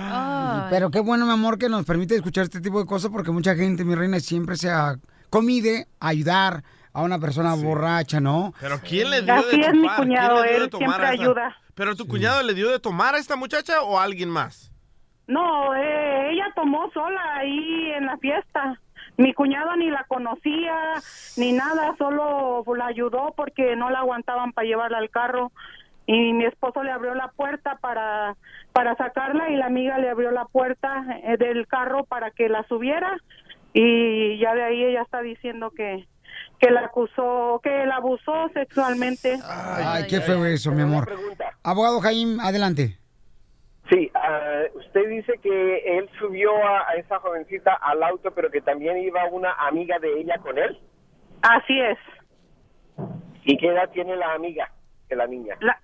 Pero 0.70 0.90
qué 0.90 1.00
bueno, 1.00 1.26
mi 1.26 1.32
amor, 1.32 1.58
que 1.58 1.68
nos 1.68 1.84
permite 1.84 2.14
escuchar 2.14 2.44
este 2.44 2.62
tipo 2.62 2.80
de 2.80 2.86
cosas 2.86 3.10
porque 3.10 3.30
mucha 3.30 3.54
gente, 3.54 3.84
mi 3.84 3.94
reina, 3.94 4.20
siempre 4.20 4.56
se 4.56 4.70
comide 5.28 5.86
a 6.00 6.08
ayudar 6.08 6.64
a 6.92 7.02
una 7.02 7.18
persona 7.18 7.54
borracha, 7.54 8.20
¿no? 8.20 8.52
¿Pero 8.60 8.78
quién 8.80 9.10
le 9.10 9.22
dio 9.22 9.34
Así 9.34 9.58
de 9.58 9.66
es 9.66 9.74
mi 9.74 9.88
cuñado, 9.88 10.44
él 10.44 10.68
tomar 10.70 10.88
siempre 11.00 11.10
esta- 11.14 11.22
ayuda. 11.22 11.56
¿Pero 11.74 11.96
tu 11.96 12.06
cuñado 12.06 12.42
le 12.42 12.52
dio 12.54 12.70
de 12.70 12.78
tomar 12.78 13.14
a 13.14 13.18
esta 13.18 13.34
muchacha 13.36 13.82
o 13.82 13.98
a 13.98 14.02
alguien 14.04 14.28
más? 14.28 14.70
No, 15.26 15.74
eh, 15.74 16.32
ella 16.32 16.46
tomó 16.54 16.90
sola 16.92 17.20
ahí 17.36 17.90
en 17.92 18.04
la 18.06 18.18
fiesta. 18.18 18.78
Mi 19.16 19.32
cuñado 19.32 19.74
ni 19.76 19.90
la 19.90 20.04
conocía 20.04 20.74
ni 21.36 21.52
nada, 21.52 21.94
solo 21.96 22.62
la 22.76 22.86
ayudó 22.86 23.32
porque 23.36 23.74
no 23.76 23.88
la 23.90 24.00
aguantaban 24.00 24.52
para 24.52 24.66
llevarla 24.66 24.98
al 24.98 25.10
carro. 25.10 25.52
Y 26.06 26.32
mi 26.32 26.44
esposo 26.44 26.82
le 26.82 26.90
abrió 26.90 27.14
la 27.14 27.28
puerta 27.28 27.78
para, 27.80 28.36
para 28.72 28.96
sacarla 28.96 29.48
y 29.50 29.56
la 29.56 29.66
amiga 29.66 29.98
le 29.98 30.10
abrió 30.10 30.30
la 30.32 30.44
puerta 30.46 31.04
eh, 31.22 31.36
del 31.38 31.66
carro 31.68 32.04
para 32.04 32.30
que 32.32 32.48
la 32.48 32.64
subiera. 32.64 33.16
Y 33.72 34.38
ya 34.38 34.54
de 34.54 34.62
ahí 34.64 34.84
ella 34.84 35.02
está 35.02 35.22
diciendo 35.22 35.70
que, 35.70 36.06
que 36.62 36.70
la 36.70 36.82
acusó, 36.82 37.60
que 37.60 37.86
la 37.86 37.96
abusó 37.96 38.48
sexualmente. 38.54 39.36
Ay, 39.44 40.06
qué 40.08 40.20
feo 40.20 40.44
eso, 40.46 40.70
mi 40.70 40.82
amor. 40.82 41.12
Abogado 41.64 42.00
Jaime, 42.00 42.40
adelante. 42.40 42.98
Sí, 43.90 44.08
ah, 44.14 44.62
usted 44.74 45.08
dice 45.08 45.32
que 45.42 45.98
él 45.98 46.08
subió 46.20 46.52
a, 46.64 46.88
a 46.88 46.94
esa 46.94 47.18
jovencita 47.18 47.74
al 47.74 48.00
auto, 48.04 48.30
pero 48.30 48.48
que 48.48 48.60
también 48.60 48.96
iba 48.98 49.24
una 49.26 49.52
amiga 49.54 49.98
de 49.98 50.20
ella 50.20 50.38
con 50.38 50.56
él. 50.56 50.78
Así 51.42 51.80
es. 51.80 51.98
¿Y 53.42 53.56
qué 53.56 53.66
edad 53.66 53.90
tiene 53.90 54.14
la 54.14 54.32
amiga 54.32 54.70
de 55.08 55.16
la 55.16 55.26
niña? 55.26 55.56
La, 55.58 55.80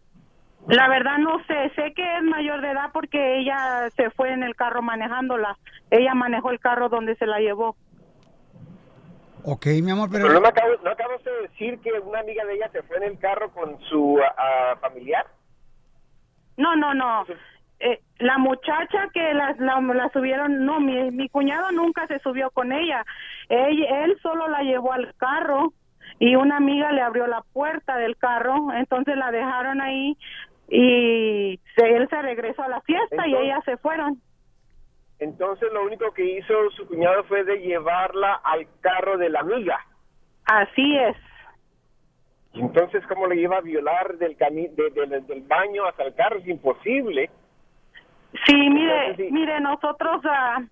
la 0.68 0.88
verdad 0.88 1.18
no 1.18 1.42
sé, 1.46 1.72
sé 1.74 1.92
que 1.92 2.18
es 2.18 2.22
mayor 2.22 2.60
de 2.60 2.70
edad 2.70 2.90
porque 2.92 3.40
ella 3.40 3.88
se 3.96 4.10
fue 4.10 4.32
en 4.32 4.44
el 4.44 4.54
carro 4.54 4.80
manejándola. 4.80 5.58
Ella 5.90 6.14
manejó 6.14 6.52
el 6.52 6.60
carro 6.60 6.88
donde 6.88 7.16
se 7.16 7.26
la 7.26 7.40
llevó. 7.40 7.74
Ok, 9.44 9.66
mi 9.83 9.90
amor, 9.90 10.09
pero... 10.11 10.24
Pero 10.24 10.35
no 10.35 10.40
me 10.40 10.48
acabo, 10.48 10.72
no 10.83 10.90
acabas 10.90 11.22
de 11.24 11.31
decir 11.42 11.79
que 11.81 11.92
una 11.92 12.20
amiga 12.20 12.44
de 12.44 12.55
ella 12.55 12.68
se 12.70 12.83
fue 12.83 12.96
en 12.98 13.05
el 13.05 13.18
carro 13.18 13.51
con 13.53 13.79
su 13.88 14.18
ah, 14.37 14.77
familiar. 14.81 15.27
No, 16.57 16.74
no, 16.77 16.92
no. 16.94 17.24
Eh, 17.81 18.01
la 18.18 18.38
muchacha 18.38 19.09
que 19.14 19.33
la, 19.35 19.55
la, 19.61 19.81
la 19.81 20.09
subieron, 20.11 20.64
no, 20.66 20.81
mi, 20.81 21.11
mi 21.12 21.29
cuñado 21.29 21.70
nunca 21.70 22.07
se 22.09 22.18
subió 22.18 22.51
con 22.51 22.72
ella. 22.72 23.05
Él, 23.48 23.85
él 23.85 24.18
solo 24.22 24.48
la 24.48 24.62
llevó 24.62 24.92
al 24.92 25.14
carro 25.16 25.72
y 26.18 26.35
una 26.35 26.57
amiga 26.57 26.90
le 26.90 27.03
abrió 27.03 27.27
la 27.29 27.42
puerta 27.53 27.96
del 27.96 28.16
carro, 28.16 28.72
entonces 28.74 29.16
la 29.16 29.31
dejaron 29.31 29.81
ahí 29.81 30.16
y 30.68 31.61
se- 31.77 31.96
él 31.96 32.09
se 32.11 32.20
regresó 32.22 32.62
a 32.64 32.68
la 32.68 32.81
fiesta 32.81 33.27
y 33.29 33.35
ellas 33.37 33.62
se 33.64 33.77
fueron. 33.77 34.20
Entonces 35.20 35.72
lo 35.72 35.85
único 35.85 36.12
que 36.12 36.24
hizo 36.24 36.70
su 36.76 36.87
cuñado 36.87 37.24
fue 37.24 37.44
de 37.44 37.59
llevarla 37.59 38.35
al 38.44 38.66
carro 38.81 39.18
de 39.18 39.28
la 39.31 39.40
amiga. 39.40 39.85
Así 40.46 40.96
es. 40.96 41.16
Entonces, 42.54 43.04
¿cómo 43.07 43.26
le 43.26 43.37
iba 43.37 43.57
a 43.59 43.61
violar 43.61 44.16
del, 44.16 44.37
cami 44.37 44.68
de- 44.68 44.90
de- 44.90 45.20
del 45.20 45.42
baño 45.42 45.85
hasta 45.87 46.04
el 46.04 46.14
carro? 46.14 46.38
Es 46.38 46.46
imposible. 46.48 47.31
Sí, 48.46 48.70
mire, 48.70 49.16
mire, 49.31 49.61
nosotros, 49.61 50.22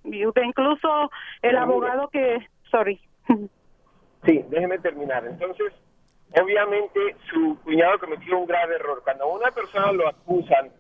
y 0.04 0.22
incluso 0.22 1.10
el 1.42 1.56
abogado 1.56 2.08
que, 2.08 2.46
sorry. 2.70 3.00
Sí, 4.24 4.44
déjeme 4.48 4.78
terminar. 4.78 5.24
Entonces, 5.26 5.72
obviamente 6.40 7.16
su 7.30 7.58
cuñado 7.62 7.98
cometió 7.98 8.38
un 8.38 8.46
grave 8.46 8.74
error. 8.76 9.00
Cuando 9.04 9.24
a 9.24 9.34
una 9.36 9.50
persona 9.50 9.92
lo 9.92 10.08
acusan 10.08 10.70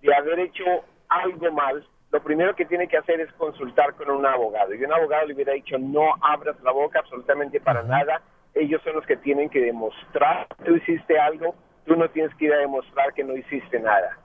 de 0.00 0.14
haber 0.14 0.40
hecho 0.40 0.64
algo 1.08 1.50
mal, 1.52 1.86
lo 2.12 2.22
primero 2.22 2.54
que 2.54 2.66
tiene 2.66 2.86
que 2.88 2.98
hacer 2.98 3.20
es 3.20 3.32
consultar 3.34 3.94
con 3.94 4.10
un 4.10 4.24
abogado. 4.26 4.74
Y 4.74 4.84
un 4.84 4.92
abogado 4.92 5.26
le 5.26 5.34
hubiera 5.34 5.54
dicho, 5.54 5.78
no 5.78 6.12
abras 6.20 6.60
la 6.62 6.70
boca 6.70 6.98
absolutamente 6.98 7.58
para 7.60 7.82
nada. 7.82 8.20
Ellos 8.54 8.82
son 8.82 8.94
los 8.96 9.06
que 9.06 9.16
tienen 9.16 9.48
que 9.48 9.60
demostrar 9.60 10.46
que 10.58 10.64
tú 10.64 10.76
hiciste 10.76 11.18
algo. 11.18 11.54
Tú 11.86 11.96
no 11.96 12.08
tienes 12.10 12.34
que 12.36 12.44
ir 12.44 12.52
a 12.52 12.58
demostrar 12.58 13.14
que 13.14 13.24
no 13.24 13.34
hiciste 13.34 13.80
nada. 13.80 14.18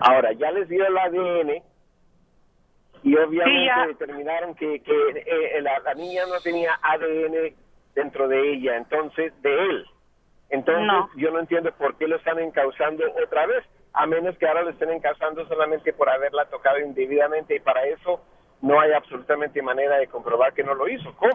Ahora, 0.00 0.32
ya 0.32 0.50
les 0.52 0.68
dio 0.68 0.86
el 0.86 0.96
ADN 0.98 1.62
y 3.02 3.16
obviamente 3.16 3.72
Sí, 3.82 3.88
determinaron 3.88 4.54
que, 4.54 4.80
que 4.82 4.92
eh, 5.26 5.62
la, 5.62 5.78
la 5.78 5.94
niña 5.94 6.24
no 6.26 6.38
tenía 6.40 6.78
ADN 6.82 7.54
dentro 7.94 8.28
de 8.28 8.52
ella, 8.52 8.76
entonces, 8.76 9.32
de 9.40 9.54
él. 9.54 9.86
Entonces, 10.50 10.84
No. 10.86 11.08
yo 11.16 11.30
no 11.30 11.38
entiendo 11.40 11.72
por 11.72 11.96
qué 11.96 12.06
lo 12.06 12.16
están 12.16 12.38
encausando 12.38 13.04
otra 13.24 13.46
vez, 13.46 13.64
a 13.92 14.06
menos 14.06 14.36
que 14.38 14.46
ahora 14.46 14.62
lo 14.62 14.70
estén 14.70 14.90
encausando 14.90 15.46
solamente 15.48 15.92
por 15.92 16.08
haberla 16.08 16.46
tocado 16.46 16.78
indebidamente 16.78 17.56
y 17.56 17.60
para 17.60 17.86
eso 17.86 18.20
no 18.62 18.80
hay 18.80 18.92
absolutamente 18.92 19.62
manera 19.62 19.98
de 19.98 20.06
comprobar 20.06 20.52
que 20.54 20.62
no 20.62 20.74
lo 20.74 20.88
hizo. 20.88 21.14
¿Cómo? 21.16 21.32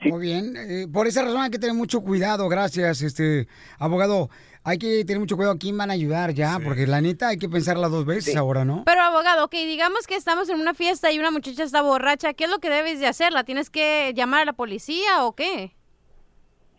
Muy 0.00 0.20
bien, 0.20 0.56
eh, 0.56 0.86
por 0.92 1.06
esa 1.06 1.22
razón 1.22 1.40
hay 1.40 1.50
que 1.50 1.58
tener 1.58 1.74
mucho 1.74 2.02
cuidado, 2.02 2.48
gracias, 2.48 3.02
este 3.02 3.48
abogado. 3.78 4.28
Hay 4.62 4.78
que 4.78 5.04
tener 5.04 5.20
mucho 5.20 5.36
cuidado 5.36 5.54
a 5.54 5.58
quién 5.58 5.78
van 5.78 5.90
a 5.90 5.94
ayudar 5.94 6.32
ya, 6.32 6.58
porque 6.62 6.86
la 6.86 7.00
neta 7.00 7.28
hay 7.28 7.38
que 7.38 7.48
pensarla 7.48 7.88
dos 7.88 8.04
veces 8.04 8.36
ahora, 8.36 8.64
¿no? 8.64 8.82
Pero 8.84 9.00
abogado, 9.00 9.44
ok, 9.44 9.52
digamos 9.52 10.06
que 10.06 10.16
estamos 10.16 10.48
en 10.48 10.60
una 10.60 10.74
fiesta 10.74 11.12
y 11.12 11.18
una 11.18 11.30
muchacha 11.30 11.62
está 11.62 11.82
borracha, 11.82 12.34
¿qué 12.34 12.44
es 12.44 12.50
lo 12.50 12.58
que 12.58 12.68
debes 12.68 12.98
de 12.98 13.06
hacer? 13.06 13.32
¿La 13.32 13.44
tienes 13.44 13.70
que 13.70 14.12
llamar 14.14 14.42
a 14.42 14.44
la 14.46 14.52
policía 14.52 15.24
o 15.24 15.34
qué? 15.34 15.72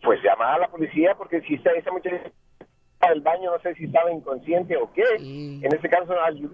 Pues 0.02 0.22
llamar 0.22 0.54
a 0.54 0.58
la 0.58 0.68
policía 0.68 1.14
porque 1.16 1.40
si 1.42 1.54
esa, 1.54 1.70
esa 1.70 1.90
muchacha 1.90 2.16
está 2.16 2.30
del 3.06 3.20
baño, 3.20 3.52
no 3.52 3.60
sé 3.60 3.74
si 3.74 3.84
estaba 3.84 4.10
inconsciente 4.10 4.76
o 4.76 4.92
qué. 4.92 5.04
En 5.18 5.72
este 5.72 5.88
caso, 5.88 6.12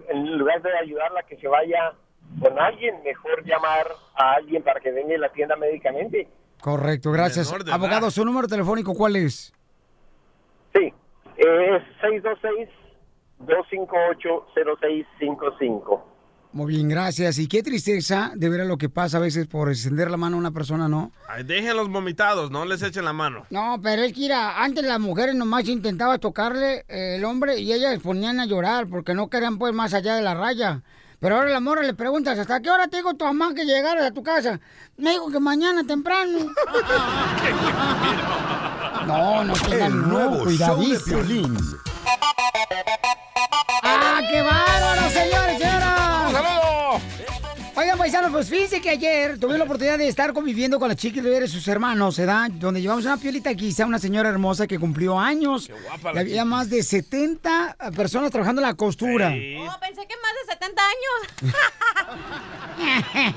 en 0.09 0.37
lugar 0.37 0.61
de 0.61 0.77
ayudarla 0.77 1.21
a 1.21 1.23
que 1.23 1.37
se 1.37 1.47
vaya 1.47 1.93
con 2.39 2.59
alguien, 2.59 3.01
mejor 3.03 3.43
llamar 3.43 3.87
a 4.15 4.33
alguien 4.33 4.61
para 4.61 4.79
que 4.79 4.91
venga 4.91 5.15
y 5.15 5.17
la 5.17 5.25
atienda 5.27 5.55
médicamente. 5.55 6.27
Correcto, 6.61 7.11
gracias. 7.11 7.51
Abogado, 7.71 8.11
¿su 8.11 8.23
número 8.23 8.47
telefónico 8.47 8.93
cuál 8.93 9.15
es? 9.15 9.51
Sí, 10.73 10.93
es 11.37 11.81
626-258-0655. 13.39 16.03
Muy 16.55 16.73
bien, 16.73 16.87
gracias. 16.87 17.37
Y 17.37 17.49
qué 17.49 17.61
tristeza 17.63 18.31
de 18.33 18.47
ver 18.47 18.61
a 18.61 18.63
lo 18.63 18.77
que 18.77 18.87
pasa 18.87 19.17
a 19.17 19.19
veces 19.19 19.45
por 19.45 19.67
extender 19.69 20.09
la 20.09 20.15
mano 20.15 20.37
a 20.37 20.39
una 20.39 20.51
persona, 20.51 20.87
¿no? 20.87 21.11
Ay, 21.27 21.43
dejen 21.43 21.75
los 21.75 21.89
vomitados, 21.89 22.49
no 22.49 22.63
les 22.63 22.81
echen 22.81 23.03
la 23.03 23.11
mano. 23.11 23.45
No, 23.49 23.77
pero 23.83 24.03
es 24.03 24.13
que 24.13 24.21
mira, 24.21 24.63
antes 24.63 24.85
las 24.85 25.01
mujeres 25.01 25.35
nomás 25.35 25.67
intentaban 25.67 26.17
tocarle 26.17 26.85
eh, 26.87 27.17
el 27.17 27.25
hombre 27.25 27.59
y 27.59 27.73
ellas 27.73 27.99
ponían 28.01 28.39
a 28.39 28.45
llorar 28.45 28.87
porque 28.87 29.13
no 29.13 29.29
querían 29.29 29.57
pues 29.57 29.73
más 29.73 29.93
allá 29.93 30.15
de 30.15 30.21
la 30.21 30.33
raya. 30.33 30.81
Pero 31.19 31.35
ahora 31.35 31.49
la 31.49 31.59
morra 31.59 31.83
le 31.83 31.93
preguntas, 31.93 32.39
¿hasta 32.39 32.61
qué 32.61 32.71
hora 32.71 32.87
te 32.87 32.95
dijo 32.97 33.15
tu 33.15 33.25
mamá 33.25 33.53
que 33.53 33.65
llegaras 33.65 34.05
a 34.05 34.11
tu 34.11 34.23
casa? 34.23 34.61
Me 34.95 35.09
dijo 35.09 35.29
que 35.29 35.41
mañana 35.41 35.83
temprano. 35.85 36.39
No, 39.05 39.43
no 39.43 39.53
tengan 39.53 39.91
El 39.91 40.01
nuevo 40.09 40.49
show 40.49 40.79
de 40.79 40.99
cuidadísimo. 40.99 41.59
¡Ah, 43.83 44.21
qué 44.31 44.41
bárbaro, 44.41 44.94
paisanos, 48.05 48.31
pues 48.31 48.47
fíjense 48.51 48.79
que 48.81 48.91
ayer 48.91 49.39
tuve 49.39 49.57
la 49.57 49.63
oportunidad 49.63 49.97
de 49.97 50.07
estar 50.07 50.31
conviviendo 50.31 50.79
con 50.79 50.89
la 50.89 50.95
chica 50.95 51.21
y 51.21 51.47
sus 51.47 51.67
hermanos, 51.67 52.19
¿verdad? 52.19 52.51
Donde 52.51 52.79
llevamos 52.79 53.03
una 53.03 53.17
piolita 53.17 53.55
quizá, 53.55 53.87
una 53.87 53.97
señora 53.97 54.29
hermosa 54.29 54.67
que 54.67 54.77
cumplió 54.77 55.19
años. 55.19 55.71
guapa 55.87 56.11
Y 56.11 56.13
la 56.13 56.21
había 56.21 56.33
chica. 56.33 56.45
más 56.45 56.69
de 56.69 56.83
70 56.83 57.75
personas 57.95 58.29
trabajando 58.29 58.61
en 58.61 58.67
la 58.67 58.75
costura. 58.75 59.29
Oh, 59.29 59.79
pensé 59.79 60.05
que 60.05 60.13
más 60.21 60.33
de 60.39 60.53
70 60.53 60.83
años. 60.85 61.17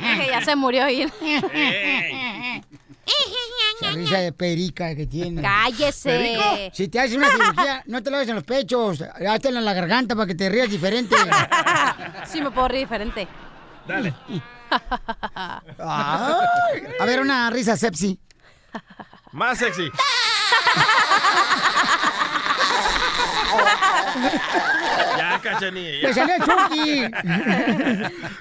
Dije, 0.06 0.26
ya 0.32 0.44
se 0.44 0.54
murió 0.54 0.84
ahí. 0.84 1.10
Esa 3.80 3.90
risa 3.92 4.18
de 4.18 4.32
perica 4.32 4.94
que 4.94 5.06
tiene. 5.06 5.40
Cállese. 5.40 6.10
¿Perico? 6.10 6.42
Si 6.74 6.88
te 6.88 7.00
haces 7.00 7.16
una 7.16 7.30
cirugía, 7.30 7.82
no 7.86 8.02
te 8.02 8.10
lo 8.10 8.16
hagas 8.16 8.28
en 8.28 8.34
los 8.34 8.44
pechos, 8.44 9.00
háztela 9.00 9.60
en 9.60 9.64
la 9.64 9.72
garganta 9.72 10.14
para 10.14 10.26
que 10.26 10.34
te 10.34 10.50
rías 10.50 10.68
diferente. 10.68 11.16
Sí, 12.26 12.42
me 12.42 12.50
puedo 12.50 12.68
reír 12.68 12.82
diferente. 12.82 13.26
Dale. 13.86 14.12
Ay, 15.78 16.82
a 17.00 17.04
ver, 17.04 17.20
una 17.20 17.50
risa 17.50 17.76
sepsi. 17.76 18.18
Más 19.32 19.58
sexy. 19.58 19.90
cachanilla. 25.42 26.08
¡Le 26.08 26.14
salió 26.14 26.34
el 26.34 26.42
Chucky! 26.42 27.10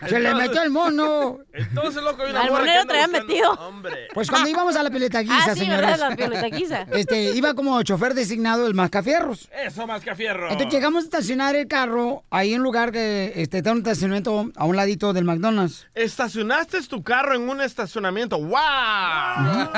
¡Se 0.10 0.20
le 0.20 0.36
metió 0.36 0.62
el 0.64 0.70
mono! 0.70 1.40
Entonces, 1.54 2.04
loco, 2.04 2.24
hay 2.24 2.32
una 2.32 2.42
Al 2.42 2.52
monero 2.52 2.86
traía 2.86 3.08
metido. 3.08 3.52
Hombre. 3.54 4.08
Pues 4.14 4.30
cuando 4.30 4.50
íbamos 4.50 4.76
a 4.76 4.84
la 4.84 4.90
piletaguisa, 4.90 5.36
Ah, 5.38 5.54
sí, 5.54 5.60
señores. 5.62 6.00
La 6.00 6.16
piletaguisa. 6.16 6.86
Este, 6.98 7.36
iba 7.36 7.54
como 7.54 7.82
chofer 7.84 8.14
designado 8.14 8.64
del 8.64 8.74
Mascafierros. 8.74 9.50
Eso, 9.66 9.86
más 9.86 10.02
que 10.04 10.16
fierro. 10.16 10.50
Entonces 10.50 10.74
llegamos 10.74 11.04
a 11.04 11.06
estacionar 11.06 11.56
el 11.56 11.68
carro 11.68 12.24
ahí 12.30 12.54
en 12.54 12.60
un 12.60 12.64
lugar 12.64 12.92
que 12.92 13.34
este, 13.36 13.58
está 13.58 13.72
un 13.72 13.80
estacionamiento 13.80 14.52
a 14.56 14.66
un 14.66 14.76
ladito 14.76 15.14
del 15.14 15.26
McDonald's. 15.26 15.88
Estacionaste 15.94 16.82
tu 16.88 17.04
carro 17.04 17.36
en 17.36 17.48
un 17.50 17.62
estacionamiento. 17.62 18.40
¡Wow! 18.40 19.70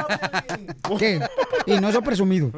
¿Qué? 0.97 1.19
Y 1.65 1.79
no 1.79 1.91
soy 1.91 2.01
presumido. 2.01 2.51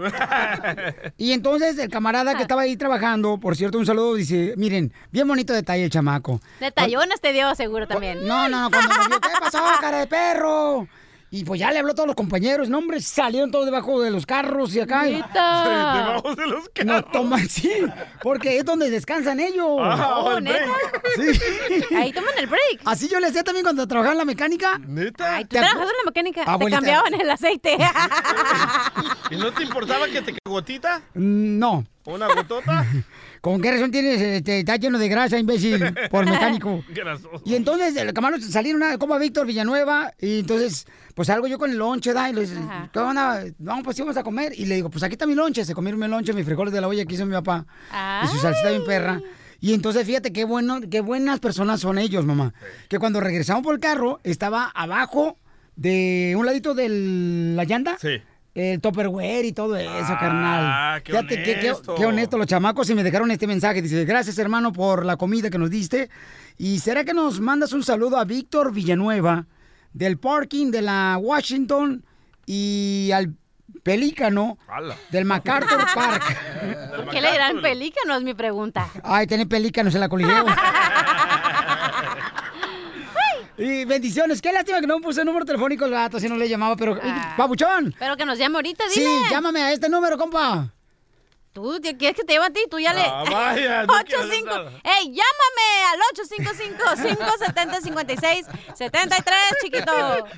Y 1.17 1.31
entonces 1.31 1.77
el 1.77 1.89
camarada 1.89 2.35
que 2.35 2.43
estaba 2.43 2.61
ahí 2.63 2.75
trabajando, 2.77 3.39
por 3.39 3.55
cierto, 3.55 3.77
un 3.77 3.85
saludo, 3.85 4.15
dice, 4.15 4.50
miren, 4.57 4.93
bien 5.11 5.27
bonito 5.27 5.53
detalle 5.53 5.83
el 5.85 5.89
chamaco. 5.89 6.39
Detallones 6.59 7.21
te 7.21 7.33
dio 7.33 7.53
seguro 7.55 7.87
también. 7.87 8.25
No, 8.27 8.47
no, 8.49 8.61
no, 8.63 8.69
cuando 8.71 8.93
nos 8.95 9.07
vio, 9.07 9.19
¿qué 9.21 9.29
pasó, 9.39 9.59
cara 9.81 9.99
de 9.99 10.07
perro? 10.07 10.87
Y 11.33 11.45
pues 11.45 11.61
ya 11.61 11.71
le 11.71 11.79
habló 11.79 11.93
a 11.93 11.95
todos 11.95 12.07
los 12.07 12.15
compañeros, 12.17 12.67
no, 12.67 12.79
hombre, 12.79 12.99
salieron 12.99 13.51
todos 13.51 13.63
debajo 13.63 14.01
de 14.01 14.11
los 14.11 14.25
carros 14.25 14.75
y 14.75 14.81
acá. 14.81 15.03
debajo 15.03 16.35
de 16.35 16.45
los 16.45 16.67
carros. 16.67 16.85
No, 16.85 17.03
toma, 17.05 17.39
sí, 17.49 17.71
porque 18.21 18.57
es 18.57 18.65
donde 18.65 18.89
descansan 18.89 19.39
ellos. 19.39 19.65
Ah, 19.79 20.15
Oh, 20.17 20.37
el 20.37 20.43
¿neta? 20.43 20.65
Sí. 21.15 21.39
Ahí 21.95 22.11
toman 22.11 22.33
el 22.37 22.47
break. 22.47 22.81
Así 22.83 23.07
yo 23.07 23.21
le 23.21 23.27
hacía 23.27 23.45
también 23.45 23.63
cuando 23.63 23.87
trabajaba 23.87 24.11
en 24.11 24.17
la 24.17 24.25
mecánica. 24.25 24.77
¿Neta? 24.85 25.37
Ay, 25.37 25.45
tú 25.45 25.55
trabajando 25.55 25.83
en 25.83 25.97
la 26.03 26.03
mecánica. 26.05 26.43
Abuelita. 26.43 26.81
Te 26.81 26.85
cambiaban 26.85 27.13
el 27.21 27.29
aceite. 27.31 27.77
¿Y 29.31 29.35
no 29.37 29.51
te 29.53 29.63
importaba 29.63 30.07
que 30.07 30.21
te 30.21 30.33
cagotita? 30.43 30.97
Mm, 31.13 31.59
No, 31.59 31.85
¿Una 32.03 32.27
gotota? 32.27 32.85
¿Con 33.41 33.59
qué 33.59 33.71
razón 33.71 33.89
tienes, 33.89 34.21
este, 34.21 34.59
está 34.59 34.75
lleno 34.75 34.99
de 34.99 35.09
grasa, 35.09 35.39
imbécil, 35.39 35.93
por 36.11 36.29
mecánico? 36.29 36.83
Grasoso. 36.89 37.41
Y 37.43 37.55
entonces, 37.55 37.95
el 37.95 38.13
camarón 38.13 38.39
salieron 38.39 38.83
a 38.83 38.99
como 38.99 39.15
a 39.15 39.17
Víctor 39.17 39.47
Villanueva, 39.47 40.13
y 40.19 40.41
entonces, 40.41 40.85
pues 41.15 41.27
salgo 41.27 41.47
yo 41.47 41.57
con 41.57 41.71
el 41.71 41.77
lonche, 41.77 42.13
¿da? 42.13 42.29
Y 42.29 42.33
les 42.33 42.51
¿qué 42.93 42.99
onda? 42.99 43.43
Vamos, 43.57 43.83
pues 43.83 43.97
íbamos 43.97 44.15
a 44.15 44.23
comer. 44.23 44.53
Y 44.55 44.65
le 44.65 44.75
digo, 44.75 44.91
pues 44.91 45.03
aquí 45.03 45.13
está 45.13 45.25
mi 45.25 45.33
lonche. 45.33 45.65
Se 45.65 45.73
comieron 45.73 45.99
mi 45.99 46.07
lonche, 46.07 46.33
mis 46.33 46.45
frijoles 46.45 46.71
de 46.71 46.81
la 46.81 46.87
olla 46.87 47.03
que 47.03 47.15
hizo 47.15 47.25
mi 47.25 47.33
papá. 47.33 47.65
Y 48.23 48.27
su 48.27 48.37
salsita 48.37 48.69
bien 48.69 48.85
perra. 48.85 49.19
Y 49.59 49.73
entonces, 49.73 50.05
fíjate 50.05 50.31
qué 50.31 50.43
bueno, 50.43 50.79
qué 50.89 51.01
buenas 51.01 51.39
personas 51.39 51.79
son 51.79 51.97
ellos, 51.97 52.25
mamá. 52.25 52.53
Que 52.89 52.99
cuando 52.99 53.21
regresamos 53.21 53.63
por 53.63 53.73
el 53.73 53.79
carro, 53.79 54.19
estaba 54.23 54.65
abajo 54.65 55.37
de 55.75 56.35
un 56.37 56.45
ladito 56.45 56.75
de 56.75 56.89
la 57.55 57.63
llanta. 57.63 57.97
Sí. 57.99 58.21
El 58.53 58.81
Tupperware 58.81 59.45
y 59.45 59.53
todo 59.53 59.77
eso, 59.77 59.89
Ah, 59.93 60.17
carnal. 60.19 61.03
qué 61.03 61.11
Fíjate 61.13 61.41
qué- 61.43 61.59
qué, 61.59 61.69
honesto. 61.71 61.95
qué 61.95 62.05
honesto 62.05 62.37
los 62.37 62.47
chamacos 62.47 62.89
y 62.89 62.95
me 62.95 63.03
dejaron 63.03 63.31
este 63.31 63.47
mensaje. 63.47 63.81
Dice, 63.81 64.03
gracias 64.03 64.37
hermano 64.39 64.73
por 64.73 65.05
la 65.05 65.15
comida 65.15 65.49
que 65.49 65.57
nos 65.57 65.69
diste. 65.69 66.09
¿Y 66.57 66.79
será 66.79 67.05
que 67.05 67.13
nos 67.13 67.39
mandas 67.39 67.71
un 67.71 67.81
saludo 67.83 68.17
a 68.17 68.25
Víctor 68.25 68.73
Villanueva 68.73 69.45
del 69.93 70.17
parking 70.17 70.69
de 70.71 70.81
la 70.81 71.17
Washington 71.19 72.03
y 72.45 73.09
al 73.13 73.33
pelícano 73.83 74.57
del 75.11 75.23
MacArthur 75.23 75.85
Park? 75.95 76.21
¿Por 76.97 77.09
qué 77.09 77.21
le 77.21 77.31
dirán 77.31 77.61
pelícano? 77.61 78.15
Es 78.17 78.21
mi 78.23 78.33
pregunta. 78.33 78.89
Ay, 79.01 79.27
tiene 79.27 79.45
pelícanos 79.45 79.95
en 79.95 80.01
la 80.01 80.09
coliseo. 80.09 80.45
y 83.61 83.85
bendiciones. 83.85 84.41
Qué 84.41 84.51
lástima 84.51 84.81
que 84.81 84.87
no 84.87 84.97
me 84.97 85.03
puse 85.03 85.21
el 85.21 85.25
número 85.27 85.45
telefónico 85.45 85.85
el 85.85 85.91
gato, 85.91 86.19
si 86.19 86.27
no 86.27 86.35
le 86.35 86.49
llamaba, 86.49 86.75
pero... 86.75 86.97
Ah. 87.01 87.35
¡Papuchón! 87.37 87.93
Pero 87.97 88.17
que 88.17 88.25
nos 88.25 88.37
llame 88.37 88.55
ahorita, 88.55 88.83
dile. 88.93 89.05
Sí, 89.05 89.23
llámame 89.29 89.61
a 89.61 89.71
este 89.71 89.87
número, 89.89 90.17
compa. 90.17 90.73
Tú 91.53 91.81
¿te- 91.81 91.97
quieres 91.97 92.15
que 92.17 92.23
te 92.23 92.33
llame 92.33 92.45
a 92.45 92.49
ti, 92.51 92.61
tú 92.69 92.79
ya 92.79 92.93
le. 92.93 93.01
Ah, 93.01 93.23
vaya, 93.29 93.83
no 93.85 93.93
quiero 94.05 94.21
85. 94.23 94.45
nada. 94.47 94.71
¡Ey, 94.83 95.13
llámame 95.13 95.67
al 95.91 95.99
855-570-5673, 97.91 99.33
chiquito! 99.61 99.91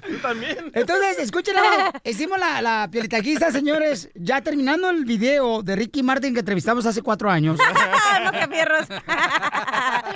Tú 0.08 0.18
también. 0.22 0.72
Entonces, 0.74 1.20
escuchen, 1.20 1.56
hicimos 2.04 2.40
la, 2.40 2.62
la 2.62 2.88
pielitaquista, 2.92 3.52
señores, 3.52 4.10
ya 4.16 4.42
terminando 4.42 4.90
el 4.90 5.06
video 5.06 5.62
de 5.62 5.76
Ricky 5.76 6.02
Martin 6.04 6.34
que 6.34 6.40
entrevistamos 6.40 6.86
hace 6.86 7.02
cuatro 7.02 7.30
años. 7.30 7.60
Macafierros. 8.24 8.88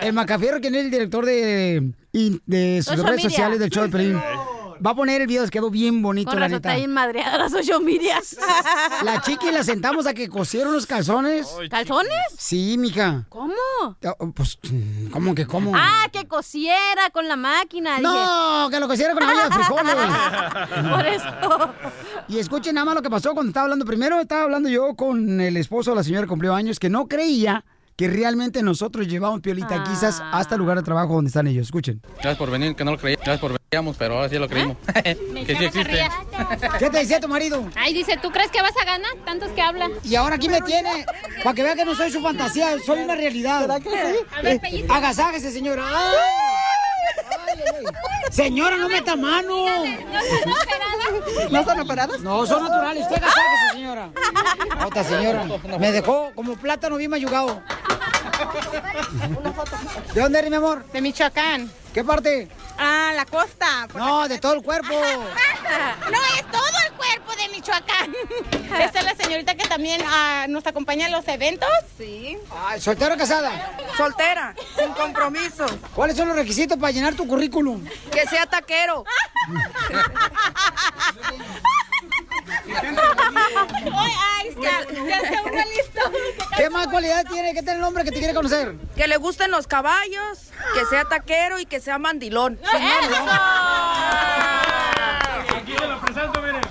el 0.01 0.13
Macafierro, 0.13 0.59
quien 0.59 0.73
es 0.75 0.85
el 0.85 0.91
director 0.91 1.25
de, 1.25 1.91
de 2.11 2.77
sus 2.83 2.95
Social 2.95 3.07
redes 3.07 3.21
sociales 3.21 3.59
del 3.59 3.69
show 3.69 3.83
de 3.83 3.89
Pelín. 3.89 4.21
Va 4.85 4.91
a 4.91 4.95
poner 4.95 5.21
el 5.21 5.27
video, 5.27 5.41
les 5.41 5.51
quedó 5.51 5.69
bien 5.69 6.01
bonito, 6.01 6.31
Con 6.31 6.39
la 6.39 6.47
razón 6.47 6.57
neta. 6.57 6.69
está 6.69 6.77
bien 6.77 6.91
madreada 6.93 7.37
las 7.37 7.51
social 7.51 7.81
medias. 7.81 8.37
La 9.03 9.21
chiqui 9.21 9.51
la 9.51 9.63
sentamos 9.63 10.07
a 10.07 10.13
que 10.13 10.27
cosieron 10.29 10.73
los 10.73 10.85
calzones. 10.85 11.47
¿Calzones? 11.69 12.11
Sí, 12.37 12.77
mija. 12.77 13.25
¿Cómo? 13.29 13.53
Pues, 14.35 14.59
¿cómo 15.11 15.35
que 15.35 15.45
cómo? 15.45 15.71
Ah, 15.75 16.07
que 16.11 16.27
cosiera 16.27 17.09
con 17.11 17.27
la 17.27 17.35
máquina. 17.35 17.99
No, 17.99 18.69
que 18.69 18.79
lo 18.79 18.87
cosiera 18.87 19.13
con 19.13 19.23
la 19.23 19.29
olla 19.31 19.43
de 19.49 19.53
frijoles. 19.53 20.89
Por 20.91 21.05
eso. 21.05 21.73
Y 22.27 22.39
escuchen 22.39 22.75
nada 22.75 22.85
más 22.85 22.95
lo 22.95 23.01
que 23.01 23.09
pasó 23.09 23.33
cuando 23.33 23.49
estaba 23.49 23.65
hablando. 23.65 23.85
Primero 23.85 24.19
estaba 24.19 24.43
hablando 24.43 24.69
yo 24.69 24.95
con 24.95 25.39
el 25.39 25.57
esposo 25.57 25.91
de 25.91 25.97
la 25.97 26.03
señora 26.03 26.23
que 26.23 26.29
cumplió 26.29 26.53
años, 26.55 26.79
que 26.79 26.89
no 26.89 27.07
creía 27.07 27.63
que 27.97 28.07
realmente 28.07 28.61
nosotros 28.61 29.07
llevábamos 29.07 29.41
piolita 29.41 29.83
quizás 29.83 30.21
hasta 30.31 30.53
el 30.53 30.59
lugar 30.59 30.77
de 30.77 30.83
trabajo 30.83 31.15
donde 31.15 31.29
están 31.29 31.47
ellos. 31.47 31.65
Escuchen. 31.65 31.99
Gracias 32.13 32.37
por 32.37 32.51
venir, 32.51 32.75
que 32.75 32.85
no 32.85 32.91
lo 32.91 32.97
creíamos. 32.97 33.25
Gracias 33.25 33.41
por 33.41 33.57
veníamos, 33.71 33.97
pero 33.97 34.13
ahora 34.15 34.29
sí 34.29 34.37
lo 34.37 34.47
creímos. 34.47 34.77
que 35.03 35.55
sí 35.57 35.65
existe. 35.65 36.07
¿Qué 36.77 36.89
te 36.91 36.99
decía 36.99 37.19
tu 37.19 37.27
marido? 37.27 37.67
Ay, 37.75 37.95
dice, 37.95 38.17
¿tú 38.21 38.29
crees 38.29 38.51
que 38.51 38.61
vas 38.61 38.77
a 38.79 38.85
ganar? 38.85 39.11
Tantos 39.25 39.49
que 39.49 39.61
hablan. 39.63 39.91
Y 40.03 40.13
ahora 40.13 40.35
aquí 40.35 40.47
me 40.47 40.61
tiene, 40.61 41.05
para 41.43 41.55
que 41.55 41.63
vea 41.63 41.75
que 41.75 41.85
no 41.85 41.95
soy 41.95 42.11
su 42.11 42.21
fantasía, 42.21 42.77
soy 42.85 42.99
una 42.99 43.15
realidad. 43.15 43.61
¿Verdad 43.61 43.81
que 43.81 43.89
sí? 43.89 44.19
A 44.37 44.41
ver, 44.43 44.61
pellizca. 44.61 44.95
Agasájese, 44.95 45.51
señora. 45.51 45.83
Ay. 45.87 46.86
Señora, 48.31 48.77
no 48.77 48.89
meta 48.89 49.15
mano. 49.15 49.65
¿No 51.49 51.59
están 51.59 51.79
operadas? 51.79 52.19
No, 52.19 52.45
son 52.45 52.63
naturales. 52.63 53.03
Usted 53.03 53.23
señora. 53.71 54.09
Otra 54.85 55.03
señora. 55.03 55.45
Me 55.79 55.91
dejó 55.91 56.31
como 56.35 56.55
plátano 56.57 56.97
bien 56.97 57.11
mayugado. 57.11 57.61
¿De 60.13 60.21
dónde 60.21 60.39
eres, 60.39 60.49
mi 60.49 60.57
amor? 60.57 60.85
De 60.91 61.01
Michoacán. 61.01 61.71
¿Qué 61.93 62.03
parte? 62.03 62.47
Ah, 62.77 63.11
la 63.15 63.25
costa. 63.25 63.87
No, 63.95 64.27
de 64.27 64.37
todo 64.39 64.53
el 64.53 64.61
cuerpo. 64.63 64.93
No, 65.67 66.17
es 66.37 66.49
todo 66.49 66.63
el 66.85 66.93
cuerpo 66.93 67.35
de 67.35 67.49
Michoacán. 67.49 68.15
Esta 68.79 68.99
es 68.99 69.05
la 69.05 69.15
señorita 69.15 69.53
que 69.55 69.66
también 69.77 70.01
nos 70.49 70.65
acompaña 70.65 71.05
en 71.05 71.11
los 71.11 71.27
eventos. 71.27 71.69
Sí. 71.99 72.35
Ay, 72.65 72.81
¿Soltera 72.81 73.13
o 73.13 73.17
casada? 73.17 73.51
Soltera, 73.95 74.55
sin 74.75 74.91
compromiso. 74.93 75.67
¿Cuáles 75.93 76.17
son 76.17 76.29
los 76.29 76.35
requisitos 76.35 76.79
para 76.79 76.91
llenar 76.91 77.13
tu 77.13 77.27
currículum? 77.27 77.85
Que 78.11 78.25
sea 78.27 78.47
taquero. 78.47 79.05
Ay, 83.93 84.57
ya, 84.59 84.81
ya 84.91 85.17
está 85.17 85.43
uno 85.43 85.61
listo. 85.75 86.01
¿Qué 86.57 86.71
más 86.71 86.87
cualidad 86.87 87.23
tiene? 87.31 87.53
¿Qué 87.53 87.61
tiene 87.61 87.77
el 87.77 87.83
hombre 87.83 88.03
que 88.03 88.09
te 88.11 88.17
quiere 88.17 88.33
conocer? 88.33 88.73
Que 88.95 89.07
le 89.07 89.17
gusten 89.17 89.51
los 89.51 89.67
caballos, 89.67 90.39
que 90.73 90.85
sea 90.85 91.05
taquero 91.05 91.59
y 91.59 91.67
que 91.67 91.79
sea 91.79 91.99
mandilón. 91.99 92.59
Aquí 95.55 95.73
me 95.79 95.87
lo 95.87 96.01
presento, 96.01 96.41
miren. 96.41 96.66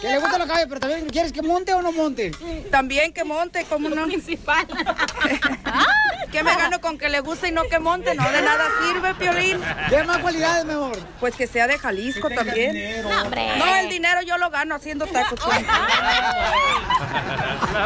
Que 0.00 0.08
le 0.08 0.18
gusta 0.18 0.38
los 0.38 0.46
caballos, 0.46 0.68
pero 0.68 0.80
también 0.80 1.06
quieres 1.08 1.32
que 1.32 1.42
monte 1.42 1.74
o 1.74 1.82
no 1.82 1.92
monte. 1.92 2.30
También 2.70 3.12
que 3.12 3.24
monte, 3.24 3.64
como 3.64 3.88
no. 3.88 4.06
Principal. 4.06 4.66
que 6.32 6.42
me 6.42 6.56
gano 6.56 6.80
con 6.80 6.96
que 6.96 7.08
le 7.08 7.20
guste 7.20 7.48
y 7.48 7.52
no 7.52 7.64
que 7.64 7.78
monte, 7.78 8.14
no 8.14 8.30
de 8.30 8.42
nada 8.42 8.66
sirve, 8.82 9.14
Piolín. 9.14 9.60
¿Qué 9.88 10.02
más 10.04 10.18
cualidades, 10.18 10.64
mejor? 10.64 10.98
Pues 11.18 11.34
que 11.34 11.46
sea 11.46 11.66
de 11.66 11.78
Jalisco 11.78 12.30
también. 12.30 13.02
No, 13.02 13.22
hombre. 13.22 13.58
No, 13.58 13.76
el 13.76 13.88
dinero 13.90 14.22
yo 14.22 14.38
lo 14.38 14.50
gano 14.50 14.74
haciendo 14.74 15.06
tacos. 15.06 15.40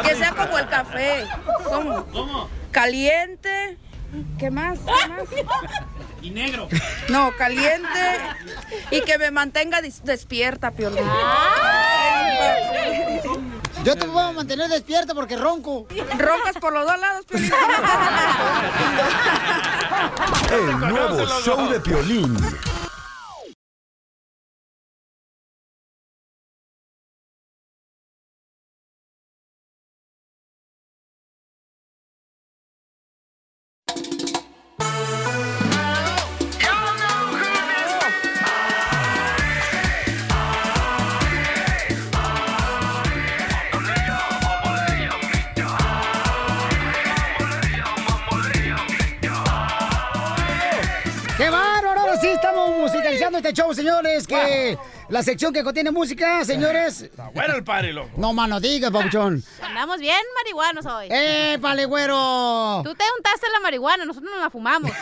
Que 0.03 0.15
sea 0.15 0.31
como 0.31 0.57
el 0.57 0.67
café. 0.67 1.25
¿Cómo? 1.63 2.49
Caliente. 2.71 3.77
¿Qué 4.37 4.51
más? 4.51 4.79
¿Qué 4.79 5.09
más? 5.09 5.27
Y 6.21 6.31
negro. 6.31 6.67
No, 7.09 7.31
caliente 7.37 8.17
y 8.89 9.01
que 9.01 9.19
me 9.19 9.29
mantenga 9.29 9.79
despierta, 9.81 10.71
Piolín. 10.71 11.05
Yo 13.83 13.95
te 13.95 14.07
puedo 14.07 14.33
mantener 14.33 14.67
despierta 14.67 15.13
porque 15.13 15.37
ronco. 15.37 15.85
Roncas 16.17 16.55
por 16.59 16.73
los 16.73 16.83
dos 16.87 16.99
lados, 16.99 17.25
Piolín. 17.27 17.51
El 20.51 20.79
nuevo 20.79 21.25
show 21.43 21.69
de 21.69 21.79
Piolín. 21.79 22.35
La 55.15 55.23
sección 55.23 55.53
que 55.53 55.63
contiene 55.63 55.91
música, 55.91 56.43
señores. 56.43 57.09
Bueno, 57.33 57.55
el 57.55 57.63
party, 57.63 57.93
loco. 57.93 58.09
No, 58.17 58.33
mano, 58.33 58.59
digas, 58.59 58.91
papuchón. 58.91 59.41
Andamos 59.61 59.97
bien 60.01 60.19
marihuanos 60.43 60.85
hoy. 60.85 61.07
¡Eh, 61.09 61.57
vale, 61.61 61.85
güero! 61.85 62.81
Tú 62.83 62.93
te 62.95 63.05
untaste 63.17 63.47
la 63.49 63.61
marihuana, 63.61 64.03
nosotros 64.03 64.29
no 64.29 64.41
la 64.41 64.49
fumamos. 64.49 64.91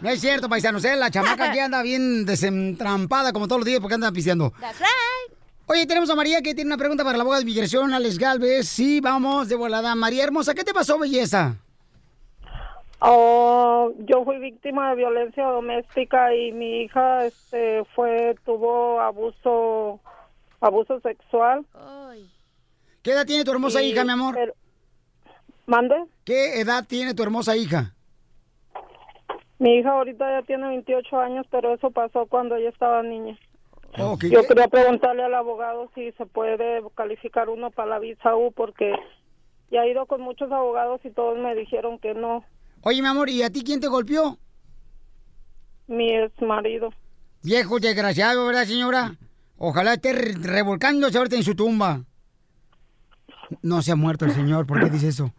No 0.00 0.10
es 0.10 0.20
cierto, 0.20 0.48
paisanos, 0.48 0.84
¿eh? 0.84 0.96
La 0.96 1.12
chamaca 1.12 1.50
aquí 1.50 1.60
anda 1.60 1.80
bien 1.82 2.24
desentrampada 2.24 3.32
como 3.32 3.46
todos 3.46 3.60
los 3.60 3.66
días 3.66 3.78
porque 3.78 3.94
anda 3.94 4.10
pisteando. 4.10 4.52
That's 4.58 4.80
right. 4.80 5.38
Oye, 5.66 5.86
tenemos 5.86 6.10
a 6.10 6.16
María 6.16 6.42
que 6.42 6.54
tiene 6.54 6.68
una 6.68 6.76
pregunta 6.76 7.04
para 7.04 7.16
la 7.16 7.22
abogada 7.22 7.38
de 7.38 7.46
migración, 7.46 7.94
Alex 7.94 8.18
Galvez. 8.18 8.68
Sí, 8.68 9.00
vamos, 9.00 9.48
de 9.48 9.54
volada. 9.54 9.94
María 9.94 10.24
hermosa, 10.24 10.54
¿qué 10.54 10.64
te 10.64 10.74
pasó, 10.74 10.98
belleza? 10.98 11.58
Oh, 13.04 13.92
yo 13.98 14.24
fui 14.24 14.38
víctima 14.38 14.90
de 14.90 14.96
violencia 14.96 15.44
doméstica 15.46 16.34
y 16.34 16.52
mi 16.52 16.82
hija 16.82 17.26
este 17.26 17.84
fue 17.96 18.36
tuvo 18.44 19.00
abuso 19.00 19.98
abuso 20.60 21.00
sexual. 21.00 21.66
¿Qué 23.02 23.10
edad 23.10 23.26
tiene 23.26 23.44
tu 23.44 23.50
hermosa 23.50 23.82
Y- 23.82 23.90
hija, 23.90 24.04
mi 24.04 24.12
amor? 24.12 24.34
pero- 24.36 24.54
¿Mande? 25.66 25.96
¿Qué 26.24 26.60
edad 26.60 26.84
tiene 26.86 27.14
tu 27.14 27.22
hermosa 27.24 27.56
hija? 27.56 27.92
Mi 29.58 29.76
hija 29.78 29.90
ahorita 29.92 30.40
ya 30.40 30.46
tiene 30.46 30.68
28 30.68 31.18
años, 31.18 31.46
pero 31.50 31.74
eso 31.74 31.90
pasó 31.90 32.26
cuando 32.26 32.54
ella 32.56 32.68
estaba 32.68 33.02
niña. 33.02 33.36
Yo 33.96 34.16
quería 34.46 34.68
preguntarle 34.68 35.22
al 35.24 35.34
abogado 35.34 35.90
si 35.94 36.12
se 36.12 36.24
puede 36.26 36.82
calificar 36.94 37.48
uno 37.48 37.70
para 37.70 37.90
la 37.90 37.98
visa 37.98 38.34
U 38.36 38.52
porque 38.52 38.94
ya 39.70 39.84
he 39.84 39.90
ido 39.90 40.06
con 40.06 40.20
muchos 40.20 40.50
abogados 40.50 41.00
y 41.04 41.10
todos 41.10 41.38
me 41.38 41.54
dijeron 41.54 41.98
que 41.98 42.14
no. 42.14 42.44
Oye, 42.82 43.00
mi 43.02 43.08
amor, 43.08 43.28
¿y 43.30 43.42
a 43.42 43.50
ti 43.50 43.62
quién 43.64 43.80
te 43.80 43.86
golpeó? 43.88 44.38
Mi 45.86 46.10
ex 46.10 46.32
marido. 46.42 46.90
Viejo 47.42 47.78
desgraciado, 47.80 48.46
¿verdad, 48.46 48.64
señora? 48.66 49.16
Ojalá 49.56 49.94
esté 49.94 50.12
re- 50.12 50.34
revolcándose 50.40 51.18
ahorita 51.18 51.36
en 51.36 51.44
su 51.44 51.54
tumba. 51.54 52.02
No 53.60 53.82
se 53.82 53.92
ha 53.92 53.96
muerto 53.96 54.24
el 54.24 54.32
señor, 54.32 54.66
¿por 54.66 54.80
qué 54.82 54.90
dice 54.90 55.08
eso? 55.08 55.32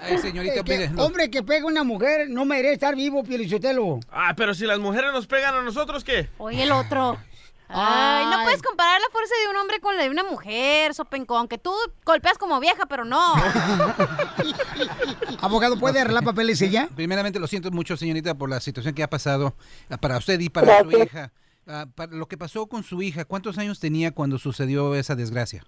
Ay, 0.00 0.18
señorita, 0.18 0.54
Eh, 0.60 0.64
que 0.64 0.90
hombre 1.00 1.30
que 1.30 1.42
pega 1.42 1.64
a 1.64 1.66
una 1.66 1.82
mujer 1.82 2.28
no 2.28 2.44
merece 2.44 2.74
estar 2.74 2.94
vivo, 2.94 3.24
Pielichotelo. 3.24 4.00
Ah, 4.10 4.34
pero 4.36 4.54
si 4.54 4.66
las 4.66 4.78
mujeres 4.78 5.12
nos 5.12 5.26
pegan 5.26 5.54
a 5.54 5.62
nosotros, 5.62 6.04
¿qué? 6.04 6.28
Oye, 6.38 6.62
el 6.62 6.72
otro. 6.72 7.18
Ay, 7.76 8.26
no 8.26 8.44
puedes 8.44 8.62
comparar 8.62 9.00
la 9.00 9.08
fuerza 9.10 9.34
de 9.42 9.50
un 9.50 9.56
hombre 9.56 9.80
con 9.80 9.96
la 9.96 10.04
de 10.04 10.10
una 10.10 10.22
mujer, 10.22 10.94
sopencón, 10.94 11.48
que 11.48 11.58
tú 11.58 11.72
golpeas 12.04 12.38
como 12.38 12.60
vieja, 12.60 12.86
pero 12.86 13.04
no. 13.04 13.34
Abogado, 15.40 15.76
¿puede 15.78 16.00
arreglar 16.00 16.24
papeles 16.24 16.62
ella? 16.62 16.88
Primeramente, 16.94 17.40
lo 17.40 17.48
siento 17.48 17.72
mucho, 17.72 17.96
señorita, 17.96 18.34
por 18.34 18.48
la 18.48 18.60
situación 18.60 18.94
que 18.94 19.02
ha 19.02 19.10
pasado 19.10 19.56
ah, 19.90 19.96
para 19.96 20.18
usted 20.18 20.38
y 20.38 20.50
para 20.50 20.82
su 20.82 20.88
Gracias. 20.88 21.06
hija. 21.06 21.32
Ah, 21.66 21.86
para 21.94 22.12
lo 22.12 22.26
que 22.26 22.36
pasó 22.36 22.66
con 22.66 22.84
su 22.84 23.02
hija, 23.02 23.24
¿cuántos 23.24 23.58
años 23.58 23.80
tenía 23.80 24.12
cuando 24.12 24.38
sucedió 24.38 24.94
esa 24.94 25.16
desgracia? 25.16 25.64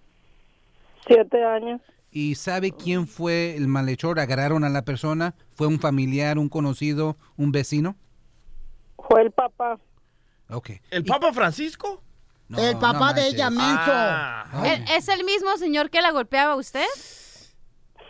Siete 1.06 1.44
años. 1.44 1.80
¿Y 2.10 2.36
sabe 2.36 2.72
quién 2.72 3.06
fue 3.06 3.56
el 3.56 3.66
malhechor? 3.66 4.20
¿Agarraron 4.20 4.64
a 4.64 4.68
la 4.68 4.82
persona? 4.82 5.34
¿Fue 5.54 5.66
un 5.66 5.80
familiar, 5.80 6.38
un 6.38 6.48
conocido, 6.48 7.16
un 7.36 7.52
vecino? 7.52 7.96
Fue 8.96 9.22
el 9.22 9.32
papá. 9.32 9.78
Ok. 10.50 10.70
¿El 10.90 11.04
Papa 11.04 11.32
Francisco? 11.32 12.02
No, 12.48 12.58
el 12.58 12.74
papá 12.78 13.08
no 13.08 13.14
de 13.14 13.26
ella, 13.28 13.50
menso. 13.50 13.66
Ah. 13.66 14.62
¿E- 14.64 14.96
¿Es 14.96 15.08
el 15.08 15.24
mismo 15.24 15.56
señor 15.56 15.90
que 15.90 16.00
la 16.00 16.12
golpeaba 16.12 16.52
a 16.52 16.56
usted? 16.56 16.84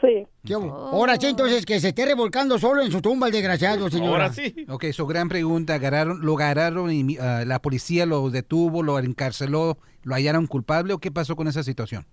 Sí. 0.03 0.27
¿Qué 0.45 0.55
hubo? 0.57 0.71
Ahora 0.75 1.17
sí, 1.17 1.27
entonces, 1.27 1.65
que 1.65 1.81
se 1.81 1.89
esté 1.89 2.05
revolcando 2.05 2.59
solo 2.59 2.83
en 2.83 2.93
su 2.93 3.01
tumba 3.01 3.29
el 3.29 3.33
desgraciado, 3.33 3.89
señora. 3.89 4.31
Ok, 4.69 4.85
su 4.93 5.07
gran 5.07 5.29
pregunta, 5.31 5.75
agarraron, 5.75 6.21
lo 6.21 6.35
agarraron 6.35 6.93
y 6.93 7.03
mi- 7.03 7.17
ah, 7.17 7.45
la 7.47 7.61
policía 7.61 8.05
lo 8.05 8.29
detuvo, 8.29 8.83
lo 8.83 8.99
encarceló, 8.99 9.79
lo 10.03 10.15
hallaron 10.15 10.47
culpable 10.47 10.93
o 10.93 10.99
qué 10.99 11.11
pasó 11.11 11.35
con 11.35 11.49
esa 11.49 11.63
situación? 11.63 12.05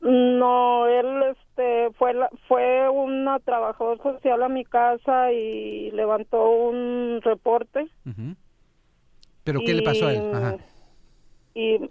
No, 0.00 0.86
él 0.86 1.06
este 1.32 1.90
fue 1.98 2.14
la- 2.14 2.30
fue 2.46 2.88
una 2.90 3.40
trabajador 3.40 4.00
social 4.02 4.42
a 4.42 4.48
mi 4.48 4.64
casa 4.64 5.32
y 5.32 5.90
levantó 5.92 6.44
un 6.44 7.20
reporte 7.22 7.88
Ujú. 8.06 8.36
¿Pero 9.44 9.60
qué 9.60 9.74
le 9.74 9.82
pasó 9.82 10.06
a 10.06 10.12
él? 10.12 10.22
Y- 10.22 10.34
Ajá. 10.34 10.56
y 11.54 11.90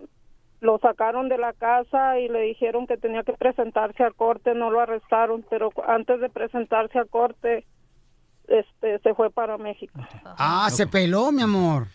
lo 0.59 0.79
sacaron 0.79 1.29
de 1.29 1.37
la 1.37 1.53
casa 1.53 2.19
y 2.19 2.29
le 2.29 2.41
dijeron 2.41 2.87
que 2.87 2.97
tenía 2.97 3.23
que 3.23 3.33
presentarse 3.33 4.03
a 4.03 4.11
corte, 4.11 4.55
no 4.55 4.71
lo 4.71 4.79
arrestaron, 4.79 5.45
pero 5.49 5.71
antes 5.87 6.19
de 6.21 6.29
presentarse 6.29 6.99
a 6.99 7.05
corte 7.05 7.65
este 8.47 8.99
se 8.99 9.13
fue 9.13 9.29
para 9.29 9.57
México. 9.57 9.93
Ah, 10.25 10.67
se 10.69 10.87
peló, 10.87 11.31
mi 11.31 11.41
amor. 11.41 11.87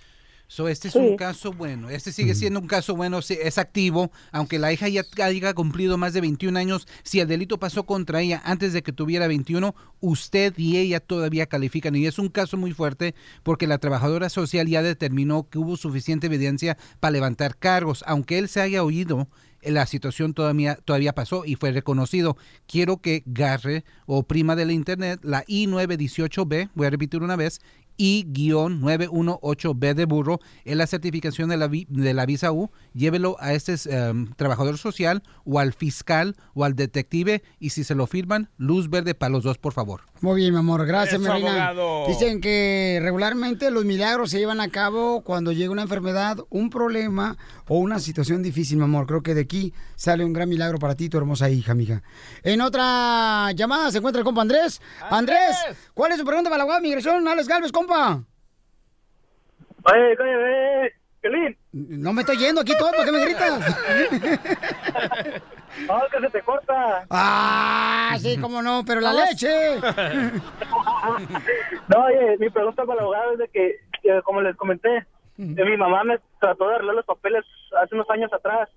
So, 0.50 0.66
este 0.66 0.88
es 0.88 0.94
Sí. 0.94 0.98
un 0.98 1.16
caso 1.16 1.52
bueno. 1.52 1.90
Este 1.90 2.10
sigue 2.10 2.34
siendo 2.34 2.58
un 2.58 2.66
caso 2.66 2.96
bueno, 2.96 3.20
sí, 3.20 3.36
es 3.40 3.58
activo, 3.58 4.10
aunque 4.32 4.58
la 4.58 4.72
hija 4.72 4.88
ya 4.88 5.04
haya 5.22 5.52
cumplido 5.52 5.98
más 5.98 6.14
de 6.14 6.22
21 6.22 6.56
años. 6.56 6.88
Si 7.02 7.20
el 7.20 7.28
delito 7.28 7.58
pasó 7.58 7.84
contra 7.84 8.22
ella 8.22 8.40
antes 8.44 8.72
de 8.72 8.82
que 8.82 8.92
tuviera 8.92 9.28
21, 9.28 9.74
usted 10.00 10.54
y 10.56 10.78
ella 10.78 11.00
todavía 11.00 11.46
califican. 11.46 11.94
Y 11.96 12.06
es 12.06 12.18
un 12.18 12.28
caso 12.30 12.56
muy 12.56 12.72
fuerte 12.72 13.14
porque 13.42 13.66
la 13.66 13.76
trabajadora 13.76 14.30
social 14.30 14.66
ya 14.66 14.82
determinó 14.82 15.46
que 15.50 15.58
hubo 15.58 15.76
suficiente 15.76 16.28
evidencia 16.28 16.78
para 16.98 17.12
levantar 17.12 17.58
cargos. 17.58 18.02
Aunque 18.06 18.38
él 18.38 18.48
se 18.48 18.62
haya 18.62 18.82
oído, 18.82 19.28
eh, 19.60 19.70
la 19.70 19.84
situación 19.84 20.32
todavía, 20.32 20.76
todavía 20.76 21.14
pasó 21.14 21.44
y 21.44 21.56
fue 21.56 21.72
reconocido. 21.72 22.38
Quiero 22.66 23.02
que 23.02 23.22
Garre 23.26 23.84
o 24.06 24.22
prima 24.22 24.56
de 24.56 24.64
la 24.64 24.72
internet, 24.72 25.20
la 25.22 25.44
I918B, 25.44 26.70
voy 26.74 26.86
a 26.86 26.90
repetir 26.90 27.22
una 27.22 27.36
vez, 27.36 27.60
I-918B 27.98 29.94
de 29.94 30.04
burro, 30.06 30.40
es 30.64 30.76
la 30.76 30.86
certificación 30.86 31.48
de 31.48 31.56
la, 31.56 31.68
de 31.68 32.14
la 32.14 32.26
visa 32.26 32.52
U, 32.52 32.70
llévelo 32.94 33.36
a 33.40 33.52
este 33.52 33.74
em, 33.90 34.32
trabajador 34.34 34.78
social 34.78 35.22
o 35.44 35.58
al 35.58 35.72
fiscal 35.72 36.36
o 36.54 36.64
al 36.64 36.74
detective 36.74 37.42
y 37.58 37.70
si 37.70 37.84
se 37.84 37.94
lo 37.94 38.06
firman, 38.06 38.48
luz 38.56 38.88
verde 38.88 39.14
para 39.14 39.30
los 39.30 39.44
dos, 39.44 39.58
por 39.58 39.72
favor. 39.72 40.02
Muy 40.20 40.40
bien, 40.40 40.52
mi 40.52 40.58
amor, 40.58 40.84
gracias, 40.84 41.14
Eso, 41.14 41.22
mi 41.22 41.28
reina. 41.28 41.68
abogado. 41.68 42.06
Dicen 42.08 42.40
que 42.40 42.98
regularmente 43.00 43.70
los 43.70 43.84
milagros 43.84 44.30
se 44.30 44.38
llevan 44.38 44.60
a 44.60 44.68
cabo 44.68 45.22
cuando 45.22 45.52
llega 45.52 45.70
una 45.70 45.82
enfermedad, 45.82 46.38
un 46.50 46.70
problema 46.70 47.36
o 47.68 47.78
una 47.78 48.00
situación 48.00 48.42
difícil, 48.42 48.78
mi 48.78 48.84
amor. 48.84 49.06
Creo 49.06 49.22
que 49.22 49.34
de 49.34 49.42
aquí 49.42 49.72
sale 49.94 50.24
un 50.24 50.32
gran 50.32 50.48
milagro 50.48 50.78
para 50.78 50.96
ti, 50.96 51.08
tu 51.08 51.18
hermosa 51.18 51.48
hija, 51.50 51.70
amiga. 51.70 52.02
En 52.42 52.60
otra 52.60 53.52
llamada 53.52 53.92
se 53.92 53.98
encuentra 53.98 54.18
el 54.20 54.24
compa 54.24 54.42
Andrés. 54.42 54.80
Andrés, 55.08 55.56
¿cuál 55.94 56.10
es 56.12 56.18
su 56.18 56.24
pregunta 56.24 56.50
para 56.50 56.64
la 56.64 56.74
de 56.74 56.80
migración? 56.80 57.26
Alex 57.28 57.46
Galvez, 57.46 57.70
compa. 57.70 58.24
Oye, 59.84 60.16
oye, 60.20 60.92
Pelín. 61.20 61.56
No 61.72 62.12
me 62.12 62.22
estoy 62.22 62.38
yendo 62.38 62.60
aquí 62.60 62.72
todo, 62.76 62.90
¿por 62.90 63.04
qué 63.04 63.12
me 63.12 63.24
gritas? 63.24 63.76
No, 65.86 66.00
que 66.10 66.20
se 66.20 66.30
te 66.30 66.42
corta. 66.42 67.06
Ah, 67.10 68.16
sí, 68.18 68.38
cómo 68.40 68.62
no, 68.62 68.82
pero 68.86 69.00
la 69.00 69.12
leche. 69.12 69.48
No, 71.88 72.04
oye, 72.04 72.36
mi 72.38 72.50
pregunta 72.50 72.84
para 72.84 72.94
el 72.98 73.04
abogado 73.04 73.32
es 73.32 73.38
de 73.38 73.48
que, 73.48 73.76
que, 74.02 74.20
como 74.22 74.40
les 74.42 74.56
comenté, 74.56 75.06
mi 75.36 75.76
mamá 75.76 76.04
me 76.04 76.18
trató 76.40 76.68
de 76.68 76.74
arreglar 76.74 76.96
los 76.96 77.06
papeles 77.06 77.44
hace 77.80 77.94
unos 77.94 78.10
años 78.10 78.32
atrás. 78.32 78.68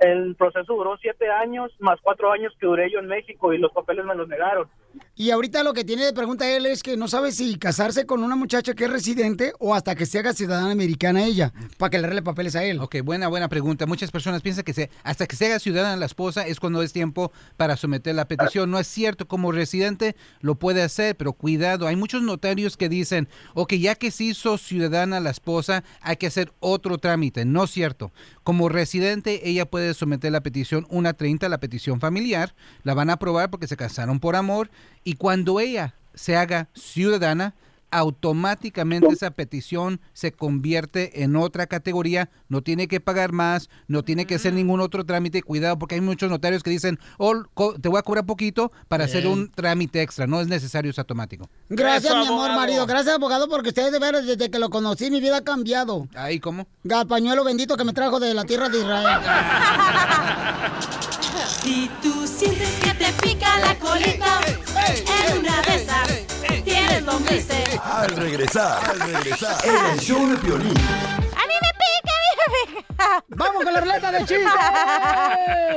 El 0.00 0.34
proceso 0.34 0.74
duró 0.74 0.96
siete 0.96 1.30
años, 1.30 1.70
más 1.78 2.00
cuatro 2.02 2.32
años 2.32 2.52
que 2.58 2.66
duré 2.66 2.90
yo 2.90 2.98
en 2.98 3.06
México 3.06 3.52
y 3.52 3.58
los 3.58 3.72
papeles 3.72 4.04
me 4.04 4.14
los 4.14 4.26
negaron. 4.26 4.68
Y 5.14 5.30
ahorita 5.30 5.62
lo 5.62 5.74
que 5.74 5.84
tiene 5.84 6.04
de 6.04 6.12
pregunta 6.12 6.48
él 6.50 6.66
es 6.66 6.82
que 6.82 6.96
no 6.96 7.06
sabe 7.06 7.32
si 7.32 7.56
casarse 7.56 8.06
con 8.06 8.22
una 8.22 8.34
muchacha 8.34 8.74
que 8.74 8.84
es 8.84 8.90
residente 8.90 9.52
o 9.58 9.74
hasta 9.74 9.94
que 9.94 10.06
se 10.06 10.18
haga 10.18 10.32
ciudadana 10.32 10.70
americana 10.70 11.24
ella, 11.24 11.52
para 11.76 11.90
que 11.90 11.98
le 11.98 12.04
arregle 12.04 12.22
papeles 12.22 12.56
a 12.56 12.64
él. 12.64 12.80
Ok, 12.80 12.96
buena, 13.04 13.28
buena 13.28 13.48
pregunta. 13.48 13.86
Muchas 13.86 14.10
personas 14.10 14.42
piensan 14.42 14.64
que 14.64 14.72
se, 14.72 14.90
hasta 15.04 15.26
que 15.26 15.36
se 15.36 15.46
haga 15.46 15.58
ciudadana 15.58 15.96
la 15.96 16.06
esposa 16.06 16.46
es 16.46 16.58
cuando 16.58 16.82
es 16.82 16.92
tiempo 16.92 17.30
para 17.56 17.76
someter 17.76 18.14
la 18.14 18.26
petición. 18.26 18.70
No 18.70 18.78
es 18.78 18.86
cierto, 18.86 19.28
como 19.28 19.52
residente 19.52 20.16
lo 20.40 20.54
puede 20.54 20.82
hacer, 20.82 21.16
pero 21.16 21.34
cuidado. 21.34 21.86
Hay 21.86 21.96
muchos 21.96 22.22
notarios 22.22 22.76
que 22.76 22.88
dicen, 22.88 23.28
ok, 23.54 23.74
ya 23.74 23.94
que 23.94 24.10
se 24.10 24.24
hizo 24.24 24.58
ciudadana 24.58 25.20
la 25.20 25.30
esposa, 25.30 25.84
hay 26.00 26.16
que 26.16 26.26
hacer 26.26 26.52
otro 26.60 26.98
trámite. 26.98 27.44
No 27.44 27.64
es 27.64 27.70
cierto. 27.70 28.12
Como 28.42 28.68
residente, 28.68 29.48
ella 29.48 29.66
puede 29.66 29.94
someter 29.94 30.32
la 30.32 30.40
petición 30.40 30.86
130, 30.90 31.48
la 31.48 31.58
petición 31.58 32.00
familiar. 32.00 32.54
La 32.82 32.94
van 32.94 33.10
a 33.10 33.14
aprobar 33.14 33.50
porque 33.50 33.68
se 33.68 33.76
casaron 33.76 34.18
por 34.18 34.36
amor. 34.36 34.70
Y 35.04 35.14
cuando 35.14 35.60
ella 35.60 35.94
se 36.14 36.36
haga 36.36 36.68
ciudadana, 36.74 37.54
automáticamente 37.92 39.08
esa 39.12 39.30
petición 39.30 40.00
se 40.14 40.32
convierte 40.32 41.22
en 41.22 41.36
otra 41.36 41.66
categoría, 41.66 42.30
no 42.48 42.62
tiene 42.62 42.88
que 42.88 43.00
pagar 43.00 43.32
más, 43.32 43.68
no 43.86 44.02
tiene 44.02 44.26
que 44.26 44.34
hacer 44.34 44.54
ningún 44.54 44.80
otro 44.80 45.04
trámite, 45.04 45.42
cuidado 45.42 45.78
porque 45.78 45.94
hay 45.96 46.00
muchos 46.00 46.30
notarios 46.30 46.62
que 46.62 46.70
dicen, 46.70 46.98
oh, 47.18 47.44
te 47.80 47.88
voy 47.88 47.98
a 47.98 48.02
cobrar 48.02 48.24
poquito 48.24 48.72
para 48.88 49.04
hacer 49.04 49.26
un 49.26 49.50
trámite 49.52 50.02
extra, 50.02 50.26
no 50.26 50.40
es 50.40 50.48
necesario, 50.48 50.90
es 50.90 50.98
automático. 50.98 51.48
Gracias, 51.68 52.14
mi 52.16 52.26
amor, 52.26 52.50
marido. 52.52 52.86
Gracias, 52.86 53.14
abogado, 53.14 53.48
porque 53.48 53.68
usted 53.68 53.92
de 53.92 53.98
veras, 53.98 54.26
desde 54.26 54.50
que 54.50 54.58
lo 54.58 54.70
conocí, 54.70 55.10
mi 55.10 55.20
vida 55.20 55.36
ha 55.38 55.44
cambiado. 55.44 56.08
Ahí, 56.14 56.40
¿cómo? 56.40 56.66
El 56.84 57.06
pañuelo 57.06 57.44
bendito 57.44 57.76
que 57.76 57.84
me 57.84 57.92
trajo 57.92 58.18
de 58.18 58.32
la 58.32 58.44
tierra 58.44 58.70
de 58.70 58.78
Israel. 58.78 59.20
Si 61.62 61.90
tú 62.02 62.26
sientes 62.26 62.70
que 62.80 62.94
te 62.94 63.12
pica 63.22 63.58
la 63.60 63.78
colita, 63.78 64.40
en 65.30 65.38
una 65.38 65.62
de 65.62 65.74
esas 65.76 66.11
Al 67.12 68.08
regresar, 68.16 68.82
al 68.88 69.00
regresar, 69.00 69.62
en 69.66 69.76
el 69.92 70.00
show 70.00 70.26
de 70.28 70.36
Piolín. 70.38 70.74
¡A 70.78 71.46
mí 71.46 71.54
me 71.60 71.70
pica, 71.76 72.12
a 72.16 72.22
mí 72.24 72.32
me 72.38 72.80
pica! 72.80 73.24
¡Vamos 73.28 73.64
con 73.64 73.74
la 73.74 73.80
ruleta 73.80 74.10
de 74.12 74.18
chistes! 74.20 74.48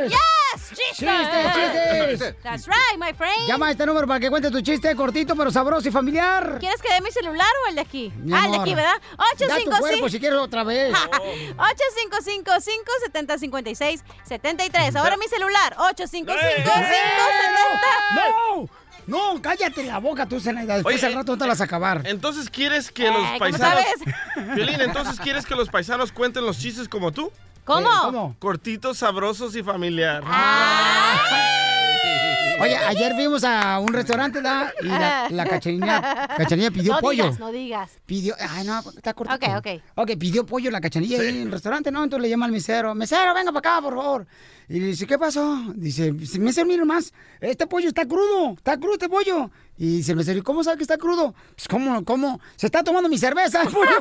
¡Yes! 0.07 0.69
¡Chistes! 0.69 0.95
¡Chistes, 0.95 2.09
chistes! 2.09 2.35
That's 2.41 2.67
right, 2.67 2.97
my 2.97 3.11
friend. 3.13 3.47
Llama 3.49 3.67
a 3.67 3.71
este 3.71 3.85
número 3.85 4.07
para 4.07 4.21
que 4.21 4.29
cuente 4.29 4.49
tu 4.49 4.61
chiste 4.61 4.95
cortito, 4.95 5.35
pero 5.35 5.51
sabroso 5.51 5.89
y 5.89 5.91
familiar. 5.91 6.55
¿Quieres 6.61 6.81
que 6.81 6.93
dé 6.93 7.01
mi 7.01 7.11
celular 7.11 7.51
o 7.65 7.69
el 7.69 7.75
de 7.75 7.81
aquí? 7.81 8.13
Mi 8.15 8.33
ah, 8.33 8.45
el 8.45 8.51
de 8.53 8.57
aquí, 8.59 8.73
¿verdad? 8.73 9.01
Da 9.17 9.25
tu 9.37 9.43
855 9.43 9.77
cuerpo 9.79 10.09
si 10.09 10.19
quieres 10.21 10.39
otra 10.39 10.63
vez. 10.63 10.95
855 10.95 12.49
570 12.63 13.37
56 13.39 14.03
73 14.23 14.95
Ahora 14.95 15.17
mi 15.17 15.27
celular, 15.27 15.75
855 15.79 16.31
¡Eh! 16.31 16.63
570 16.63 18.15
¡No! 18.15 18.84
No, 19.07 19.39
cállate 19.41 19.83
la 19.83 19.99
boca 19.99 20.25
tú, 20.25 20.39
Zenaida. 20.39 20.75
Después 20.75 20.95
Oye, 20.97 21.05
al 21.07 21.13
rato 21.13 21.33
no 21.33 21.37
te 21.37 21.45
las 21.45 21.57
vas 21.59 21.61
a 21.61 21.63
acabar. 21.65 22.01
Entonces, 22.05 22.49
¿quieres 22.49 22.91
que 22.91 23.07
Ay, 23.07 23.13
los 23.13 23.21
¿cómo 23.21 23.39
paisanos... 23.39 23.83
sabes? 23.83 24.55
Violín, 24.55 24.81
entonces, 24.81 25.19
¿quieres 25.19 25.45
que 25.45 25.55
los 25.55 25.69
paisanos 25.69 26.11
cuenten 26.11 26.45
los 26.45 26.57
chistes 26.57 26.89
como 26.89 27.11
tú? 27.11 27.31
¿Cómo? 27.63 27.89
¿Cómo? 28.01 28.35
Cortitos, 28.39 28.97
sabrosos 28.99 29.55
y 29.55 29.63
familiar. 29.63 30.23
Oye, 32.57 32.77
ayer 32.77 33.13
fuimos 33.13 33.43
a 33.43 33.79
un 33.79 33.93
restaurante, 33.93 34.41
¿da? 34.41 34.73
Y 34.81 34.85
la, 34.85 35.27
la 35.29 35.45
cachanilla, 35.45 36.27
cachanilla 36.37 36.71
pidió 36.71 36.93
no 36.93 36.99
pollo. 36.99 37.23
digas, 37.25 37.39
no 37.39 37.51
digas. 37.51 37.91
Pidió, 38.05 38.33
ay, 38.39 38.65
no, 38.65 38.79
está 38.79 39.13
corto. 39.13 39.35
Ok, 39.35 39.43
ok. 39.57 39.67
Ok, 39.95 40.11
pidió 40.17 40.45
pollo 40.45 40.71
la 40.71 40.79
cachanilla 40.79 41.19
ahí 41.19 41.27
en 41.29 41.41
el 41.43 41.51
restaurante, 41.51 41.91
¿no? 41.91 42.01
Entonces 42.03 42.21
le 42.23 42.29
llama 42.29 42.45
al 42.45 42.53
mesero, 42.53 42.95
mesero, 42.95 43.33
venga 43.33 43.51
para 43.51 43.75
acá, 43.75 43.81
por 43.81 43.95
favor. 43.95 44.25
Y 44.69 44.79
le 44.79 44.87
dice, 44.87 45.05
¿qué 45.05 45.19
pasó? 45.19 45.61
Dice, 45.75 46.13
mesero, 46.39 46.65
mira 46.65 46.85
más, 46.85 47.13
este 47.41 47.67
pollo 47.67 47.89
está 47.89 48.05
crudo, 48.07 48.53
está 48.53 48.77
crudo 48.77 48.93
este 48.93 49.09
pollo. 49.09 49.51
Y 49.77 49.97
dice 49.97 50.11
el 50.13 50.17
mesero, 50.17 50.39
¿y 50.39 50.41
cómo 50.41 50.63
sabe 50.63 50.77
que 50.77 50.83
está 50.83 50.97
crudo? 50.97 51.35
Pues, 51.55 51.67
¿cómo, 51.67 52.05
cómo? 52.05 52.39
Se 52.55 52.67
está 52.67 52.83
tomando 52.83 53.09
mi 53.09 53.17
cerveza, 53.17 53.63
el 53.63 53.67
pollo. 53.67 53.91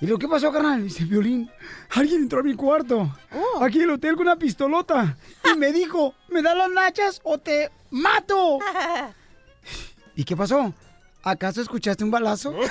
Y 0.00 0.06
digo, 0.06 0.18
¿qué 0.18 0.26
pasó, 0.26 0.50
carnal? 0.50 0.84
Dice, 0.84 1.04
Violín, 1.04 1.50
alguien 1.90 2.22
entró 2.22 2.40
a 2.40 2.42
mi 2.42 2.54
cuarto. 2.54 3.14
Aquí 3.60 3.78
en 3.78 3.84
el 3.84 3.90
hotel 3.90 4.14
con 4.14 4.22
una 4.22 4.36
pistolota. 4.36 5.14
Y 5.44 5.58
me 5.58 5.72
dijo, 5.72 6.14
¿me 6.30 6.40
das 6.40 6.56
las 6.56 6.70
nachas 6.70 7.20
o 7.22 7.36
te 7.36 7.70
mato? 7.90 8.60
¿Y 10.16 10.24
qué 10.24 10.34
pasó? 10.36 10.72
¿Acaso 11.22 11.60
escuchaste 11.60 12.02
un 12.02 12.10
balazo? 12.10 12.54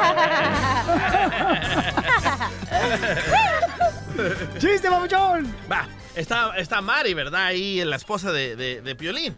¡Chiste, 4.58 4.88
papuchón! 4.90 5.54
Va, 5.70 5.88
está, 6.14 6.56
está 6.56 6.80
Mari, 6.80 7.14
¿verdad? 7.14 7.46
Ahí, 7.46 7.82
la 7.84 7.96
esposa 7.96 8.32
de, 8.32 8.56
de, 8.56 8.80
de 8.82 8.94
Piolín. 8.94 9.36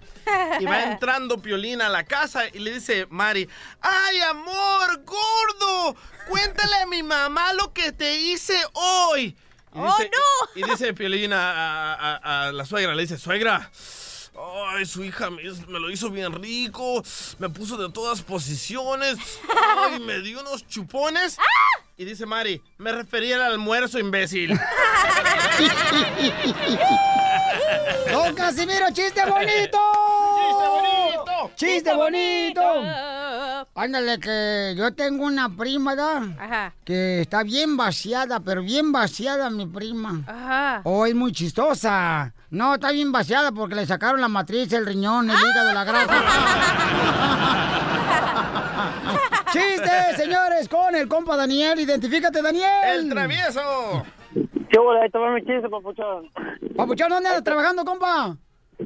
Y 0.61 0.65
va 0.65 0.85
entrando 0.85 1.39
Piolín 1.41 1.81
a 1.83 1.89
la 1.89 2.05
casa 2.05 2.45
y 2.53 2.59
le 2.59 2.73
dice 2.75 3.07
Mari, 3.11 3.49
¡ay, 3.81 4.21
amor, 4.21 5.03
gordo! 5.05 5.97
Cuéntale 6.29 6.77
a 6.77 6.87
mi 6.87 7.03
mamá 7.03 7.53
lo 7.53 7.73
que 7.73 7.93
te 7.93 8.17
hice 8.19 8.57
hoy. 8.73 9.37
Y 9.75 9.79
¡Oh, 9.79 9.87
dice, 9.97 10.11
no! 10.13 10.61
Y 10.61 10.71
dice 10.71 10.93
Piolín 10.95 11.33
a, 11.33 11.95
a- 11.95 12.17
a- 12.17 12.47
a 12.49 12.53
la 12.53 12.65
suegra, 12.65 12.95
le 12.95 13.03
dice, 13.03 13.19
suegra, 13.19 13.71
Ay, 14.35 14.87
su 14.87 15.05
hija 15.05 15.29
me, 15.31 15.43
me 15.69 15.79
lo 15.79 15.91
hizo 15.91 16.09
bien 16.11 16.33
rico, 16.33 17.03
me 17.39 17.51
puso 17.51 17.77
de 17.77 17.91
todas 17.93 18.23
posiciones, 18.23 19.19
ay, 19.79 20.01
me 20.01 20.21
dio 20.21 20.41
unos 20.41 20.67
chupones. 20.67 21.37
Y 21.99 22.05
dice 22.07 22.25
Mari, 22.25 22.63
me 22.79 22.93
refería 22.93 23.37
al 23.37 23.43
almuerzo, 23.53 23.99
imbécil. 23.99 24.59
¡Don 28.11 28.35
Casimiro, 28.35 28.87
chiste 28.93 29.25
bonito! 29.27 29.79
¡Chiste 30.39 30.69
bonito! 30.69 31.51
¡Chiste 31.57 31.95
bonito! 31.95 32.63
Ándale, 33.75 34.19
que 34.19 34.75
yo 34.77 34.93
tengo 34.95 35.25
una 35.25 35.49
prima, 35.55 35.95
¿da? 35.95 36.19
Ajá. 36.39 36.75
Que 36.85 37.21
está 37.21 37.43
bien 37.43 37.77
vaciada, 37.77 38.41
pero 38.41 38.63
bien 38.63 38.93
vaciada 38.93 39.51
mi 39.51 39.67
prima. 39.67 40.23
Ajá. 40.27 40.81
Oh, 40.85 41.07
es 41.07 41.15
muy 41.15 41.33
chistosa. 41.33 42.33
No, 42.53 42.75
está 42.75 42.93
bien 42.93 43.11
vaciada 43.13 43.51
porque 43.51 43.75
le 43.75 43.87
sacaron 43.87 44.21
la 44.21 44.29
matriz, 44.29 44.71
el 44.75 44.85
riñón, 44.85 45.31
el 45.31 45.37
hígado, 45.37 45.73
la 45.73 45.85
grasa. 45.85 46.13
¡Chiste, 49.51 50.17
señores! 50.19 50.69
Con 50.69 50.95
el 50.95 51.09
compa 51.09 51.39
Daniel. 51.39 51.81
Identifícate, 51.81 52.43
Daniel. 52.43 52.69
¡El 52.85 53.09
travieso! 53.09 54.05
Ahí 55.01 55.09
te 55.11 55.19
va 55.19 55.31
mi 55.31 55.41
chiste, 55.41 55.67
papuchón. 55.71 56.31
Papuchón, 56.77 57.09
¿dónde 57.09 57.31
andas 57.31 57.43
trabajando, 57.43 57.87
compa? 57.87 58.37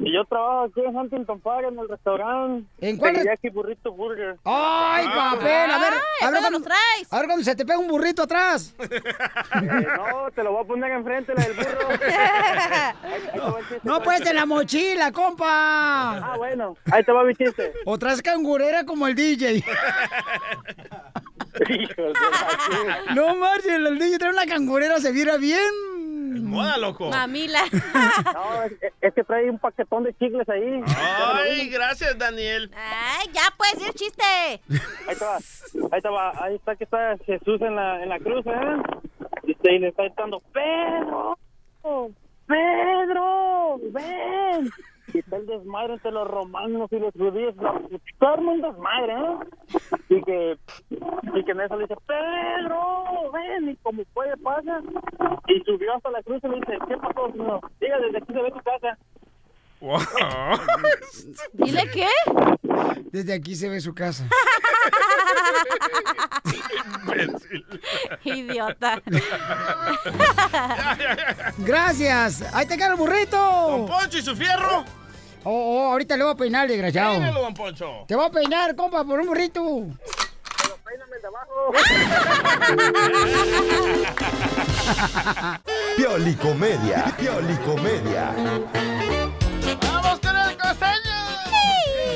Y 0.01 0.13
yo 0.13 0.25
trabajo 0.25 0.63
aquí 0.65 0.81
en 0.81 0.95
Huntington 0.95 1.39
Park, 1.39 1.67
en 1.69 1.79
el 1.79 1.87
restaurante. 1.89 2.67
¿En 2.79 2.97
cuál? 2.97 3.13
Teriyaki 3.13 3.49
Burrito 3.49 3.91
Burger. 3.91 4.37
¡Ay, 4.43 5.05
papel! 5.07 5.71
A 5.71 5.79
ver, 5.79 5.93
a 6.21 6.31
ver, 6.31 6.39
cuando, 6.41 6.69
a 6.69 7.17
ver 7.17 7.25
cuando 7.25 7.43
se 7.43 7.55
te 7.55 7.65
pega 7.65 7.79
un 7.79 7.87
burrito 7.87 8.23
atrás. 8.23 8.75
Eh, 9.57 9.87
no, 9.97 10.29
te 10.31 10.43
lo 10.43 10.51
voy 10.51 10.63
a 10.63 10.67
poner 10.67 10.91
enfrente, 10.91 11.33
la 11.33 11.43
del 11.43 11.53
burro. 11.53 11.87
No, 13.83 14.01
pues 14.01 14.25
en 14.25 14.35
la 14.35 14.45
mochila, 14.45 15.11
compa. 15.11 16.17
Ah, 16.17 16.35
bueno. 16.37 16.75
Ahí 16.91 17.03
te 17.03 17.11
va 17.11 17.23
mi 17.23 17.33
chiste. 17.33 17.73
O 17.85 17.97
traes 17.97 18.21
cangurera 18.21 18.85
como 18.85 19.07
el 19.07 19.15
DJ. 19.15 19.63
No 23.15 23.35
marches, 23.35 23.71
el 23.71 23.97
DJ 23.97 24.19
trae 24.19 24.31
una 24.31 24.45
cangurera, 24.45 24.99
se 24.99 25.11
viera 25.11 25.37
bien. 25.37 25.96
Moda, 26.27 26.77
loco. 26.77 27.09
Mamila. 27.09 27.61
No, 28.33 28.63
es, 28.63 28.73
es 29.01 29.13
que 29.13 29.23
trae 29.23 29.49
un 29.49 29.59
paquetón 29.59 30.03
de 30.03 30.13
chicles 30.17 30.47
ahí. 30.49 30.81
Ay, 30.95 31.69
gracias, 31.69 32.17
Daniel. 32.17 32.71
Ay, 32.75 33.27
ya 33.33 33.43
puedes 33.57 33.75
decir 33.79 33.93
chiste. 33.93 34.23
Ahí 35.07 35.15
te 35.17 35.25
va, 35.25 35.37
ahí 35.91 36.01
te 36.01 36.09
va, 36.09 36.43
ahí 36.43 36.55
está 36.55 36.75
que 36.75 36.83
está 36.83 37.15
Jesús 37.25 37.61
en 37.61 37.75
la, 37.75 38.01
en 38.03 38.09
la 38.09 38.19
cruz, 38.19 38.45
¿eh? 38.45 38.77
Y, 39.43 39.51
y 39.69 39.79
le 39.79 39.87
está 39.89 40.03
gritando, 40.03 40.41
Pedro, 40.51 41.37
Pedro, 42.47 43.77
ven. 43.91 44.69
Y 45.13 45.19
está 45.19 45.37
el 45.37 45.45
desmadre 45.45 45.93
entre 45.93 46.11
los 46.11 46.27
romanos 46.27 46.91
y 46.91 46.99
los 46.99 47.13
judíos, 47.13 47.55
todo 48.19 48.35
el 48.35 48.41
mundo 48.41 48.67
desmadre, 48.71 49.13
¿eh? 49.13 49.37
Y 50.09 50.21
que, 50.23 50.57
y 50.89 51.43
que 51.43 51.51
en 51.51 51.57
le 51.57 51.67
dice, 51.67 51.95
Pedro, 52.05 53.31
ven, 53.31 53.69
y 53.69 53.75
como 53.77 54.03
puede 54.13 54.35
pasa. 54.37 54.81
Y 55.47 55.59
subió 55.61 55.95
hasta 55.95 56.11
la 56.11 56.23
cruz 56.23 56.43
y 56.43 56.47
le 56.47 56.55
dice, 56.55 56.77
¿qué 56.87 56.97
pasó, 56.97 57.31
señor? 57.31 57.61
Diga, 57.79 57.99
desde 57.99 58.17
aquí 58.17 58.33
se 58.33 58.41
ve 58.41 58.51
tu 58.51 58.59
casa. 58.59 58.97
¿Dile 61.53 61.91
qué? 61.91 62.07
Desde 63.11 63.33
aquí 63.33 63.55
se 63.55 63.69
ve 63.69 63.79
su 63.79 63.93
casa. 63.93 64.27
Idiota. 68.23 69.01
Gracias. 71.59 72.41
Ahí 72.53 72.65
te 72.65 72.75
queda 72.75 72.91
el 72.91 72.95
burrito. 72.95 73.37
Don 73.37 73.85
Poncho 73.85 74.17
y 74.17 74.21
su 74.21 74.35
fierro. 74.35 74.83
Oh, 75.43 75.51
oh, 75.51 75.91
ahorita 75.91 76.17
le 76.17 76.23
voy 76.23 76.33
a 76.33 76.35
peinar, 76.35 76.67
desgraciado. 76.67 77.13
Peínelo, 77.13 77.41
don 77.41 77.53
Poncho. 77.53 78.05
Te 78.07 78.15
voy 78.15 78.25
a 78.25 78.31
peinar, 78.31 78.75
compa, 78.75 79.05
por 79.05 79.19
un 79.19 79.27
burrito. 79.27 79.63
Piolicomedia. 85.97 87.13
Piolicomedia. 87.17 88.33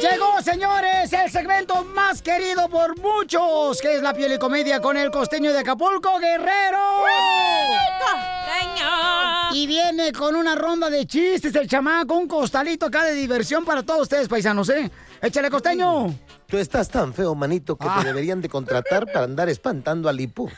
Llegó, 0.02 0.42
señores, 0.42 1.14
el 1.14 1.30
segmento 1.32 1.84
más 1.86 2.22
querido 2.22 2.68
por 2.70 2.98
muchos, 3.00 3.80
que 3.82 3.96
es 3.96 4.02
la 4.02 4.14
piel 4.14 4.34
y 4.34 4.40
comedia 4.40 4.82
con 4.82 4.98
el 4.98 5.12
costeño 5.12 5.54
de 5.54 5.60
Acapulco, 5.60 6.18
Guerrero. 6.20 6.80
Y 9.54 9.68
viene 9.68 10.12
con 10.12 10.36
una 10.36 10.56
ronda 10.56 10.90
de 10.90 11.06
chistes 11.06 11.54
el 11.56 11.68
chamaco, 11.68 12.16
un 12.16 12.28
costalito 12.28 12.88
acá 12.88 13.04
de 13.04 13.14
diversión 13.14 13.64
para 13.64 13.84
todos 13.84 14.04
ustedes, 14.04 14.28
paisanos, 14.28 14.70
¿eh? 14.70 14.90
Échale, 15.22 15.50
costeño. 15.52 16.08
Tú 16.48 16.58
estás 16.58 16.90
tan 16.90 17.14
feo, 17.14 17.36
manito, 17.36 17.76
que 17.78 17.88
Ah. 17.88 17.98
te 18.00 18.08
deberían 18.08 18.42
de 18.42 18.50
contratar 18.50 19.06
para 19.12 19.26
andar 19.26 19.50
espantando 19.50 20.10
al 20.10 20.20
hipo. 20.20 20.50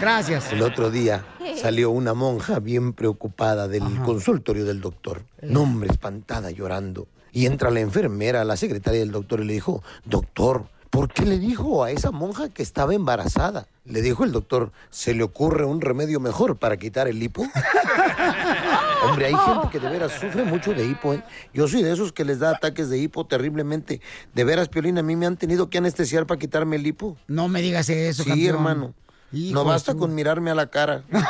Gracias. 0.00 0.52
El 0.52 0.62
otro 0.62 0.90
día 0.90 1.24
salió 1.60 1.90
una 1.90 2.14
monja 2.14 2.60
bien 2.60 2.92
preocupada 2.92 3.66
del 3.68 3.82
consultorio 4.04 4.64
del 4.64 4.80
doctor. 4.80 5.24
Nombre 5.40 5.90
espantada, 5.90 6.50
llorando. 6.50 7.08
Y 7.32 7.46
entra 7.46 7.70
la 7.70 7.80
enfermera, 7.80 8.44
la 8.44 8.56
secretaria 8.56 9.00
del 9.00 9.10
doctor, 9.10 9.40
y 9.40 9.44
le 9.44 9.54
dijo, 9.54 9.82
doctor, 10.04 10.66
¿por 10.90 11.10
qué 11.12 11.24
le 11.24 11.38
dijo 11.38 11.82
a 11.82 11.90
esa 11.90 12.10
monja 12.10 12.50
que 12.50 12.62
estaba 12.62 12.94
embarazada? 12.94 13.66
Le 13.84 14.02
dijo 14.02 14.22
el 14.24 14.32
doctor, 14.32 14.70
¿se 14.90 15.14
le 15.14 15.22
ocurre 15.24 15.64
un 15.64 15.80
remedio 15.80 16.20
mejor 16.20 16.56
para 16.56 16.76
quitar 16.76 17.08
el 17.08 17.20
hipo? 17.22 17.42
Hombre, 19.04 19.26
hay 19.26 19.34
gente 19.34 19.68
que 19.70 19.80
de 19.80 19.88
veras 19.88 20.12
sufre 20.12 20.44
mucho 20.44 20.72
de 20.74 20.84
hipo, 20.86 21.14
¿eh? 21.14 21.24
Yo 21.52 21.66
soy 21.66 21.82
de 21.82 21.92
esos 21.92 22.12
que 22.12 22.24
les 22.24 22.38
da 22.38 22.50
ataques 22.50 22.88
de 22.88 22.98
hipo 22.98 23.26
terriblemente. 23.26 24.00
De 24.34 24.44
veras, 24.44 24.68
Piolín, 24.68 24.98
a 24.98 25.02
mí 25.02 25.16
me 25.16 25.26
han 25.26 25.36
tenido 25.36 25.68
que 25.70 25.78
anestesiar 25.78 26.26
para 26.26 26.38
quitarme 26.38 26.76
el 26.76 26.86
hipo. 26.86 27.16
No 27.26 27.48
me 27.48 27.60
digas 27.62 27.88
eso, 27.88 28.22
Sí, 28.22 28.28
campeón. 28.30 28.54
hermano. 28.54 28.94
Hijo 29.32 29.54
no 29.54 29.64
basta 29.64 29.92
su- 29.92 29.98
con 29.98 30.14
mirarme 30.14 30.50
a 30.50 30.54
la 30.54 30.66
cara. 30.66 31.04
Me 31.08 31.20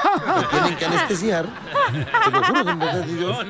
tienen 0.50 0.76
que 0.76 0.84
anestesiar. 0.84 1.46
Te 2.24 2.30
lo 2.32 2.44
juro, 2.44 2.70
en 2.70 2.78
verdad 2.78 3.04
Dios. 3.04 3.46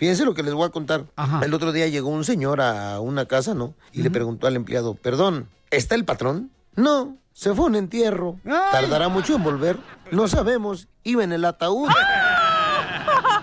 Fíjense 0.00 0.24
lo 0.24 0.32
que 0.32 0.42
les 0.42 0.54
voy 0.54 0.66
a 0.66 0.70
contar. 0.70 1.04
El 1.42 1.52
otro 1.52 1.72
día 1.72 1.86
llegó 1.86 2.08
un 2.08 2.24
señor 2.24 2.62
a 2.62 3.00
una 3.00 3.26
casa, 3.26 3.52
¿no? 3.52 3.74
Y 3.92 4.00
le 4.02 4.10
preguntó 4.10 4.46
al 4.46 4.56
empleado, 4.56 4.94
perdón, 4.94 5.46
¿está 5.70 5.94
el 5.94 6.06
patrón? 6.06 6.50
No, 6.74 7.18
se 7.34 7.52
fue 7.52 7.66
a 7.66 7.68
un 7.68 7.76
entierro. 7.76 8.40
¿Tardará 8.72 9.10
mucho 9.10 9.34
en 9.34 9.44
volver? 9.44 9.76
No 10.10 10.26
sabemos. 10.26 10.88
Iba 11.04 11.22
en 11.22 11.32
el 11.32 11.44
ataúd. 11.44 11.90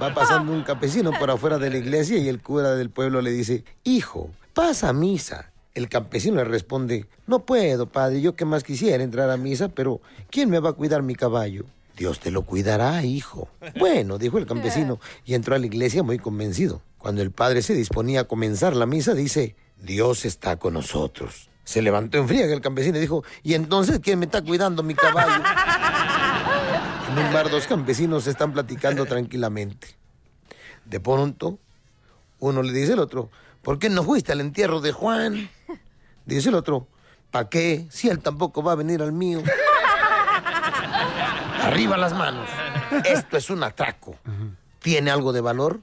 Va 0.01 0.15
pasando 0.15 0.51
un 0.51 0.63
campesino 0.63 1.11
por 1.19 1.29
afuera 1.29 1.59
de 1.59 1.69
la 1.69 1.77
iglesia 1.77 2.17
y 2.17 2.27
el 2.27 2.41
cura 2.41 2.73
del 2.73 2.89
pueblo 2.89 3.21
le 3.21 3.29
dice, 3.29 3.63
hijo, 3.83 4.31
pasa 4.55 4.89
a 4.89 4.93
misa. 4.93 5.51
El 5.75 5.89
campesino 5.89 6.37
le 6.37 6.45
responde, 6.45 7.05
no 7.27 7.45
puedo, 7.45 7.85
padre, 7.85 8.19
yo 8.19 8.35
que 8.35 8.45
más 8.45 8.63
quisiera 8.63 9.03
entrar 9.03 9.29
a 9.29 9.37
misa, 9.37 9.69
pero 9.69 10.01
¿quién 10.31 10.49
me 10.49 10.57
va 10.57 10.71
a 10.71 10.73
cuidar 10.73 11.03
mi 11.03 11.13
caballo? 11.13 11.65
Dios 11.97 12.19
te 12.19 12.29
lo 12.29 12.43
cuidará, 12.43 13.03
hijo. 13.03 13.49
Bueno, 13.79 14.19
dijo 14.19 14.37
el 14.37 14.45
campesino, 14.45 14.99
y 15.25 15.33
entró 15.33 15.55
a 15.55 15.59
la 15.59 15.65
iglesia 15.65 16.03
muy 16.03 16.19
convencido. 16.19 16.83
Cuando 16.99 17.23
el 17.23 17.31
padre 17.31 17.63
se 17.63 17.73
disponía 17.73 18.21
a 18.21 18.23
comenzar 18.25 18.75
la 18.75 18.85
misa, 18.85 19.15
dice, 19.15 19.55
Dios 19.81 20.23
está 20.23 20.57
con 20.57 20.75
nosotros. 20.75 21.49
Se 21.63 21.81
levantó 21.81 22.19
en 22.19 22.27
friega 22.27 22.53
el 22.53 22.61
campesino 22.61 22.97
y 22.97 23.01
dijo, 23.01 23.23
¿y 23.41 23.55
entonces 23.55 23.99
quién 23.99 24.19
me 24.19 24.25
está 24.25 24.43
cuidando 24.43 24.83
mi 24.83 24.93
caballo? 24.93 25.43
En 27.11 27.17
un 27.17 27.33
bar 27.33 27.49
dos 27.49 27.65
campesinos 27.65 28.27
están 28.27 28.53
platicando 28.53 29.05
tranquilamente. 29.05 29.97
De 30.85 30.99
pronto, 30.99 31.57
uno 32.39 32.61
le 32.61 32.73
dice 32.73 32.93
al 32.93 32.99
otro, 32.99 33.31
¿por 33.63 33.79
qué 33.79 33.89
no 33.89 34.03
fuiste 34.03 34.31
al 34.31 34.41
entierro 34.41 34.81
de 34.81 34.91
Juan? 34.91 35.49
Dice 36.25 36.49
el 36.49 36.55
otro, 36.55 36.87
¿para 37.31 37.49
qué? 37.49 37.87
Si 37.89 38.07
él 38.07 38.19
tampoco 38.19 38.61
va 38.61 38.73
a 38.73 38.75
venir 38.75 39.01
al 39.01 39.13
mío. 39.13 39.41
Arriba 41.67 41.97
las 41.97 42.13
manos. 42.13 42.47
Esto 43.03 43.35
es 43.37 43.49
un 43.49 43.61
atraco. 43.63 44.15
¿Tiene 44.79 45.11
algo 45.11 45.33
de 45.33 45.41
valor? 45.41 45.81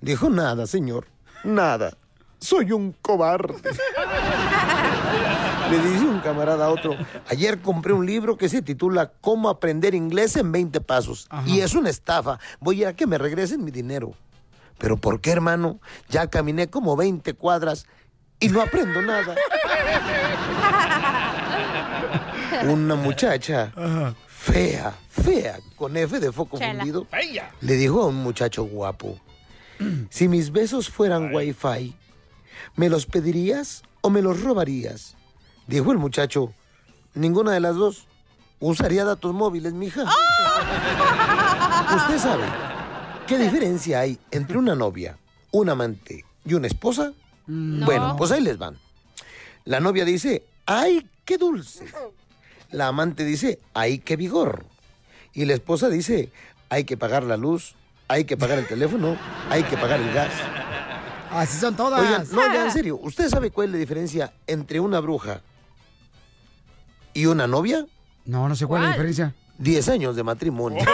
Dijo, 0.00 0.28
nada, 0.28 0.66
señor. 0.66 1.06
Nada. 1.44 1.96
Soy 2.40 2.72
un 2.72 2.92
cobarde. 3.00 3.70
Le 5.70 5.78
dice 5.78 6.04
un 6.04 6.20
camarada 6.20 6.66
a 6.66 6.68
otro, 6.68 6.94
ayer 7.28 7.60
compré 7.60 7.92
un 7.92 8.04
libro 8.04 8.36
que 8.36 8.48
se 8.48 8.60
titula 8.60 9.12
Cómo 9.20 9.48
aprender 9.48 9.94
inglés 9.94 10.36
en 10.36 10.52
20 10.52 10.80
pasos. 10.80 11.28
Y 11.46 11.60
es 11.60 11.74
una 11.74 11.90
estafa. 11.90 12.38
Voy 12.60 12.84
a 12.84 12.94
que 12.94 13.06
me 13.06 13.16
regresen 13.16 13.64
mi 13.64 13.70
dinero. 13.70 14.14
¿Pero 14.78 14.96
por 14.96 15.20
qué, 15.20 15.30
hermano? 15.30 15.78
Ya 16.08 16.26
caminé 16.26 16.68
como 16.68 16.96
20 16.96 17.34
cuadras 17.34 17.86
y 18.40 18.48
no 18.48 18.60
aprendo 18.60 19.00
nada. 19.00 19.36
Una 22.68 22.94
muchacha 22.94 23.72
fea, 24.44 24.94
fea, 25.08 25.58
con 25.76 25.96
F 25.96 26.20
de 26.20 26.30
foco 26.30 26.58
Chela. 26.58 26.74
fundido, 26.74 27.06
le 27.60 27.74
dijo 27.74 28.02
a 28.02 28.06
un 28.06 28.16
muchacho 28.16 28.64
guapo, 28.64 29.18
si 30.10 30.28
mis 30.28 30.52
besos 30.52 30.90
fueran 30.90 31.34
wifi, 31.34 31.94
¿me 32.76 32.88
los 32.88 33.06
pedirías 33.06 33.82
o 34.02 34.10
me 34.10 34.20
los 34.22 34.42
robarías? 34.42 35.16
Dijo 35.66 35.92
el 35.92 35.98
muchacho, 35.98 36.52
ninguna 37.14 37.52
de 37.52 37.60
las 37.60 37.76
dos. 37.76 38.06
Usaría 38.60 39.04
datos 39.04 39.34
móviles, 39.34 39.72
mija. 39.72 40.04
¿Usted 41.96 42.18
sabe 42.18 42.44
qué 43.26 43.36
diferencia 43.38 44.00
hay 44.00 44.18
entre 44.30 44.58
una 44.58 44.74
novia, 44.74 45.18
un 45.50 45.68
amante 45.68 46.24
y 46.44 46.54
una 46.54 46.66
esposa? 46.66 47.12
Bueno, 47.46 48.14
pues 48.16 48.30
ahí 48.30 48.40
les 48.42 48.56
van. 48.56 48.78
La 49.64 49.80
novia 49.80 50.04
dice, 50.04 50.44
¡ay, 50.66 51.08
qué 51.24 51.36
dulce! 51.36 51.86
La 52.74 52.88
amante 52.88 53.24
dice, 53.24 53.60
¡ay, 53.72 53.98
qué 54.00 54.16
vigor! 54.16 54.64
Y 55.32 55.44
la 55.44 55.54
esposa 55.54 55.88
dice, 55.88 56.32
hay 56.70 56.82
que 56.82 56.96
pagar 56.96 57.22
la 57.22 57.36
luz, 57.36 57.76
hay 58.08 58.24
que 58.24 58.36
pagar 58.36 58.58
el 58.58 58.66
teléfono, 58.66 59.16
hay 59.48 59.62
que 59.62 59.76
pagar 59.76 60.00
el 60.00 60.12
gas. 60.12 60.32
Así 61.30 61.56
son 61.56 61.76
todas. 61.76 62.00
Oigan, 62.00 62.26
no, 62.32 62.52
ya 62.52 62.64
en 62.64 62.72
serio, 62.72 62.98
¿usted 63.00 63.28
sabe 63.28 63.52
cuál 63.52 63.68
es 63.68 63.72
la 63.74 63.78
diferencia 63.78 64.32
entre 64.48 64.80
una 64.80 64.98
bruja 64.98 65.40
y 67.12 67.26
una 67.26 67.46
novia? 67.46 67.86
No, 68.24 68.48
no 68.48 68.56
sé 68.56 68.66
cuál 68.66 68.82
es 68.82 68.88
la 68.88 68.92
diferencia. 68.94 69.34
10 69.58 69.88
años 69.90 70.16
de 70.16 70.24
matrimonio. 70.24 70.84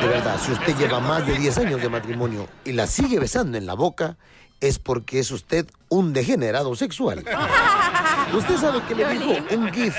De 0.00 0.08
verdad, 0.08 0.40
si 0.42 0.50
usted 0.50 0.74
lleva 0.78 0.98
más 0.98 1.26
de 1.26 1.34
10 1.34 1.58
años 1.58 1.82
de 1.82 1.90
matrimonio 1.90 2.48
y 2.64 2.72
la 2.72 2.86
sigue 2.86 3.18
besando 3.18 3.58
en 3.58 3.66
la 3.66 3.74
boca, 3.74 4.16
es 4.60 4.78
porque 4.78 5.18
es 5.18 5.30
usted 5.30 5.66
un 5.88 6.12
degenerado 6.12 6.74
sexual. 6.76 7.24
¿Usted 8.34 8.56
sabe 8.56 8.80
qué 8.86 8.94
le 8.94 9.08
dijo 9.08 9.32
un 9.56 9.72
GIF? 9.72 9.96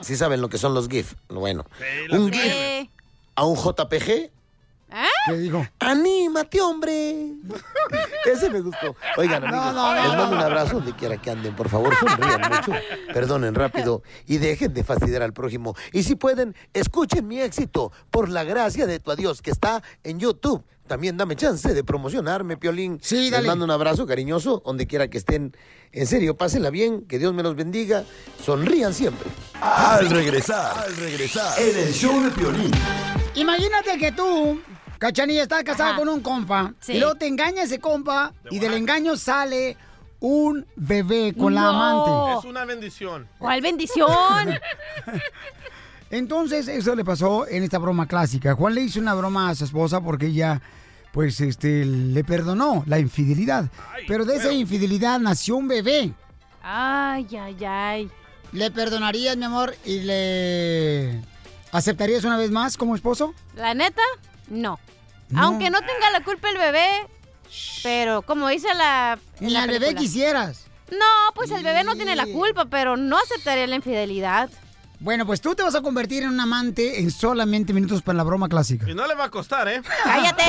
¿Sí 0.00 0.16
saben 0.16 0.40
lo 0.40 0.48
que 0.48 0.58
son 0.58 0.74
los 0.74 0.88
GIF? 0.88 1.14
Bueno, 1.28 1.64
un 2.10 2.32
GIF 2.32 2.88
a 3.34 3.44
un 3.44 3.56
JPG. 3.56 4.30
¿Qué 5.26 5.32
digo? 5.38 5.66
¡Anímate, 5.78 6.60
hombre! 6.60 7.32
Ese 8.26 8.50
me 8.50 8.60
gustó. 8.60 8.94
Oigan, 9.16 9.44
amigos, 9.44 9.72
no, 9.72 9.94
no, 9.94 9.94
les 9.94 10.16
mando 10.16 10.36
un 10.36 10.42
abrazo 10.42 10.74
donde 10.76 10.94
quiera 10.94 11.16
que 11.16 11.30
anden. 11.30 11.56
Por 11.56 11.70
favor, 11.70 11.94
sonrían 11.96 12.40
mucho, 12.40 12.72
perdonen 13.14 13.54
rápido 13.54 14.02
y 14.26 14.36
dejen 14.36 14.74
de 14.74 14.84
fastidiar 14.84 15.22
al 15.22 15.32
prójimo. 15.32 15.74
Y 15.92 16.02
si 16.02 16.14
pueden, 16.14 16.54
escuchen 16.74 17.26
mi 17.26 17.40
éxito 17.40 17.90
por 18.10 18.28
la 18.28 18.44
gracia 18.44 18.86
de 18.86 19.00
tu 19.00 19.10
adiós 19.10 19.40
que 19.40 19.50
está 19.50 19.82
en 20.04 20.18
YouTube. 20.18 20.62
También 20.92 21.16
dame 21.16 21.36
chance 21.36 21.72
de 21.72 21.84
promocionarme, 21.84 22.58
Piolín. 22.58 22.98
Sí, 23.00 23.16
Les 23.16 23.30
dale. 23.30 23.48
mando 23.48 23.64
un 23.64 23.70
abrazo 23.70 24.06
cariñoso 24.06 24.62
donde 24.62 24.86
quiera 24.86 25.08
que 25.08 25.16
estén. 25.16 25.56
En 25.90 26.06
serio, 26.06 26.36
pásenla 26.36 26.68
bien, 26.68 27.06
que 27.06 27.18
Dios 27.18 27.32
me 27.32 27.42
los 27.42 27.56
bendiga. 27.56 28.04
Sonrían 28.44 28.92
siempre. 28.92 29.30
Al 29.58 30.10
regresar, 30.10 30.76
al 30.84 30.94
regresar, 30.94 31.58
en 31.58 31.78
el 31.78 31.94
show 31.94 32.22
de 32.22 32.30
Piolín. 32.32 32.70
Imagínate 33.36 33.96
que 33.96 34.12
tú, 34.12 34.60
Cachanilla, 34.98 35.44
estás 35.44 35.64
casada 35.64 35.92
Ajá. 35.92 35.98
con 35.98 36.10
un 36.10 36.20
compa. 36.20 36.74
Sí. 36.80 36.92
Y 36.92 36.98
luego 36.98 37.14
te 37.14 37.26
engaña 37.26 37.62
ese 37.62 37.78
compa 37.78 38.34
y 38.50 38.58
del 38.58 38.74
engaño 38.74 39.16
sale 39.16 39.78
un 40.20 40.66
bebé 40.76 41.32
con 41.32 41.54
la 41.54 41.68
amante. 41.70 42.38
Es 42.38 42.44
una 42.44 42.66
bendición. 42.66 43.26
¿Cuál 43.38 43.62
bendición? 43.62 44.10
Entonces, 46.10 46.68
eso 46.68 46.94
le 46.94 47.02
pasó 47.02 47.48
en 47.48 47.62
esta 47.62 47.78
broma 47.78 48.06
clásica. 48.06 48.54
Juan 48.54 48.74
le 48.74 48.82
hizo 48.82 49.00
una 49.00 49.14
broma 49.14 49.48
a 49.48 49.54
su 49.54 49.64
esposa 49.64 50.02
porque 50.02 50.26
ella, 50.26 50.60
pues, 51.12 51.40
este, 51.40 51.84
le 51.84 52.24
perdonó 52.24 52.82
la 52.86 52.98
infidelidad. 52.98 53.66
Pero 54.08 54.24
de 54.24 54.36
esa 54.36 54.52
infidelidad 54.52 55.20
nació 55.20 55.56
un 55.56 55.68
bebé. 55.68 56.12
Ay, 56.62 57.26
ay, 57.38 57.64
ay. 57.64 58.10
¿Le 58.52 58.70
perdonarías, 58.70 59.36
mi 59.36 59.44
amor, 59.44 59.74
y 59.84 60.00
le 60.00 61.22
aceptarías 61.70 62.24
una 62.24 62.36
vez 62.36 62.50
más 62.50 62.76
como 62.76 62.94
esposo? 62.94 63.34
La 63.54 63.74
neta, 63.74 64.02
no. 64.48 64.78
No. 65.28 65.42
Aunque 65.42 65.70
no 65.70 65.78
tenga 65.80 66.10
la 66.12 66.22
culpa 66.22 66.50
el 66.50 66.58
bebé, 66.58 67.06
pero 67.82 68.22
como 68.22 68.48
dice 68.48 68.68
la. 68.74 69.18
en 69.40 69.46
Ni 69.46 69.52
la 69.52 69.62
al 69.62 69.70
bebé 69.70 69.94
quisieras. 69.94 70.66
No, 70.90 71.32
pues 71.34 71.50
el 71.50 71.62
bebé 71.62 71.84
no 71.84 71.96
tiene 71.96 72.14
la 72.14 72.26
culpa, 72.26 72.66
pero 72.66 72.98
no 72.98 73.18
aceptaría 73.18 73.66
la 73.66 73.76
infidelidad. 73.76 74.50
Bueno, 75.02 75.26
pues 75.26 75.40
tú 75.40 75.52
te 75.56 75.64
vas 75.64 75.74
a 75.74 75.82
convertir 75.82 76.22
en 76.22 76.28
un 76.28 76.38
amante 76.38 77.00
en 77.00 77.10
solamente 77.10 77.72
minutos 77.72 78.02
para 78.02 78.16
la 78.18 78.22
broma 78.22 78.48
clásica. 78.48 78.88
Y 78.88 78.94
no 78.94 79.04
le 79.08 79.16
va 79.16 79.24
a 79.24 79.30
costar, 79.30 79.66
¿eh? 79.66 79.82
¡Cállate! 80.04 80.44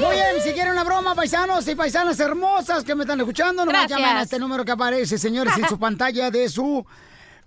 Muy 0.00 0.14
bien, 0.14 0.26
si 0.42 0.52
quieren 0.52 0.72
una 0.72 0.84
broma 0.84 1.14
paisanos 1.14 1.66
y 1.68 1.74
paisanas 1.74 2.18
hermosas 2.20 2.84
que 2.84 2.94
me 2.94 3.02
están 3.02 3.18
escuchando. 3.20 3.64
Nomás 3.64 3.82
Gracias. 3.82 3.98
llamen 4.00 4.16
a 4.16 4.22
este 4.22 4.38
número 4.38 4.64
que 4.64 4.72
aparece, 4.72 5.18
señores, 5.18 5.56
en 5.58 5.68
su 5.68 5.78
pantalla 5.80 6.30
de 6.30 6.48
su 6.48 6.86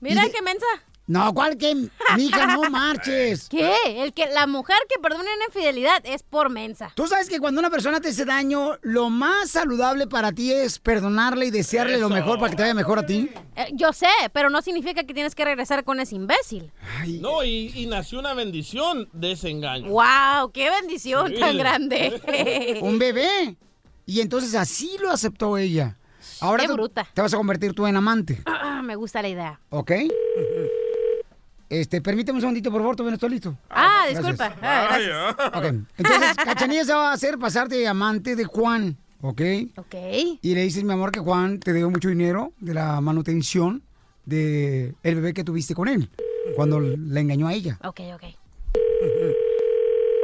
Mira 0.00 0.26
Y- 0.26 0.32
qué 0.32 0.42
mensa. 0.42 0.66
No, 1.10 1.34
¿cuál 1.34 1.58
que? 1.58 1.74
Mija, 2.16 2.46
no 2.54 2.62
marches. 2.70 3.48
¿Qué? 3.48 3.74
El 3.96 4.12
que 4.12 4.26
la 4.26 4.46
mujer 4.46 4.76
que 4.88 5.00
perdona 5.00 5.24
una 5.24 5.44
infidelidad 5.48 6.00
es 6.04 6.22
por 6.22 6.50
mensa. 6.50 6.92
Tú 6.94 7.08
sabes 7.08 7.28
que 7.28 7.40
cuando 7.40 7.58
una 7.58 7.68
persona 7.68 8.00
te 8.00 8.10
hace 8.10 8.24
daño, 8.24 8.78
lo 8.82 9.10
más 9.10 9.50
saludable 9.50 10.06
para 10.06 10.30
ti 10.30 10.52
es 10.52 10.78
perdonarle 10.78 11.46
y 11.46 11.50
desearle 11.50 11.98
lo 11.98 12.08
mejor 12.10 12.38
para 12.38 12.50
que 12.50 12.56
te 12.56 12.62
vaya 12.62 12.74
mejor 12.74 13.00
a 13.00 13.06
ti. 13.06 13.28
Eh, 13.56 13.70
yo 13.72 13.92
sé, 13.92 14.06
pero 14.32 14.50
no 14.50 14.62
significa 14.62 15.02
que 15.02 15.12
tienes 15.12 15.34
que 15.34 15.44
regresar 15.44 15.82
con 15.82 15.98
ese 15.98 16.14
imbécil. 16.14 16.70
No, 17.20 17.42
y, 17.42 17.72
y 17.74 17.86
nació 17.86 18.20
una 18.20 18.32
bendición 18.34 19.08
de 19.12 19.32
ese 19.32 19.50
engaño. 19.50 19.88
¡Wow! 19.90 20.52
¡Qué 20.52 20.70
bendición 20.70 21.32
Sí. 21.32 21.40
tan 21.40 21.58
grande! 21.58 22.78
Un 22.82 23.00
bebé. 23.00 23.56
Y 24.06 24.20
entonces 24.20 24.54
así 24.54 24.96
lo 25.02 25.10
aceptó 25.10 25.58
ella. 25.58 25.96
Ahora 26.40 26.62
Qué 26.62 26.68
tú 26.68 26.74
bruta. 26.74 27.06
te 27.12 27.20
vas 27.20 27.34
a 27.34 27.36
convertir 27.36 27.74
tú 27.74 27.86
en 27.86 27.96
amante, 27.96 28.40
Ah, 28.46 28.80
me 28.82 28.94
gusta 28.96 29.20
la 29.22 29.28
idea. 29.28 29.60
¿ok? 29.70 29.90
Este, 31.70 32.00
permíteme 32.02 32.36
un 32.36 32.40
segundito, 32.40 32.70
por 32.72 32.80
favor, 32.80 32.96
todavía 32.96 33.12
no 33.12 33.14
estoy 33.14 33.30
listo. 33.30 33.56
Ah, 33.70 34.06
Gracias. 34.10 34.26
disculpa. 34.26 34.56
Ah, 34.60 34.88
gracias. 34.90 35.84
Entonces 35.96 36.36
Cachanilla 36.44 36.84
se 36.84 36.92
va 36.92 37.10
a 37.10 37.12
hacer 37.12 37.38
pasar 37.38 37.68
de 37.68 37.86
amante 37.86 38.34
de 38.34 38.44
Juan, 38.44 38.96
¿ok? 39.22 39.40
Ok. 39.76 39.94
Y 40.42 40.54
le 40.54 40.62
dices, 40.64 40.82
mi 40.82 40.92
amor, 40.92 41.12
que 41.12 41.20
Juan 41.20 41.60
te 41.60 41.72
dio 41.72 41.88
mucho 41.88 42.08
dinero 42.08 42.52
de 42.58 42.74
la 42.74 43.00
manutención 43.00 43.82
de 44.26 44.94
el 45.04 45.14
bebé 45.14 45.32
que 45.32 45.44
tuviste 45.44 45.76
con 45.76 45.86
él, 45.86 46.10
cuando 46.56 46.80
le 46.80 47.20
engañó 47.20 47.46
a 47.46 47.54
ella. 47.54 47.78
Ok, 47.84 48.00
ok. 48.14 48.24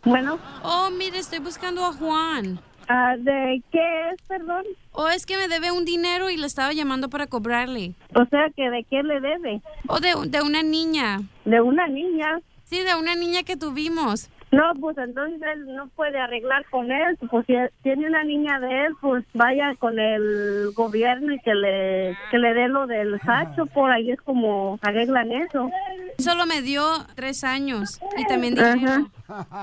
Bueno. 0.05 0.39
Oh, 0.65 0.91
mire, 0.91 1.19
estoy 1.19 1.39
buscando 1.39 1.85
a 1.85 1.93
Juan. 1.93 2.61
Ah, 2.89 3.17
¿De 3.19 3.63
qué 3.73 4.11
es, 4.11 4.23
perdón? 4.29 4.65
Oh, 4.93 5.09
es 5.09 5.27
que 5.27 5.37
me 5.37 5.49
debe 5.49 5.73
un 5.73 5.85
dinero 5.85 6.31
y 6.31 6.37
le 6.37 6.47
estaba 6.47 6.73
llamando 6.73 7.09
para 7.11 7.27
cobrarle. 7.27 7.95
O 8.15 8.25
sea, 8.27 8.49
que 8.55 8.71
¿de 8.71 8.85
qué 8.85 9.03
le 9.03 9.21
debe? 9.21 9.61
Oh, 9.89 9.99
de, 10.01 10.15
de 10.29 10.43
una 10.43 10.63
niña. 10.63 11.21
¿De 11.45 11.61
una 11.61 11.89
niña? 11.89 12.41
Sí, 12.65 12.81
de 12.81 12.95
una 12.95 13.15
niña 13.17 13.43
que 13.43 13.57
tuvimos. 13.57 14.31
No, 14.53 14.63
pues 14.81 14.97
entonces 14.97 15.41
él 15.55 15.75
no 15.75 15.89
puede 15.89 16.19
arreglar 16.19 16.65
con 16.71 16.91
él. 16.93 17.19
Pues 17.31 17.45
si 17.47 17.55
tiene 17.83 18.07
una 18.07 18.23
niña 18.23 18.61
de 18.61 18.87
él, 18.87 18.93
pues 19.01 19.25
vaya 19.35 19.75
con 19.75 19.99
el 19.99 20.71
gobierno 20.75 21.33
y 21.33 21.41
que 21.41 21.55
le, 21.55 22.17
que 22.31 22.39
le 22.39 22.55
dé 22.55 22.69
lo 22.69 22.87
del 22.87 23.21
sacho. 23.23 23.67
Por 23.67 23.91
ahí 23.91 24.13
es 24.13 24.21
como 24.21 24.79
arreglan 24.83 25.33
eso. 25.33 25.69
Solo 26.19 26.47
me 26.47 26.63
dio 26.63 26.85
tres 27.17 27.43
años 27.43 28.01
y 28.17 28.25
también 28.27 28.55
dinero. 28.55 29.11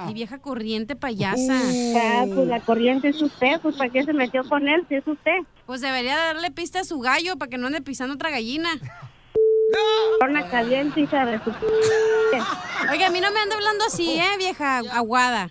Y 0.09 0.13
vieja 0.13 0.39
corriente 0.39 0.95
payasa. 0.95 1.53
Ah, 1.95 2.25
pues 2.33 2.47
la 2.47 2.59
corriente 2.59 3.07
es 3.07 3.21
usted. 3.21 3.61
Pues 3.61 3.77
¿para 3.77 3.89
qué 3.89 4.03
se 4.03 4.13
metió 4.13 4.43
con 4.43 4.67
él 4.67 4.85
si 4.89 4.95
es 4.95 5.07
usted? 5.07 5.37
Pues 5.65 5.79
debería 5.79 6.17
darle 6.17 6.51
pista 6.51 6.81
a 6.81 6.83
su 6.83 6.99
gallo 6.99 7.37
para 7.37 7.49
que 7.49 7.57
no 7.57 7.67
ande 7.67 7.81
pisando 7.81 8.15
otra 8.15 8.29
gallina. 8.31 8.69
Una 10.21 10.49
caliente, 10.49 11.01
hija 11.01 11.25
de 11.25 11.39
su... 11.43 11.51
Oiga, 12.91 13.07
a 13.07 13.09
mí 13.09 13.21
no 13.21 13.31
me 13.31 13.39
anda 13.39 13.55
hablando 13.55 13.85
así, 13.85 14.19
¿eh, 14.19 14.37
vieja 14.37 14.77
aguada? 14.77 15.49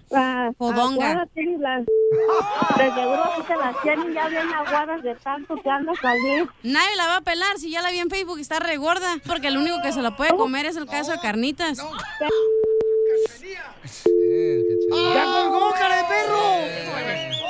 Fodonga. 0.58 1.10
Aguadas 1.10 1.28
tienen 1.34 1.60
las... 1.60 1.84
De 1.84 2.94
seguro 2.94 3.22
que 3.36 3.42
se 3.46 3.56
las 3.56 3.82
tienen 3.82 4.14
ya 4.14 4.28
bien 4.28 4.52
aguadas 4.52 5.02
de 5.02 5.14
tanto 5.16 5.56
que 5.56 5.70
anda 5.70 5.92
salir. 6.00 6.48
Nadie 6.62 6.96
la 6.96 7.06
va 7.06 7.16
a 7.16 7.20
pelar 7.20 7.58
si 7.58 7.70
ya 7.70 7.82
la 7.82 7.90
vi 7.90 7.98
en 7.98 8.10
Facebook 8.10 8.38
y 8.38 8.42
está 8.42 8.58
regorda. 8.60 9.18
Porque 9.26 9.48
el 9.48 9.56
único 9.56 9.80
que 9.82 9.92
se 9.92 10.02
la 10.02 10.16
puede 10.16 10.36
comer 10.36 10.66
es 10.66 10.76
el 10.76 10.86
caso 10.86 11.12
de 11.12 11.18
carnitas. 11.18 11.78
¡Ya 15.14 15.24
colgó, 15.24 15.70
cara 15.72 15.96
de 15.96 16.04
perro! 16.04 17.41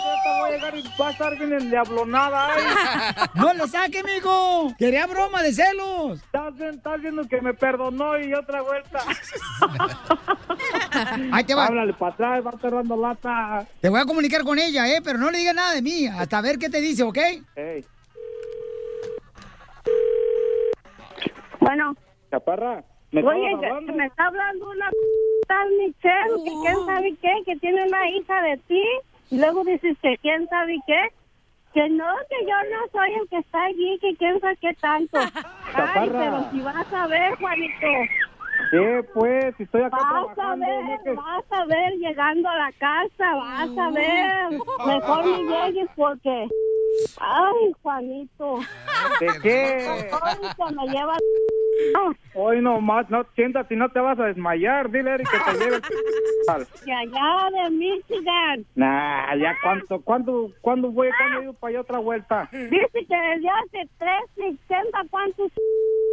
Llegar 0.53 0.76
y 0.76 0.82
va 1.00 1.09
a 1.09 1.11
estar 1.11 1.38
bien 1.38 1.53
endiablonada. 1.53 2.59
¿eh? 2.59 2.62
¡No 3.34 3.53
le 3.55 3.66
saque, 3.68 4.03
mijo! 4.05 4.72
Quería 4.78 5.07
broma 5.07 5.42
de 5.42 5.53
celos. 5.53 6.20
Estás, 6.22 6.59
estás 6.61 7.00
viendo 7.00 7.26
que 7.28 7.40
me 7.40 7.55
perdonó 7.55 8.18
y 8.18 8.32
otra 8.34 8.62
vuelta. 8.62 9.00
Ahí 11.32 11.44
te 11.44 11.55
va. 11.55 11.66
Háblale 11.66 11.92
para 11.94 12.12
atrás, 12.12 12.46
va 12.46 12.70
dando 12.70 12.96
lata. 12.96 13.66
Te 13.80 13.88
voy 13.88 14.00
a 14.00 14.05
comunicar 14.05 14.42
con 14.44 14.59
ella, 14.59 14.86
¿eh? 14.88 15.00
Pero 15.03 15.18
no 15.18 15.30
le 15.30 15.38
digas 15.38 15.55
nada 15.55 15.72
de 15.74 15.82
mí, 15.82 16.07
hasta 16.07 16.40
ver 16.40 16.59
qué 16.59 16.68
te 16.68 16.80
dice, 16.80 17.03
¿ok? 17.03 17.18
Ey, 17.57 17.84
Bueno. 21.61 21.94
chaparra, 22.30 22.82
¿me 23.12 23.22
Oye, 23.22 23.55
hablando? 23.55 23.92
me 23.92 24.07
está 24.07 24.26
hablando 24.26 24.70
una 24.70 24.90
tal 25.46 25.68
Michelle, 25.78 26.44
que 26.44 26.50
quién 26.62 26.86
sabe 26.86 27.14
qué, 27.20 27.32
que 27.46 27.57
tiene 27.57 27.84
una 27.86 28.11
hija 28.11 28.42
de 28.42 28.57
ti, 28.68 28.82
y 29.33 29.39
luego 29.39 29.64
dices 29.64 29.97
que 30.03 30.16
quién 30.18 30.47
sabe 30.49 30.78
qué, 30.87 31.09
que 31.72 31.89
no, 31.89 32.05
que 32.28 32.37
yo 32.45 32.55
no 32.70 32.87
soy 32.93 33.14
el 33.14 33.28
que 33.28 33.39
está 33.39 33.64
allí, 33.64 33.99
que 34.01 34.14
quién 34.16 34.39
sabe 34.41 34.57
qué 34.59 34.74
tanto. 34.74 35.18
Ay, 35.74 36.11
pero 36.11 36.51
si 36.51 36.61
vas 36.61 36.93
a 36.93 37.07
ver, 37.07 37.35
Juanito, 37.37 37.87
¿Qué, 38.70 39.05
pues? 39.14 39.55
Si 39.57 39.62
estoy 39.62 39.83
acá 39.83 39.97
vas 39.97 40.07
a 40.07 40.35
trabajando, 40.35 40.66
¿no 40.66 40.89
ver, 40.89 41.01
que- 41.03 41.14
vas 41.14 41.45
a 41.51 41.64
ver 41.64 41.93
llegando 41.95 42.49
a 42.49 42.57
la 42.57 42.72
casa, 42.72 43.35
vas 43.35 43.78
a 43.78 43.91
ver. 43.91 44.61
Mejor 44.87 45.26
ni 45.26 45.45
llegues 45.49 45.89
porque... 45.97 46.49
Ay, 47.18 47.72
Juanito. 47.83 48.59
¿De 49.20 49.26
qué? 49.43 50.11
Me 50.76 50.87
lleva... 50.89 51.16
Hoy 52.35 52.61
nomás, 52.61 53.09
no, 53.11 53.24
siéntate 53.35 53.76
no 53.76 53.89
te 53.91 54.01
vas 54.01 54.18
a 54.18 54.26
desmayar. 54.26 54.91
Dile 54.91 55.14
Eric 55.14 55.28
que 55.30 55.53
te 55.53 55.59
lleve 55.59 55.80
De 56.87 56.93
allá 56.93 57.51
de 57.51 57.70
Michigan. 57.70 58.64
Nah, 58.74 59.35
ya 59.37 59.55
cuánto, 59.62 60.01
cuándo, 60.01 60.51
cuándo 60.61 60.91
voy, 60.91 61.09
cuándo 61.18 61.43
ido 61.43 61.53
para 61.55 61.70
allá 61.70 61.80
otra 61.80 61.99
vuelta. 61.99 62.49
Dice 62.53 62.89
que 62.93 63.16
desde 63.16 63.49
hace 63.49 63.89
tres, 63.99 64.22
sesenta, 64.35 65.03
cuántos 65.11 65.51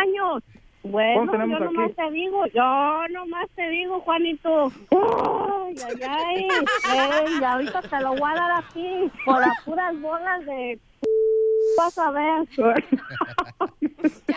años. 0.04 0.44
Bueno, 0.84 1.14
¿Cuántos 1.16 1.34
tenemos 1.34 1.60
yo 1.60 1.66
nomás 1.66 1.86
aquí? 1.92 1.96
te 1.96 2.12
digo, 2.12 2.46
yo 2.48 3.08
nomás 3.10 3.50
te 3.56 3.70
digo, 3.70 4.00
Juanito. 4.00 4.72
Ay, 4.92 5.76
ay, 5.86 6.02
ay. 6.08 6.48
Ey, 7.28 7.44
ahorita 7.44 7.82
te 7.82 8.00
lo 8.00 8.10
voy 8.16 8.32
a 8.32 8.36
dar 8.36 8.64
aquí, 8.64 9.12
por 9.26 9.40
las 9.42 9.62
puras 9.66 10.00
bolas 10.02 10.46
de... 10.46 10.80
Vas 11.78 11.98
a 11.98 12.12
ver. 12.12 12.48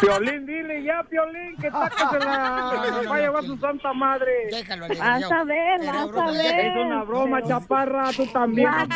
Piolín, 0.00 0.46
dile 0.46 0.82
ya, 0.82 1.02
Piolín, 1.04 1.56
que 1.56 1.66
está 1.68 1.88
que 1.90 1.96
se 1.96 2.18
la 2.24 3.02
va 3.08 3.16
a 3.16 3.18
llevar 3.18 3.44
su 3.44 3.56
santa 3.56 3.92
madre. 3.92 4.48
Déjalo, 4.50 4.88
Vas 4.88 5.32
a 5.32 5.44
ver, 5.44 5.86
vas 5.86 6.16
a 6.16 6.30
ver. 6.32 6.66
Es 6.66 6.76
una 6.76 7.04
broma, 7.04 7.42
chaparra, 7.42 8.10
tú 8.12 8.26
también. 8.26 8.68
Ya, 8.70 8.86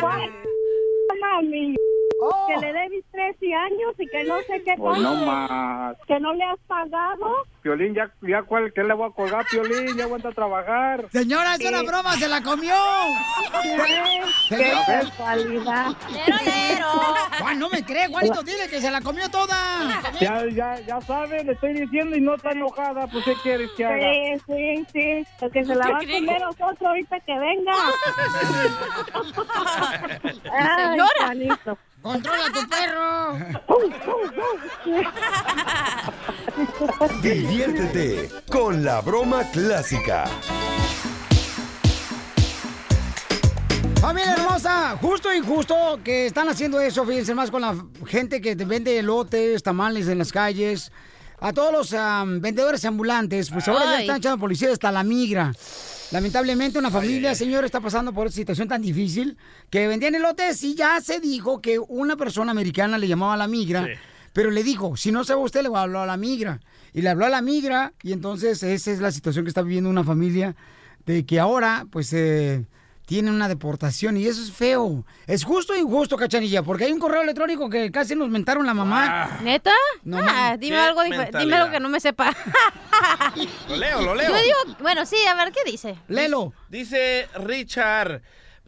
Que 2.46 2.56
le 2.66 2.72
debes 2.72 3.04
13 3.12 3.54
años 3.54 3.94
y 3.98 4.06
que 4.06 4.24
no 4.24 4.38
sé 4.42 4.62
qué 4.64 4.74
Pues 4.76 5.00
no 5.00 5.14
más. 5.14 5.96
Que 6.06 6.18
no 6.20 6.32
le 6.34 6.44
has 6.44 6.58
pagado. 6.66 7.44
Piolín, 7.62 7.94
ya, 7.94 8.10
ya 8.22 8.42
cuál, 8.42 8.72
¿qué 8.74 8.82
le 8.82 8.94
voy 8.94 9.08
a 9.08 9.12
colgar, 9.14 9.44
Piolín? 9.50 9.96
Ya 9.96 10.04
aguanta 10.04 10.28
a 10.28 10.32
trabajar. 10.32 11.06
Señora, 11.10 11.54
es 11.54 11.64
una 11.64 11.82
broma, 11.82 12.12
se 12.16 12.28
la 12.28 12.42
comió. 12.42 12.74
Qué 14.48 14.56
Señora. 14.56 14.84
casualidad. 14.86 15.86
Juan, 17.40 17.58
no 17.58 17.68
me 17.70 17.84
cree, 17.84 18.08
Juanito, 18.08 18.42
dile 18.42 18.68
que 18.68 18.80
se 18.80 18.90
la 18.90 19.00
comió 19.00 19.30
toda. 19.30 19.56
Ya, 20.20 20.44
ya, 20.48 20.78
ya 20.80 21.00
sabe, 21.02 21.44
le 21.44 21.52
estoy 21.52 21.74
diciendo 21.74 22.16
y 22.16 22.20
no 22.20 22.34
está 22.34 22.50
enojada, 22.50 23.06
pues 23.06 23.24
¿qué 23.24 23.34
quieres 23.42 23.70
que 23.76 23.84
haga? 23.86 23.98
Sí, 23.98 24.42
sí, 24.46 24.86
sí. 24.92 25.26
Porque 25.38 25.64
se 25.64 25.74
la 25.74 25.88
va 25.88 25.96
a 25.98 26.00
comer 26.00 26.40
nosotros 26.40 26.82
ahorita 26.82 27.20
que 27.20 27.38
venga. 27.38 27.72
Ay, 30.52 30.90
Señora. 30.90 31.10
Juanito. 31.26 31.78
Controla 32.02 32.46
a 32.46 32.52
tu 32.52 32.66
perro. 32.68 33.36
Diviértete 37.22 38.30
con 38.50 38.82
la 38.82 39.00
broma 39.02 39.44
clásica. 39.50 40.24
Familia 44.00 44.32
hermosa, 44.32 44.96
justo 45.00 45.28
o 45.28 45.34
injusto 45.34 46.00
que 46.02 46.24
están 46.26 46.48
haciendo 46.48 46.80
eso, 46.80 47.04
fíjense 47.04 47.34
más 47.34 47.50
con 47.50 47.60
la 47.60 47.76
gente 48.06 48.40
que 48.40 48.56
te 48.56 48.64
vende 48.64 48.98
elotes, 48.98 49.62
tamales 49.62 50.08
en 50.08 50.16
las 50.18 50.32
calles. 50.32 50.90
A 51.38 51.52
todos 51.52 51.72
los 51.72 51.90
vendedores 52.40 52.84
ambulantes, 52.86 53.50
pues 53.50 53.68
ahora 53.68 53.84
ya 53.84 54.00
están 54.00 54.16
echando 54.16 54.38
policía 54.38 54.72
hasta 54.72 54.90
la 54.90 55.02
migra. 55.02 55.52
Lamentablemente 56.12 56.78
una 56.78 56.90
familia, 56.90 57.36
señor, 57.36 57.64
está 57.64 57.80
pasando 57.80 58.12
por 58.12 58.26
esta 58.26 58.36
situación 58.36 58.66
tan 58.66 58.82
difícil 58.82 59.36
que 59.70 59.86
vendían 59.86 60.16
elotes 60.16 60.62
y 60.64 60.74
ya 60.74 61.00
se 61.00 61.20
dijo 61.20 61.60
que 61.60 61.78
una 61.78 62.16
persona 62.16 62.50
americana 62.50 62.98
le 62.98 63.06
llamaba 63.06 63.34
a 63.34 63.36
la 63.36 63.46
migra, 63.46 63.88
pero 64.32 64.50
le 64.50 64.64
dijo, 64.64 64.96
si 64.96 65.12
no 65.12 65.22
se 65.22 65.34
va 65.34 65.40
usted, 65.40 65.62
le 65.62 65.68
va 65.68 65.80
a 65.80 65.82
hablar 65.84 66.02
a 66.02 66.06
la 66.06 66.16
migra. 66.16 66.60
Y 66.92 67.02
le 67.02 67.10
habló 67.10 67.26
a 67.26 67.28
la 67.28 67.42
migra 67.42 67.92
y 68.02 68.12
entonces 68.12 68.60
esa 68.64 68.90
es 68.90 69.00
la 69.00 69.12
situación 69.12 69.44
que 69.44 69.50
está 69.50 69.62
viviendo 69.62 69.88
una 69.88 70.02
familia 70.02 70.56
de 71.06 71.24
que 71.24 71.38
ahora, 71.38 71.86
pues, 71.90 72.12
eh, 72.12 72.64
tienen 73.10 73.34
una 73.34 73.48
deportación 73.48 74.16
y 74.16 74.24
eso 74.28 74.40
es 74.40 74.52
feo. 74.52 75.04
Es 75.26 75.42
justo 75.42 75.72
o 75.72 75.76
injusto, 75.76 76.16
cachanilla, 76.16 76.62
porque 76.62 76.84
hay 76.84 76.92
un 76.92 77.00
correo 77.00 77.22
electrónico 77.22 77.68
que 77.68 77.90
casi 77.90 78.14
nos 78.14 78.28
mentaron 78.28 78.64
la 78.64 78.72
mamá. 78.72 79.40
¿Neta? 79.42 79.72
No, 80.04 80.18
ah, 80.22 80.56
dime 80.56 80.76
algo, 80.76 81.02
dime 81.02 81.56
algo 81.56 81.72
que 81.72 81.80
no 81.80 81.88
me 81.88 81.98
sepa. 81.98 82.32
Lo 83.68 83.74
leo, 83.74 84.00
lo 84.02 84.14
leo. 84.14 84.30
Yo 84.30 84.40
digo, 84.40 84.76
bueno, 84.78 85.04
sí, 85.06 85.16
a 85.26 85.34
ver 85.34 85.50
qué 85.50 85.68
dice. 85.68 85.96
Lelo. 86.06 86.52
Dice 86.68 87.26
Richard. 87.34 88.22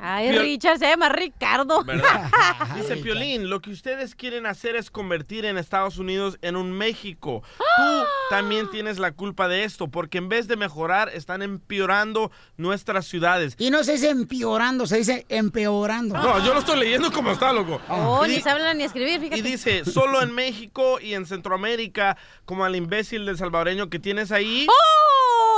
Ay, 0.05 0.31
Pio- 0.31 0.43
Richard 0.43 0.79
se 0.79 0.87
llama 0.89 1.09
Ricardo. 1.11 1.85
¿Verdad? 1.85 2.29
Dice 2.77 2.97
Piolín, 2.97 3.49
lo 3.49 3.61
que 3.61 3.71
ustedes 3.71 4.15
quieren 4.17 4.47
hacer 4.47 4.75
es 4.75 4.91
convertir 4.91 5.45
en 5.45 5.59
Estados 5.59 5.97
Unidos 5.99 6.39
en 6.43 6.57
un 6.57 6.73
México. 6.73 7.43
Tú 7.77 8.05
también 8.29 8.69
tienes 8.71 8.99
la 8.99 9.13
culpa 9.13 9.47
de 9.47 9.63
esto, 9.65 9.87
porque 9.89 10.19
en 10.19 10.29
vez 10.29 10.49
de 10.49 10.57
mejorar, 10.57 11.09
están 11.15 11.41
empeorando 11.43 12.33
nuestras 12.57 13.07
ciudades. 13.07 13.55
Y 13.59 13.71
no 13.71 13.85
se 13.85 13.93
dice 13.93 14.11
empeorando, 14.11 14.87
se 14.87 14.99
dice 14.99 15.25
empeorando. 15.29 16.15
No, 16.17 16.45
yo 16.45 16.53
lo 16.53 16.59
estoy 16.61 16.81
leyendo 16.81 17.13
como 17.13 17.31
está, 17.31 17.53
loco. 17.53 17.81
Oh, 17.89 18.27
Y 18.27 18.31
ni 18.31 18.41
saben 18.41 18.77
ni 18.77 18.85
escribir, 18.85 19.21
fíjate. 19.21 19.39
Y 19.39 19.43
dice, 19.43 19.85
solo 19.85 20.21
en 20.21 20.35
México 20.35 20.99
y 21.01 21.15
en 21.15 21.27
Centroamérica, 21.27 22.17
como 22.45 22.65
al 22.65 22.75
imbécil 22.75 23.25
del 23.25 23.39
salvadoreño 23.39 23.89
que 23.89 23.99
tienes 24.01 24.33
ahí. 24.33 24.67
¡Oh, 24.69 24.73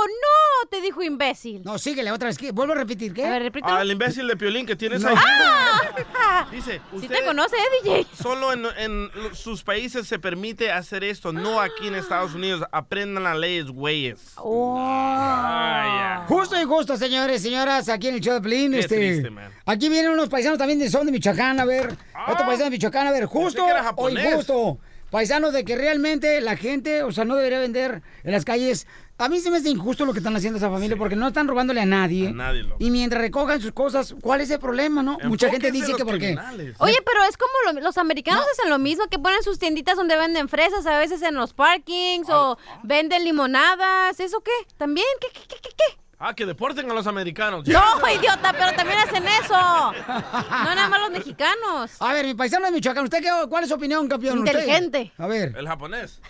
no! 0.07 0.69
Te 0.69 0.81
dijo 0.81 1.03
imbécil. 1.03 1.61
No, 1.63 1.77
síguele 1.77 2.11
otra 2.11 2.27
vez. 2.27 2.37
¿qué? 2.37 2.51
Vuelvo 2.51 2.73
a 2.73 2.77
repetir, 2.77 3.13
¿qué? 3.13 3.25
A 3.25 3.29
ver, 3.29 3.43
repítelo. 3.43 3.75
Al 3.75 3.91
imbécil 3.91 4.27
de 4.27 4.35
Piolín 4.35 4.65
que 4.65 4.75
tienes 4.75 5.01
No. 5.01 5.09
ahí. 5.09 5.15
Ah. 5.17 6.47
Dice, 6.51 6.81
Sí 6.91 6.95
usted 6.97 7.19
te 7.19 7.25
conoce, 7.25 7.55
¿eh, 7.55 7.83
DJ? 7.83 8.07
Solo 8.21 8.53
en, 8.53 8.65
en 8.77 9.09
sus 9.33 9.63
países 9.63 10.07
se 10.07 10.19
permite 10.19 10.71
hacer 10.71 11.03
esto, 11.03 11.31
no 11.31 11.59
aquí 11.61 11.87
en 11.87 11.95
Estados 11.95 12.33
Unidos. 12.33 12.63
Aprendan 12.71 13.23
las 13.23 13.37
leyes, 13.37 13.67
güeyes. 13.67 14.33
Oh. 14.37 16.25
Justo 16.27 16.59
y 16.59 16.63
justo, 16.65 16.97
señores, 16.97 17.41
señoras, 17.41 17.89
aquí 17.89 18.07
en 18.07 18.15
el 18.15 18.21
show 18.21 18.39
de. 18.39 18.49
Qué 18.49 18.79
este, 18.79 18.95
triste, 18.95 19.29
man. 19.29 19.51
aquí 19.65 19.89
vienen 19.89 20.11
unos 20.11 20.29
paisanos 20.29 20.57
también 20.57 20.79
de 20.79 20.89
son 20.89 21.05
de 21.05 21.11
Michoacán, 21.11 21.59
a 21.59 21.65
ver. 21.65 21.95
Otro 22.27 22.45
paisano 22.45 22.65
de 22.65 22.69
Michoacán, 22.71 23.07
a 23.07 23.11
ver, 23.11 23.25
justo 23.25 23.65
o 23.95 24.09
injusto. 24.09 24.79
Paisanos 25.11 25.53
de 25.53 25.63
que 25.63 25.75
realmente 25.75 26.41
la 26.41 26.57
gente, 26.57 27.03
o 27.03 27.11
sea, 27.11 27.25
no 27.25 27.35
debería 27.35 27.59
vender 27.59 28.01
en 28.23 28.31
las 28.31 28.43
calles. 28.43 28.87
A 29.17 29.29
mí 29.29 29.39
se 29.39 29.49
me 29.49 29.57
hace 29.57 29.69
injusto 29.69 30.03
lo 30.05 30.11
que 30.11 30.19
están 30.19 30.35
haciendo 30.35 30.57
esa 30.57 30.69
familia 30.69 30.97
porque 30.97 31.15
no 31.15 31.27
están 31.29 31.47
robándole 31.47 31.79
a 31.79 31.85
nadie. 31.85 32.27
A 32.27 32.31
nadie, 32.33 32.63
loco. 32.63 32.75
y 32.79 32.91
mientras 32.91 33.21
recojan 33.21 33.61
sus 33.61 33.71
cosas, 33.71 34.13
¿cuál 34.21 34.41
es 34.41 34.49
el 34.49 34.59
problema, 34.59 35.03
no? 35.03 35.17
Mucha 35.23 35.49
gente 35.49 35.71
dice 35.71 35.93
que 35.93 36.03
porque. 36.03 36.35
Oye, 36.79 36.97
pero 37.05 37.23
es 37.23 37.37
como 37.37 37.53
lo- 37.73 37.79
los 37.81 37.97
americanos 37.97 38.43
hacen 38.51 38.69
lo 38.69 38.77
mismo, 38.77 39.05
que 39.09 39.17
ponen 39.17 39.41
sus 39.41 39.57
tienditas 39.57 39.95
donde 39.95 40.17
venden 40.17 40.49
fresas, 40.49 40.85
a 40.85 40.97
veces 40.99 41.21
en 41.21 41.35
los 41.35 41.53
parkings, 41.53 42.27
o 42.29 42.57
venden 42.83 43.23
limonadas, 43.23 44.19
¿eso 44.19 44.41
qué? 44.41 44.51
¿También? 44.77 45.07
¿Qué, 45.21 45.27
qué, 45.31 45.41
qué, 45.47 45.55
qué, 45.61 45.69
qué? 45.69 45.97
Ah, 46.17 46.33
que 46.33 46.45
deporten 46.45 46.89
a 46.89 46.93
los 46.93 47.07
americanos. 47.07 47.67
No, 47.67 48.09
idiota, 48.09 48.53
pero 48.53 48.73
también 48.75 48.99
hacen 48.99 49.25
eso. 49.27 49.53
No 49.53 50.75
nada 50.75 50.87
más 50.87 51.01
los 51.01 51.11
mexicanos. 51.11 51.91
A 51.99 52.13
ver, 52.13 52.25
mi 52.25 52.33
paisano 52.33 52.65
de 52.65 52.71
Michoacán, 52.71 53.03
¿usted 53.03 53.21
qué, 53.21 53.29
cuál 53.49 53.63
es 53.63 53.69
su 53.69 53.75
opinión, 53.75 54.07
campeón? 54.07 54.39
¿Usted? 54.39 54.51
Inteligente. 54.53 55.11
A 55.17 55.27
ver, 55.27 55.53
El 55.57 55.67
japonés. 55.67 56.21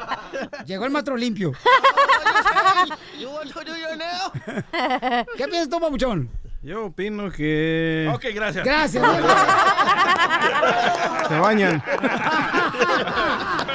llegó 0.66 0.86
el 0.86 0.90
matro 0.90 1.16
limpio. 1.16 1.52
¿Qué 5.36 5.48
piensas 5.48 5.68
tú, 5.68 5.78
papuchón? 5.78 6.30
Yo 6.62 6.86
opino 6.86 7.30
que... 7.30 8.10
Ok, 8.12 8.24
gracias. 8.34 8.64
Gracias. 8.64 9.04
Se 11.28 11.38
bañan. 11.38 11.82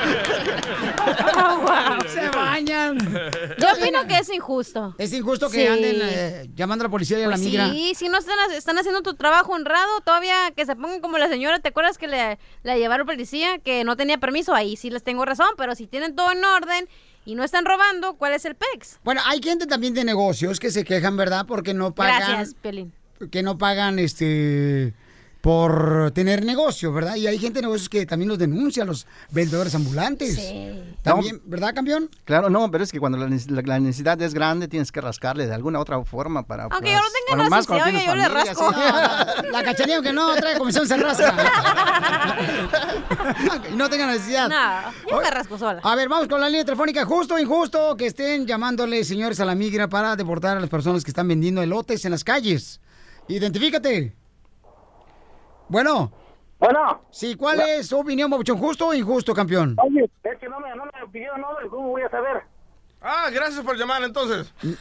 Se 2.08 2.30
bañan. 2.30 2.98
Yo 3.60 3.68
opino 3.78 4.06
que 4.08 4.18
es 4.18 4.30
injusto. 4.34 4.96
Es 4.98 5.14
injusto 5.14 5.50
que 5.50 5.62
Sí. 5.62 5.68
anden 5.68 5.98
eh, 6.02 6.50
llamando 6.56 6.84
a 6.84 6.88
la 6.88 6.92
policía 6.92 7.20
y 7.20 7.24
a 7.24 7.28
la 7.28 7.36
Pues 7.36 7.42
migra. 7.42 7.70
Sí, 7.70 7.94
si 7.96 8.10
no 8.10 8.18
están, 8.18 8.36
están 8.56 8.78
haciendo 8.78 9.02
tu 9.02 9.14
trabajo 9.16 9.52
honrado, 9.54 10.02
todavía 10.02 10.52
que 10.56 10.66
se 10.66 10.76
pongan 10.76 11.00
como 11.02 11.18
la 11.18 11.28
señora, 11.28 11.60
¿te 11.60 11.70
acuerdas 11.70 11.98
que 11.98 12.08
le, 12.08 12.38
la 12.64 12.78
llevaron 12.78 13.06
policía 13.08 13.60
que 13.60 13.84
no 13.84 13.96
tenía 13.96 14.18
permiso? 14.18 14.54
Ahí 14.54 14.76
sí 14.76 14.90
les 14.90 15.04
tengo 15.04 15.26
razón, 15.26 15.48
pero 15.58 15.76
si 15.76 15.88
tienen 15.88 16.16
todo 16.16 16.32
en 16.32 16.44
orden 16.44 16.88
y 17.26 17.36
no 17.36 17.44
están 17.44 17.66
robando, 17.66 18.16
¿cuál 18.16 18.34
es 18.34 18.46
el 18.46 18.56
PEX? 18.56 19.00
Bueno, 19.04 19.22
hay 19.26 19.42
gente 19.42 19.66
también 19.66 19.94
de 19.94 20.04
negocios 20.04 20.60
que 20.60 20.72
se 20.72 20.84
quejan, 20.84 21.16
¿verdad? 21.18 21.46
Porque 21.48 21.74
no 21.74 21.94
pagan. 21.96 22.20
Gracias, 22.20 22.56
Pelín. 22.56 22.94
Que 23.32 23.42
no 23.44 23.58
pagan 23.58 24.00
este 24.00 24.94
por 25.44 26.12
tener 26.12 26.46
negocio, 26.46 26.94
¿verdad? 26.94 27.18
Y 27.18 27.28
hay 27.28 27.38
gente 27.38 27.56
de 27.60 27.64
negocios 27.64 27.90
que 27.90 28.06
también 28.06 28.30
los 28.30 28.40
denuncia, 28.40 28.86
los 28.86 29.06
vendedores 29.30 29.76
ambulantes. 29.76 30.40
También, 31.02 31.42
¿verdad, 31.44 31.74
campeón? 31.76 32.10
Claro, 32.24 32.50
no, 32.50 32.72
pero 32.72 32.82
es 32.86 32.94
que 32.94 33.00
cuando 33.02 33.18
la, 33.18 33.28
neces- 33.28 33.50
la- 33.50 33.62
la 33.62 33.78
necesidad 33.78 34.22
es 34.22 34.34
grande, 34.34 34.70
tienes 34.70 34.90
que 34.94 35.02
rascarle 35.02 35.46
de 35.46 35.54
alguna 35.54 35.80
otra 35.82 36.02
forma 36.06 36.44
para... 36.48 36.64
Aunque 36.64 36.80
pues, 36.80 36.94
yo 36.94 36.98
no 36.98 37.04
tenga 37.12 37.44
bueno, 37.44 37.50
más 37.50 37.68
necesidad, 37.68 37.84
cuando 37.84 38.00
oiga, 38.00 38.10
yo 38.10 38.16
le 38.16 38.30
rasco. 38.30 38.72
sí. 39.44 39.48
La 39.52 39.64
cachanilla 39.66 40.02
que 40.02 40.14
no 40.14 40.34
trae 40.36 40.58
comisión 40.58 40.88
se 40.88 40.96
rasca. 40.96 41.36
y 43.70 43.76
no 43.76 43.90
tenga 43.90 44.08
necesidad. 44.08 44.48
No, 44.48 45.12
yo 45.12 45.22
me 45.22 45.30
rasco 45.30 45.58
sola. 45.58 45.82
A 45.84 45.96
ver, 45.98 46.08
vamos 46.08 46.30
con 46.30 46.40
la 46.40 46.48
línea 46.48 46.64
telefónica. 46.64 47.04
Justo 47.04 47.34
o 47.36 47.40
injusto 47.40 47.98
que 47.98 48.06
estén 48.06 48.48
llamándole, 48.48 49.04
señores, 49.04 49.42
a 49.42 49.46
la 49.46 49.56
migra 49.56 49.90
para 49.90 50.16
deportar 50.16 50.56
a 50.56 50.62
las 50.62 50.70
personas 50.70 51.04
que 51.04 51.12
están 51.12 51.28
vendiendo 51.28 51.62
elotes 51.62 52.06
en 52.06 52.12
las 52.12 52.24
calles. 52.24 52.80
Identifícate. 53.28 54.16
Bueno. 55.70 56.12
Bueno. 56.60 57.02
Sí, 57.12 57.36
¿cuál 57.36 57.62
es 57.62 57.88
su 57.88 58.00
opinión, 58.00 58.30
Babuchón? 58.30 58.58
¿Justo 58.58 58.88
o 58.88 58.94
injusto, 58.94 59.34
campeón? 59.34 59.76
Oye, 59.84 60.10
es 60.24 60.40
que 60.40 60.48
no 60.48 60.60
me, 60.60 60.76
no 60.76 60.86
me 60.86 60.92
pidió 61.12 61.36
nombre, 61.38 61.68
¿cómo 61.70 61.90
voy 61.90 62.04
a 62.04 62.10
saber? 62.10 62.44
Ah, 63.02 63.30
gracias 63.34 63.66
por 63.66 63.78
llamar 63.78 64.02
entonces. 64.04 64.54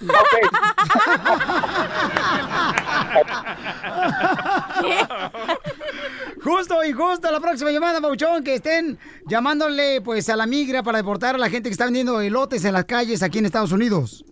Justo 6.42 6.78
o 6.78 6.84
injusto, 6.84 7.30
la 7.30 7.40
próxima 7.40 7.70
llamada, 7.70 8.00
Babuchón, 8.00 8.44
que 8.44 8.54
estén 8.54 8.98
llamándole 9.26 10.00
pues 10.00 10.28
a 10.28 10.36
la 10.36 10.46
migra 10.46 10.82
para 10.82 10.98
deportar 10.98 11.34
a 11.34 11.38
la 11.38 11.50
gente 11.50 11.68
que 11.68 11.72
está 11.72 11.84
vendiendo 11.84 12.20
elotes 12.20 12.64
en 12.64 12.72
las 12.72 12.84
calles 12.84 13.22
aquí 13.22 13.38
en 13.38 13.46
Estados 13.46 13.72
Unidos. 13.72 14.24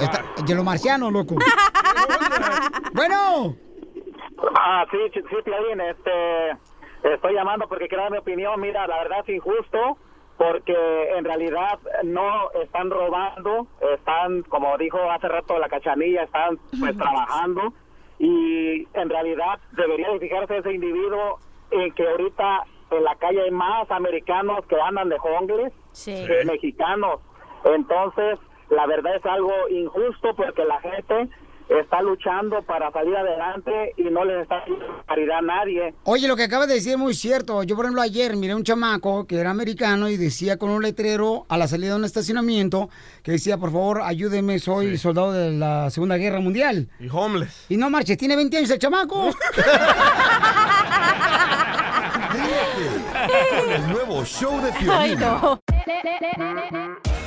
Está, 0.00 0.24
de 0.46 1.10
loco. 1.10 1.34
bueno. 2.92 3.56
Ah, 4.54 4.84
sí, 4.90 4.98
sí, 5.12 5.36
Piolín, 5.44 5.80
este, 5.80 6.50
estoy 7.02 7.34
llamando 7.34 7.68
porque 7.68 7.88
quiero 7.88 8.04
dar 8.04 8.12
mi 8.12 8.18
opinión. 8.18 8.60
Mira, 8.60 8.86
la 8.86 8.98
verdad 8.98 9.20
es 9.26 9.34
injusto 9.34 9.98
porque 10.36 11.16
en 11.16 11.24
realidad 11.24 11.80
no 12.04 12.50
están 12.62 12.90
robando, 12.90 13.66
están, 13.94 14.42
como 14.44 14.78
dijo 14.78 14.98
hace 15.10 15.26
rato 15.26 15.58
la 15.58 15.68
cachanilla, 15.68 16.22
están 16.22 16.58
pues 16.78 16.96
trabajando 16.96 17.72
y 18.20 18.86
en 18.94 19.10
realidad 19.10 19.58
debería 19.72 20.10
de 20.10 20.20
fijarse 20.20 20.58
ese 20.58 20.72
individuo 20.72 21.40
en 21.72 21.92
que 21.92 22.08
ahorita 22.08 22.64
en 22.90 23.04
la 23.04 23.16
calle 23.16 23.42
hay 23.42 23.50
más 23.50 23.90
americanos 23.90 24.64
que 24.66 24.80
andan 24.80 25.08
de 25.08 25.18
jongles 25.18 25.72
que 26.04 26.44
mexicanos. 26.46 27.20
Entonces, 27.64 28.38
la 28.70 28.86
verdad 28.86 29.16
es 29.16 29.26
algo 29.26 29.52
injusto 29.70 30.34
porque 30.36 30.64
la 30.64 30.80
gente 30.80 31.28
está 31.68 32.00
luchando 32.00 32.62
para 32.62 32.90
salir 32.92 33.14
adelante 33.14 33.92
y 33.96 34.04
no 34.04 34.24
les 34.24 34.42
está 34.42 34.58
haciendo 34.58 34.86
caridad 35.06 35.38
a 35.38 35.42
nadie. 35.42 35.94
Oye, 36.04 36.26
lo 36.26 36.36
que 36.36 36.44
acabas 36.44 36.68
de 36.68 36.74
decir 36.74 36.92
es 36.92 36.98
muy 36.98 37.14
cierto. 37.14 37.62
Yo, 37.62 37.76
por 37.76 37.84
ejemplo, 37.84 38.02
ayer 38.02 38.36
miré 38.36 38.54
un 38.54 38.64
chamaco 38.64 39.26
que 39.26 39.38
era 39.38 39.50
americano 39.50 40.08
y 40.08 40.16
decía 40.16 40.56
con 40.56 40.70
un 40.70 40.82
letrero 40.82 41.44
a 41.48 41.58
la 41.58 41.68
salida 41.68 41.90
de 41.90 41.96
un 41.96 42.04
estacionamiento 42.04 42.88
que 43.22 43.32
decía, 43.32 43.58
por 43.58 43.70
favor, 43.70 44.00
ayúdeme, 44.02 44.58
soy 44.58 44.96
soldado 44.96 45.32
de 45.32 45.52
la 45.52 45.90
Segunda 45.90 46.16
Guerra 46.16 46.40
Mundial. 46.40 46.88
Y 46.98 47.08
homeless. 47.10 47.66
Y 47.68 47.76
no 47.76 47.90
marches, 47.90 48.16
tiene 48.16 48.36
20 48.36 48.56
años 48.56 48.70
el 48.70 48.78
chamaco. 48.78 49.30
Con 53.28 53.72
el 53.72 53.88
nuevo 53.90 54.24
show 54.24 54.60
de 54.62 54.72
Piolín. 54.72 55.18